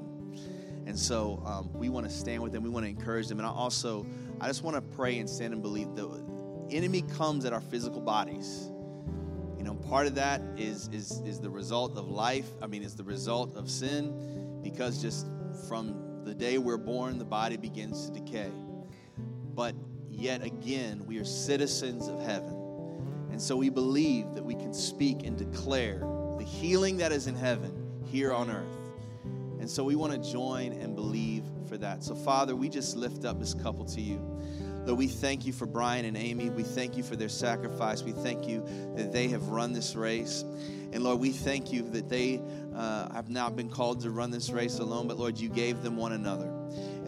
and 0.85 0.97
so 0.97 1.41
um, 1.45 1.73
we 1.73 1.89
want 1.89 2.07
to 2.07 2.11
stand 2.11 2.43
with 2.43 2.51
them. 2.51 2.63
We 2.63 2.69
want 2.69 2.85
to 2.85 2.89
encourage 2.89 3.27
them, 3.27 3.39
and 3.39 3.47
I 3.47 3.51
also 3.51 4.05
I 4.39 4.47
just 4.47 4.63
want 4.63 4.75
to 4.75 4.81
pray 4.81 5.17
and 5.17 5.27
stand 5.27 5.51
and 5.53 5.63
believe 5.63 5.95
the 5.95 6.23
enemy 6.69 7.01
comes 7.01 7.43
at 7.45 7.53
our 7.53 7.61
physical 7.61 8.01
bodies. 8.01 8.69
You 9.57 9.63
know, 9.63 9.73
part 9.73 10.05
of 10.05 10.15
that 10.15 10.41
is 10.55 10.89
is 10.89 11.21
is 11.25 11.39
the 11.39 11.49
result 11.49 11.97
of 11.97 12.07
life. 12.07 12.47
I 12.61 12.67
mean, 12.67 12.83
it's 12.83 12.93
the 12.93 13.03
result 13.03 13.57
of 13.57 13.67
sin, 13.69 14.61
because 14.61 15.01
just 15.01 15.25
from 15.67 16.23
the 16.23 16.35
day 16.35 16.59
we're 16.59 16.77
born, 16.77 17.17
the 17.17 17.25
body 17.25 17.57
begins 17.57 18.05
to 18.05 18.19
decay. 18.19 18.51
But 19.55 19.73
yet 20.09 20.43
again, 20.43 21.05
we 21.07 21.17
are 21.17 21.25
citizens 21.25 22.07
of 22.07 22.21
heaven. 22.21 22.58
And 23.39 23.45
so 23.45 23.55
we 23.55 23.69
believe 23.69 24.35
that 24.35 24.43
we 24.43 24.53
can 24.53 24.73
speak 24.73 25.25
and 25.25 25.37
declare 25.37 25.99
the 26.37 26.43
healing 26.43 26.97
that 26.97 27.13
is 27.13 27.25
in 27.25 27.35
heaven 27.35 27.71
here 28.11 28.33
on 28.33 28.51
earth. 28.51 28.65
And 29.61 29.69
so 29.69 29.81
we 29.81 29.95
want 29.95 30.11
to 30.11 30.29
join 30.29 30.73
and 30.73 30.93
believe 30.93 31.45
for 31.69 31.77
that. 31.77 32.03
So, 32.03 32.15
Father, 32.15 32.53
we 32.53 32.67
just 32.67 32.97
lift 32.97 33.23
up 33.23 33.39
this 33.39 33.53
couple 33.53 33.85
to 33.85 34.01
you. 34.01 34.19
Lord, 34.83 34.99
we 34.99 35.07
thank 35.07 35.45
you 35.45 35.53
for 35.53 35.65
Brian 35.65 36.03
and 36.03 36.17
Amy. 36.17 36.49
We 36.49 36.63
thank 36.63 36.97
you 36.97 37.03
for 37.03 37.15
their 37.15 37.29
sacrifice. 37.29 38.03
We 38.03 38.11
thank 38.11 38.45
you 38.45 38.61
that 38.97 39.13
they 39.13 39.29
have 39.29 39.47
run 39.47 39.71
this 39.71 39.95
race. 39.95 40.43
And 40.91 41.01
Lord, 41.01 41.21
we 41.21 41.31
thank 41.31 41.71
you 41.71 41.83
that 41.91 42.09
they 42.09 42.41
uh, 42.75 43.13
have 43.13 43.29
not 43.29 43.55
been 43.55 43.69
called 43.69 44.01
to 44.01 44.09
run 44.09 44.31
this 44.31 44.49
race 44.49 44.79
alone, 44.79 45.07
but 45.07 45.17
Lord, 45.17 45.39
you 45.39 45.47
gave 45.47 45.81
them 45.81 45.95
one 45.95 46.11
another. 46.11 46.58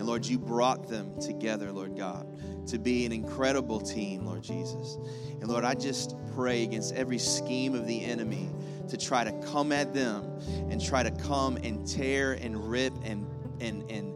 And 0.01 0.07
Lord, 0.07 0.25
you 0.25 0.39
brought 0.39 0.87
them 0.87 1.15
together, 1.21 1.71
Lord 1.71 1.95
God, 1.95 2.25
to 2.69 2.79
be 2.79 3.05
an 3.05 3.11
incredible 3.11 3.79
team, 3.79 4.25
Lord 4.25 4.41
Jesus. 4.41 4.97
And 5.39 5.47
Lord, 5.47 5.63
I 5.63 5.75
just 5.75 6.15
pray 6.33 6.63
against 6.63 6.95
every 6.95 7.19
scheme 7.19 7.75
of 7.75 7.85
the 7.85 8.03
enemy 8.03 8.49
to 8.89 8.97
try 8.97 9.23
to 9.23 9.31
come 9.51 9.71
at 9.71 9.93
them 9.93 10.23
and 10.71 10.83
try 10.83 11.03
to 11.03 11.11
come 11.11 11.55
and 11.57 11.87
tear 11.87 12.33
and 12.33 12.67
rip 12.67 12.93
and 13.03 13.27
and 13.59 13.83
and 13.91 14.10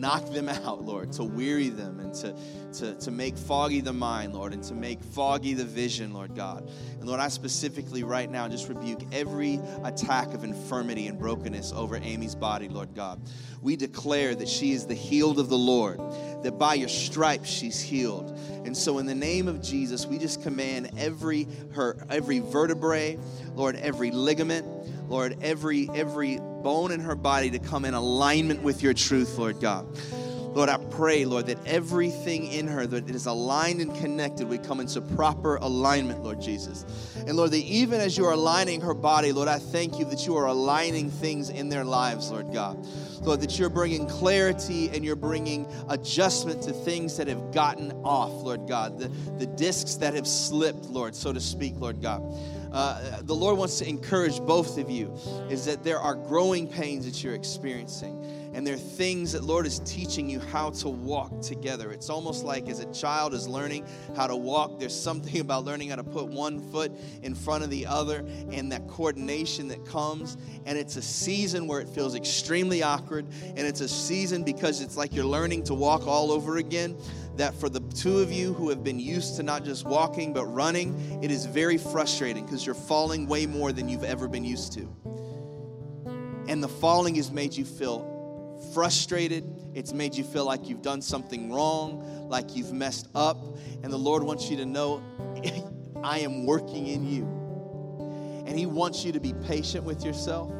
knock 0.00 0.30
them 0.32 0.48
out, 0.48 0.84
Lord, 0.84 1.12
to 1.12 1.24
weary 1.24 1.68
them 1.68 2.00
and 2.00 2.14
to, 2.14 2.34
to, 2.74 2.94
to 2.94 3.10
make 3.10 3.36
foggy 3.36 3.80
the 3.80 3.92
mind, 3.92 4.34
Lord, 4.34 4.52
and 4.52 4.62
to 4.64 4.74
make 4.74 5.02
foggy 5.02 5.54
the 5.54 5.64
vision, 5.64 6.12
Lord 6.12 6.34
God. 6.34 6.68
And 6.98 7.06
Lord, 7.06 7.20
I 7.20 7.28
specifically 7.28 8.02
right 8.02 8.30
now 8.30 8.48
just 8.48 8.68
rebuke 8.68 9.02
every 9.12 9.60
attack 9.84 10.34
of 10.34 10.44
infirmity 10.44 11.06
and 11.08 11.18
brokenness 11.18 11.72
over 11.72 11.96
Amy's 11.96 12.34
body, 12.34 12.68
Lord 12.68 12.94
God. 12.94 13.20
We 13.60 13.76
declare 13.76 14.34
that 14.36 14.48
she 14.48 14.72
is 14.72 14.86
the 14.86 14.94
healed 14.94 15.38
of 15.38 15.48
the 15.48 15.58
Lord, 15.58 15.98
that 16.42 16.58
by 16.58 16.74
your 16.74 16.88
stripes 16.88 17.48
she's 17.48 17.80
healed. 17.80 18.36
And 18.64 18.76
so 18.76 18.98
in 18.98 19.06
the 19.06 19.14
name 19.14 19.48
of 19.48 19.62
Jesus, 19.62 20.06
we 20.06 20.18
just 20.18 20.42
command 20.42 20.90
every 20.98 21.46
her 21.72 21.96
every 22.10 22.40
vertebrae, 22.40 23.18
Lord, 23.54 23.76
every 23.76 24.10
ligament, 24.10 24.66
Lord, 25.08 25.36
every 25.42 25.88
every 25.94 26.38
bone 26.38 26.92
in 26.92 27.00
her 27.00 27.14
body 27.14 27.50
to 27.50 27.58
come 27.58 27.84
in 27.84 27.94
alignment 27.94 28.62
with 28.62 28.82
your 28.82 28.94
truth, 28.94 29.38
Lord 29.38 29.60
God. 29.60 29.86
Lord, 30.58 30.70
I 30.70 30.76
pray, 30.76 31.24
Lord, 31.24 31.46
that 31.46 31.64
everything 31.68 32.50
in 32.50 32.66
her 32.66 32.84
that 32.84 33.08
is 33.08 33.26
aligned 33.26 33.80
and 33.80 33.94
connected 33.94 34.48
would 34.48 34.64
come 34.64 34.80
into 34.80 35.00
proper 35.00 35.54
alignment, 35.54 36.24
Lord 36.24 36.40
Jesus. 36.40 36.84
And 37.14 37.36
Lord, 37.36 37.52
that 37.52 37.58
even 37.58 38.00
as 38.00 38.18
you 38.18 38.24
are 38.24 38.32
aligning 38.32 38.80
her 38.80 38.92
body, 38.92 39.30
Lord, 39.30 39.46
I 39.46 39.60
thank 39.60 40.00
you 40.00 40.04
that 40.06 40.26
you 40.26 40.34
are 40.34 40.46
aligning 40.46 41.12
things 41.12 41.48
in 41.48 41.68
their 41.68 41.84
lives, 41.84 42.32
Lord 42.32 42.52
God. 42.52 42.84
Lord, 43.22 43.40
that 43.42 43.56
you're 43.56 43.68
bringing 43.68 44.08
clarity 44.08 44.88
and 44.88 45.04
you're 45.04 45.14
bringing 45.14 45.72
adjustment 45.90 46.60
to 46.62 46.72
things 46.72 47.16
that 47.18 47.28
have 47.28 47.52
gotten 47.52 47.92
off, 48.02 48.32
Lord 48.42 48.66
God, 48.66 48.98
the, 48.98 49.06
the 49.38 49.46
discs 49.46 49.94
that 49.94 50.14
have 50.14 50.26
slipped, 50.26 50.86
Lord, 50.86 51.14
so 51.14 51.32
to 51.32 51.40
speak, 51.40 51.74
Lord 51.76 52.02
God. 52.02 52.20
Uh, 52.72 53.20
the 53.22 53.34
Lord 53.34 53.58
wants 53.58 53.78
to 53.78 53.88
encourage 53.88 54.40
both 54.40 54.76
of 54.76 54.90
you 54.90 55.16
is 55.50 55.66
that 55.66 55.84
there 55.84 56.00
are 56.00 56.16
growing 56.16 56.66
pains 56.66 57.04
that 57.04 57.22
you're 57.22 57.36
experiencing 57.36 58.37
and 58.58 58.66
there 58.66 58.74
are 58.74 58.76
things 58.76 59.30
that 59.30 59.44
Lord 59.44 59.66
is 59.66 59.78
teaching 59.84 60.28
you 60.28 60.40
how 60.40 60.70
to 60.70 60.88
walk 60.88 61.42
together. 61.42 61.92
It's 61.92 62.10
almost 62.10 62.42
like 62.42 62.68
as 62.68 62.80
a 62.80 62.92
child 62.92 63.32
is 63.32 63.46
learning 63.46 63.86
how 64.16 64.26
to 64.26 64.34
walk, 64.34 64.80
there's 64.80 65.00
something 65.00 65.40
about 65.42 65.64
learning 65.64 65.90
how 65.90 65.94
to 65.94 66.02
put 66.02 66.26
one 66.26 66.58
foot 66.72 66.90
in 67.22 67.36
front 67.36 67.62
of 67.62 67.70
the 67.70 67.86
other 67.86 68.26
and 68.50 68.72
that 68.72 68.88
coordination 68.88 69.68
that 69.68 69.86
comes. 69.86 70.36
And 70.66 70.76
it's 70.76 70.96
a 70.96 71.02
season 71.02 71.68
where 71.68 71.80
it 71.80 71.88
feels 71.88 72.16
extremely 72.16 72.82
awkward, 72.82 73.28
and 73.44 73.60
it's 73.60 73.80
a 73.80 73.86
season 73.86 74.42
because 74.42 74.80
it's 74.80 74.96
like 74.96 75.14
you're 75.14 75.24
learning 75.24 75.62
to 75.66 75.74
walk 75.74 76.08
all 76.08 76.32
over 76.32 76.56
again. 76.56 76.96
That 77.36 77.54
for 77.54 77.68
the 77.68 77.78
two 77.94 78.18
of 78.18 78.32
you 78.32 78.54
who 78.54 78.70
have 78.70 78.82
been 78.82 78.98
used 78.98 79.36
to 79.36 79.44
not 79.44 79.64
just 79.64 79.86
walking 79.86 80.32
but 80.32 80.46
running, 80.46 81.20
it 81.22 81.30
is 81.30 81.46
very 81.46 81.78
frustrating 81.78 82.44
because 82.44 82.66
you're 82.66 82.74
falling 82.74 83.28
way 83.28 83.46
more 83.46 83.70
than 83.70 83.88
you've 83.88 84.02
ever 84.02 84.26
been 84.26 84.44
used 84.44 84.72
to. 84.72 84.92
And 86.48 86.60
the 86.60 86.68
falling 86.68 87.14
has 87.14 87.30
made 87.30 87.56
you 87.56 87.64
feel 87.64 88.17
frustrated. 88.72 89.44
It's 89.74 89.92
made 89.92 90.14
you 90.14 90.24
feel 90.24 90.44
like 90.44 90.68
you've 90.68 90.82
done 90.82 91.02
something 91.02 91.52
wrong, 91.52 92.28
like 92.28 92.56
you've 92.56 92.72
messed 92.72 93.08
up. 93.14 93.38
And 93.82 93.92
the 93.92 93.98
Lord 93.98 94.22
wants 94.22 94.50
you 94.50 94.56
to 94.58 94.66
know, 94.66 95.02
I 96.02 96.20
am 96.20 96.46
working 96.46 96.86
in 96.86 97.06
you. 97.06 98.44
And 98.46 98.58
He 98.58 98.66
wants 98.66 99.04
you 99.04 99.12
to 99.12 99.20
be 99.20 99.34
patient 99.46 99.84
with 99.84 100.04
yourself. 100.04 100.52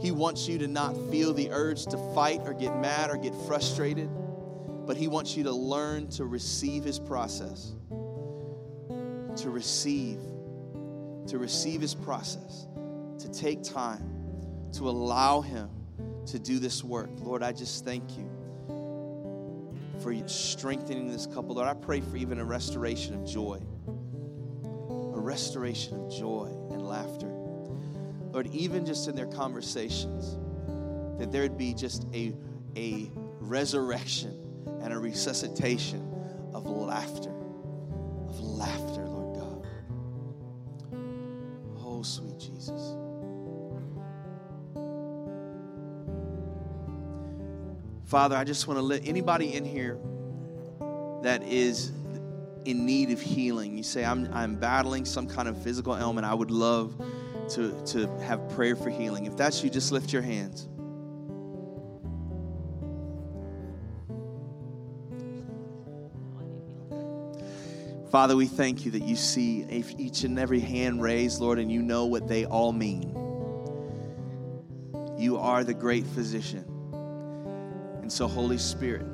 He 0.00 0.10
wants 0.10 0.48
you 0.48 0.58
to 0.58 0.66
not 0.66 0.94
feel 1.10 1.32
the 1.32 1.50
urge 1.50 1.84
to 1.86 1.96
fight 2.14 2.40
or 2.44 2.52
get 2.52 2.76
mad 2.80 3.10
or 3.10 3.16
get 3.16 3.34
frustrated, 3.46 4.10
but 4.86 4.96
He 4.96 5.08
wants 5.08 5.36
you 5.36 5.44
to 5.44 5.52
learn 5.52 6.08
to 6.10 6.24
receive 6.24 6.84
His 6.84 6.98
process. 6.98 7.74
To 9.36 9.50
receive, 9.50 10.18
to 11.28 11.38
receive 11.38 11.80
His 11.80 11.94
process, 11.94 12.66
to 13.18 13.28
take 13.30 13.62
time, 13.62 14.70
to 14.72 14.88
allow 14.88 15.42
Him 15.42 15.75
to 16.26 16.38
do 16.38 16.58
this 16.58 16.82
work. 16.84 17.10
Lord, 17.18 17.42
I 17.42 17.52
just 17.52 17.84
thank 17.84 18.16
you 18.16 18.30
for 20.02 20.14
strengthening 20.28 21.10
this 21.10 21.26
couple. 21.26 21.54
Lord, 21.56 21.68
I 21.68 21.74
pray 21.74 22.00
for 22.00 22.16
even 22.16 22.38
a 22.38 22.44
restoration 22.44 23.14
of 23.14 23.26
joy, 23.26 23.60
a 24.64 25.20
restoration 25.20 25.94
of 25.94 26.10
joy 26.10 26.48
and 26.70 26.86
laughter. 26.86 27.28
Lord, 28.32 28.48
even 28.48 28.84
just 28.84 29.08
in 29.08 29.16
their 29.16 29.26
conversations, 29.26 30.36
that 31.18 31.32
there 31.32 31.42
would 31.42 31.56
be 31.56 31.74
just 31.74 32.06
a, 32.12 32.34
a 32.76 33.10
resurrection 33.40 34.38
and 34.82 34.92
a 34.92 34.98
resuscitation 34.98 36.12
of 36.52 36.66
laughter, 36.66 37.32
Father, 48.06 48.36
I 48.36 48.44
just 48.44 48.68
want 48.68 48.78
to 48.78 48.82
let 48.82 49.06
anybody 49.06 49.54
in 49.54 49.64
here 49.64 49.98
that 51.22 51.42
is 51.42 51.90
in 52.64 52.86
need 52.86 53.10
of 53.10 53.20
healing. 53.20 53.76
You 53.76 53.82
say, 53.82 54.04
I'm, 54.04 54.32
I'm 54.32 54.54
battling 54.54 55.04
some 55.04 55.26
kind 55.26 55.48
of 55.48 55.60
physical 55.60 55.96
ailment. 55.96 56.24
I 56.24 56.32
would 56.32 56.52
love 56.52 56.94
to, 57.50 57.84
to 57.86 58.06
have 58.18 58.48
prayer 58.50 58.76
for 58.76 58.90
healing. 58.90 59.26
If 59.26 59.36
that's 59.36 59.64
you, 59.64 59.70
just 59.70 59.90
lift 59.90 60.12
your 60.12 60.22
hands. 60.22 60.68
Father, 68.12 68.36
we 68.36 68.46
thank 68.46 68.84
you 68.84 68.92
that 68.92 69.02
you 69.02 69.16
see 69.16 69.66
each 69.98 70.22
and 70.22 70.38
every 70.38 70.60
hand 70.60 71.02
raised, 71.02 71.40
Lord, 71.40 71.58
and 71.58 71.72
you 71.72 71.82
know 71.82 72.06
what 72.06 72.28
they 72.28 72.44
all 72.44 72.72
mean. 72.72 73.10
You 75.18 75.38
are 75.38 75.64
the 75.64 75.74
great 75.74 76.06
physician. 76.06 76.75
And 78.06 78.12
so, 78.12 78.28
Holy 78.28 78.56
Spirit, 78.56 79.04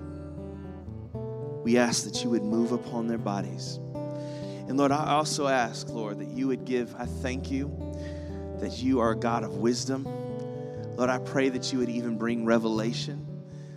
we 1.64 1.78
ask 1.78 2.04
that 2.04 2.22
you 2.22 2.28
would 2.28 2.42
move 2.42 2.72
upon 2.72 3.06
their 3.06 3.16
bodies. 3.16 3.76
And 4.68 4.76
Lord, 4.76 4.92
I 4.92 5.14
also 5.14 5.46
ask, 5.46 5.88
Lord, 5.88 6.18
that 6.18 6.28
you 6.28 6.48
would 6.48 6.66
give, 6.66 6.94
I 6.96 7.06
thank 7.06 7.50
you 7.50 7.74
that 8.58 8.82
you 8.82 9.00
are 9.00 9.12
a 9.12 9.16
God 9.16 9.44
of 9.44 9.56
wisdom. 9.56 10.04
Lord, 10.94 11.08
I 11.08 11.20
pray 11.20 11.48
that 11.48 11.72
you 11.72 11.78
would 11.78 11.88
even 11.88 12.18
bring 12.18 12.44
revelation. 12.44 13.26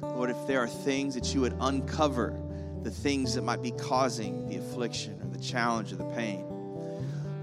Lord, 0.02 0.32
if 0.32 0.48
there 0.48 0.60
are 0.60 0.68
things 0.68 1.16
that 1.16 1.34
you 1.34 1.40
would 1.40 1.56
uncover, 1.62 2.38
the 2.84 2.92
things 2.92 3.36
that 3.36 3.44
might 3.44 3.62
be 3.62 3.72
causing 3.72 4.50
the 4.50 4.58
affliction 4.58 5.18
or 5.24 5.30
the 5.30 5.42
challenge 5.42 5.94
or 5.94 5.96
the 5.96 6.12
pain. 6.14 6.46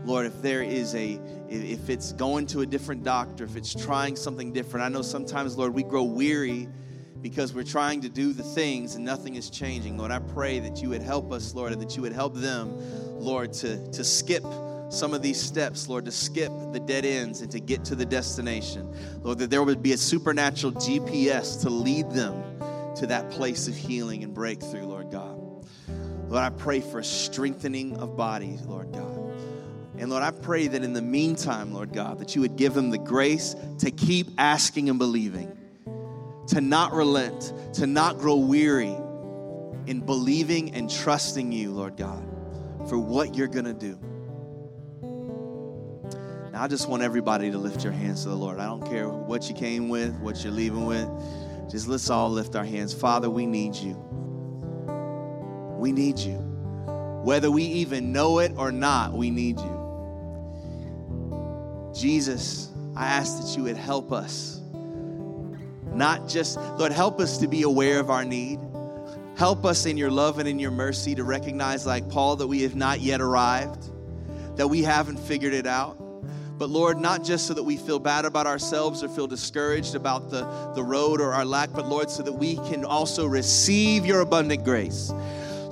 Lord, 0.05 0.27
if 0.27 0.43
there 0.43 0.63
is 0.63 0.95
a, 0.95 1.19
if 1.49 1.89
it's 1.89 2.13
going 2.13 2.49
to 2.49 2.61
a 2.61 2.67
different 2.67 3.03
doctor, 3.03 3.45
if 3.45 3.57
it's 3.57 3.75
trying 3.75 4.17
something 4.17 4.53
different, 4.53 4.85
I 4.85 4.91
know 4.91 5.01
sometimes, 5.01 5.57
Lord, 5.57 5.73
we 5.73 5.85
grow 5.85 6.03
weary 6.03 6.69
because 7.23 7.55
we're 7.55 7.63
trying 7.63 8.01
to 8.01 8.09
do 8.09 8.33
the 8.33 8.43
things 8.43 8.97
and 8.97 9.05
nothing 9.05 9.37
is 9.37 9.49
changing. 9.49 9.97
Lord, 9.97 10.11
I 10.11 10.19
pray 10.19 10.59
that 10.59 10.83
you 10.83 10.89
would 10.89 11.03
help 11.03 11.33
us, 11.33 11.55
Lord, 11.55 11.73
and 11.73 11.81
that 11.81 11.97
you 11.97 12.03
would 12.03 12.13
help 12.13 12.35
them, 12.35 12.75
Lord, 13.19 13.53
to, 13.55 13.91
to 13.93 14.05
skip 14.05 14.45
some 14.91 15.15
of 15.15 15.23
these 15.23 15.41
steps, 15.41 15.89
Lord, 15.89 16.05
to 16.05 16.11
skip 16.11 16.53
the 16.73 16.81
dead 16.81 17.07
ends 17.07 17.41
and 17.41 17.51
to 17.53 17.61
get 17.61 17.85
to 17.87 17.95
the 17.95 18.05
destination. 18.05 18.95
Lord, 19.23 19.39
that 19.39 19.51
there 19.51 19.63
would 19.63 19.83
be 19.83 19.93
a 19.93 19.97
supernatural 19.97 20.73
GPS 20.73 21.63
to 21.63 21.71
lead 21.71 22.11
them 22.11 22.43
to 22.97 23.07
that 23.07 23.31
place 23.31 23.69
of 23.69 23.77
healing 23.77 24.23
and 24.23 24.35
breakthrough, 24.35 24.85
Lord 24.85 25.11
God. 25.11 25.39
Lord, 26.29 26.43
I 26.43 26.51
pray 26.51 26.81
for 26.81 26.99
a 26.99 27.05
strengthening 27.05 27.97
of 27.99 28.17
bodies, 28.17 28.63
Lord 28.63 28.93
God. 28.93 29.19
And 29.97 30.11
Lord, 30.11 30.23
I 30.23 30.31
pray 30.31 30.67
that 30.67 30.83
in 30.83 30.93
the 30.93 31.03
meantime, 31.03 31.73
Lord 31.73 31.93
God, 31.93 32.19
that 32.19 32.35
you 32.35 32.41
would 32.41 32.57
give 32.57 32.75
them 32.75 32.91
the 32.91 32.99
grace 32.99 33.55
to 33.79 33.91
keep 33.91 34.29
asking 34.37 34.91
and 34.91 34.99
believing 34.99 35.57
to 36.49 36.61
not 36.61 36.93
relent, 36.93 37.53
to 37.75 37.87
not 37.87 38.19
grow 38.19 38.37
weary 38.37 38.97
in 39.87 40.01
believing 40.01 40.75
and 40.75 40.91
trusting 40.91 41.53
you, 41.53 41.71
Lord 41.71 41.97
God, 41.97 42.23
for 42.89 42.99
what 42.99 43.35
you're 43.35 43.49
going 43.49 43.65
to 43.65 43.75
do. 43.75 43.99
Now, 46.53 46.63
I 46.63 46.69
just 46.69 46.89
want 46.89 47.03
everybody 47.03 47.51
to 47.51 47.59
lift 47.59 47.83
your 47.83 47.93
hands 47.93 48.25
to 48.25 48.29
the 48.29 48.35
Lord. 48.35 48.59
I 48.59 48.67
don't 48.67 48.87
care 48.87 49.09
what 49.09 49.49
you 49.49 49.55
came 49.55 49.89
with, 49.89 50.15
what 50.21 50.45
you're 50.45 50.53
leaving 50.53 50.85
with. 50.85 51.09
Just 51.71 51.89
let's 51.89 52.11
all 52.11 52.31
lift 52.31 52.55
our 52.57 52.65
hands. 52.65 52.93
Father, 52.93 53.31
we 53.31 53.47
need 53.47 53.75
you. 53.75 53.95
We 55.79 55.93
need 55.93 56.19
you. 56.19 56.37
Whether 57.25 57.51
we 57.51 57.63
even 57.63 58.13
know 58.13 58.41
it 58.41 58.53
or 58.57 58.71
not, 58.71 59.13
we 59.13 59.31
need 59.31 59.59
you. 59.59 59.79
Jesus, 61.95 62.71
I 62.97 63.07
ask 63.07 63.41
that 63.41 63.57
you 63.57 63.65
would 63.65 63.77
help 63.77 64.13
us 64.13 64.62
not 65.95 66.29
just, 66.29 66.57
Lord, 66.79 66.93
help 66.93 67.21
us 67.21 67.39
to 67.39 67.49
be 67.49 67.63
aware 67.63 68.01
of 68.01 68.11
our 68.11 68.25
need. 68.25 68.59
Help 69.37 69.65
us 69.65 69.87
in 69.87 69.97
your 69.97 70.11
love 70.11 70.39
and 70.39 70.49
in 70.49 70.59
your 70.59 70.71
mercy 70.71 71.15
to 71.15 71.25
recognize, 71.25 71.87
like 71.87 72.09
Paul, 72.09 72.37
that 72.37 72.47
we 72.47 72.63
have 72.63 72.75
not 72.75 73.01
yet 73.01 73.21
arrived, 73.21 73.91
that 74.57 74.69
we 74.69 74.83
haven't 74.83 75.19
figured 75.19 75.55
it 75.55 75.67
out. 75.67 75.99
But 76.59 76.71
Lord, 76.71 77.01
not 77.01 77.25
just 77.25 77.47
so 77.47 77.55
that 77.55 77.63
we 77.63 77.77
feel 77.77 77.99
bad 77.99 78.25
about 78.25 78.47
ourselves 78.47 79.03
or 79.03 79.09
feel 79.09 79.27
discouraged 79.27 79.95
about 79.95 80.31
the, 80.31 80.43
the 80.75 80.85
road 80.85 81.21
or 81.21 81.33
our 81.33 81.45
lack, 81.45 81.73
but 81.73 81.89
Lord, 81.89 82.11
so 82.11 82.23
that 82.23 82.33
we 82.33 82.57
can 82.57 82.85
also 82.85 83.27
receive 83.27 84.07
your 84.07 84.21
abundant 84.21 84.65
grace. 84.65 85.11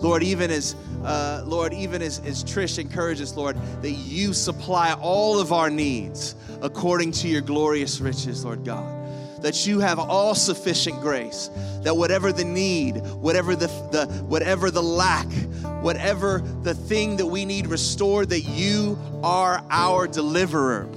Lord, 0.01 0.23
even 0.23 0.51
as 0.51 0.75
uh, 1.05 1.43
Lord, 1.47 1.73
even 1.73 2.03
as, 2.03 2.19
as 2.21 2.43
Trish 2.43 2.79
encourages, 2.79 3.37
Lord, 3.37 3.57
that 3.83 3.91
you 3.91 4.33
supply 4.33 4.95
all 4.95 5.39
of 5.39 5.53
our 5.53 5.71
needs 5.71 6.35
according 6.63 7.13
to 7.13 7.29
your 7.29 7.43
glorious 7.43 8.01
riches, 8.01 8.45
Lord 8.45 8.65
God 8.65 9.00
that 9.43 9.67
you 9.67 9.81
have 9.81 9.99
all 9.99 10.35
sufficient 10.35 11.01
grace 11.01 11.51
that 11.83 11.97
whatever 11.97 12.33
the 12.33 12.45
need 12.45 12.97
whatever 13.15 13.57
the, 13.57 13.67
the 13.91 14.07
whatever 14.25 14.71
the 14.71 14.83
lack 14.83 15.27
whatever 15.83 16.43
the 16.63 16.75
thing 16.75 17.17
that 17.17 17.27
we 17.27 17.45
need 17.45 17.67
restored 17.67 18.29
that 18.29 18.43
you 18.43 18.99
are 19.23 19.65
our 19.71 20.07
deliverer 20.07 20.89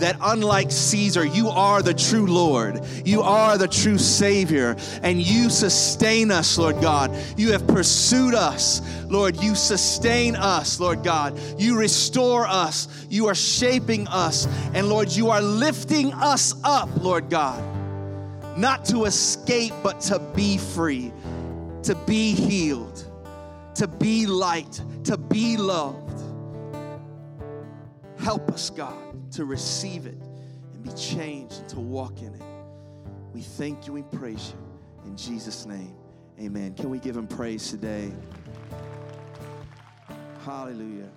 that 0.00 0.16
unlike 0.20 0.70
Caesar, 0.70 1.24
you 1.24 1.48
are 1.48 1.82
the 1.82 1.94
true 1.94 2.26
Lord. 2.26 2.84
You 3.04 3.22
are 3.22 3.58
the 3.58 3.68
true 3.68 3.98
Savior. 3.98 4.76
And 5.02 5.20
you 5.20 5.50
sustain 5.50 6.30
us, 6.30 6.58
Lord 6.58 6.80
God. 6.80 7.16
You 7.36 7.52
have 7.52 7.66
pursued 7.66 8.34
us, 8.34 8.80
Lord. 9.04 9.36
You 9.42 9.54
sustain 9.54 10.36
us, 10.36 10.80
Lord 10.80 11.02
God. 11.02 11.38
You 11.58 11.78
restore 11.78 12.46
us. 12.46 13.06
You 13.08 13.26
are 13.26 13.34
shaping 13.34 14.06
us. 14.08 14.46
And 14.74 14.88
Lord, 14.88 15.10
you 15.10 15.30
are 15.30 15.42
lifting 15.42 16.12
us 16.14 16.54
up, 16.64 16.88
Lord 17.02 17.30
God 17.30 17.77
not 18.58 18.84
to 18.86 19.04
escape, 19.04 19.72
but 19.82 20.00
to 20.00 20.18
be 20.34 20.58
free. 20.58 21.12
to 21.84 21.94
be 22.06 22.34
healed, 22.34 23.04
to 23.74 23.86
be 23.86 24.26
light, 24.26 24.82
to 25.04 25.16
be 25.16 25.56
loved. 25.56 26.22
Help 28.18 28.50
us, 28.50 28.70
God, 28.70 29.32
to 29.32 29.44
receive 29.44 30.06
it 30.06 30.18
and 30.74 30.82
be 30.82 30.90
changed 30.92 31.60
and 31.60 31.68
to 31.70 31.80
walk 31.80 32.20
in 32.20 32.34
it. 32.34 32.42
We 33.32 33.40
thank 33.42 33.86
you, 33.86 33.92
we 33.94 34.02
praise 34.02 34.52
you. 34.52 35.08
In 35.10 35.16
Jesus' 35.16 35.64
name, 35.66 35.94
amen. 36.38 36.74
Can 36.74 36.90
we 36.90 36.98
give 36.98 37.16
him 37.16 37.26
praise 37.26 37.70
today? 37.70 38.12
Hallelujah. 40.44 41.08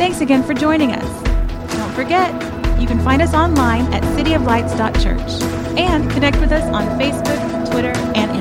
Thanks 0.00 0.22
again 0.22 0.42
for 0.42 0.54
joining 0.54 0.92
us. 0.92 1.74
Don't 1.74 1.92
forget, 1.92 2.32
you 2.80 2.86
can 2.86 2.98
find 3.04 3.20
us 3.20 3.34
online 3.34 3.82
at 3.92 4.02
cityoflights.church 4.16 5.42
and 5.78 6.10
connect 6.10 6.40
with 6.40 6.52
us 6.52 6.64
on 6.74 6.98
Facebook, 6.98 7.70
Twitter, 7.70 7.92
and 8.14 8.39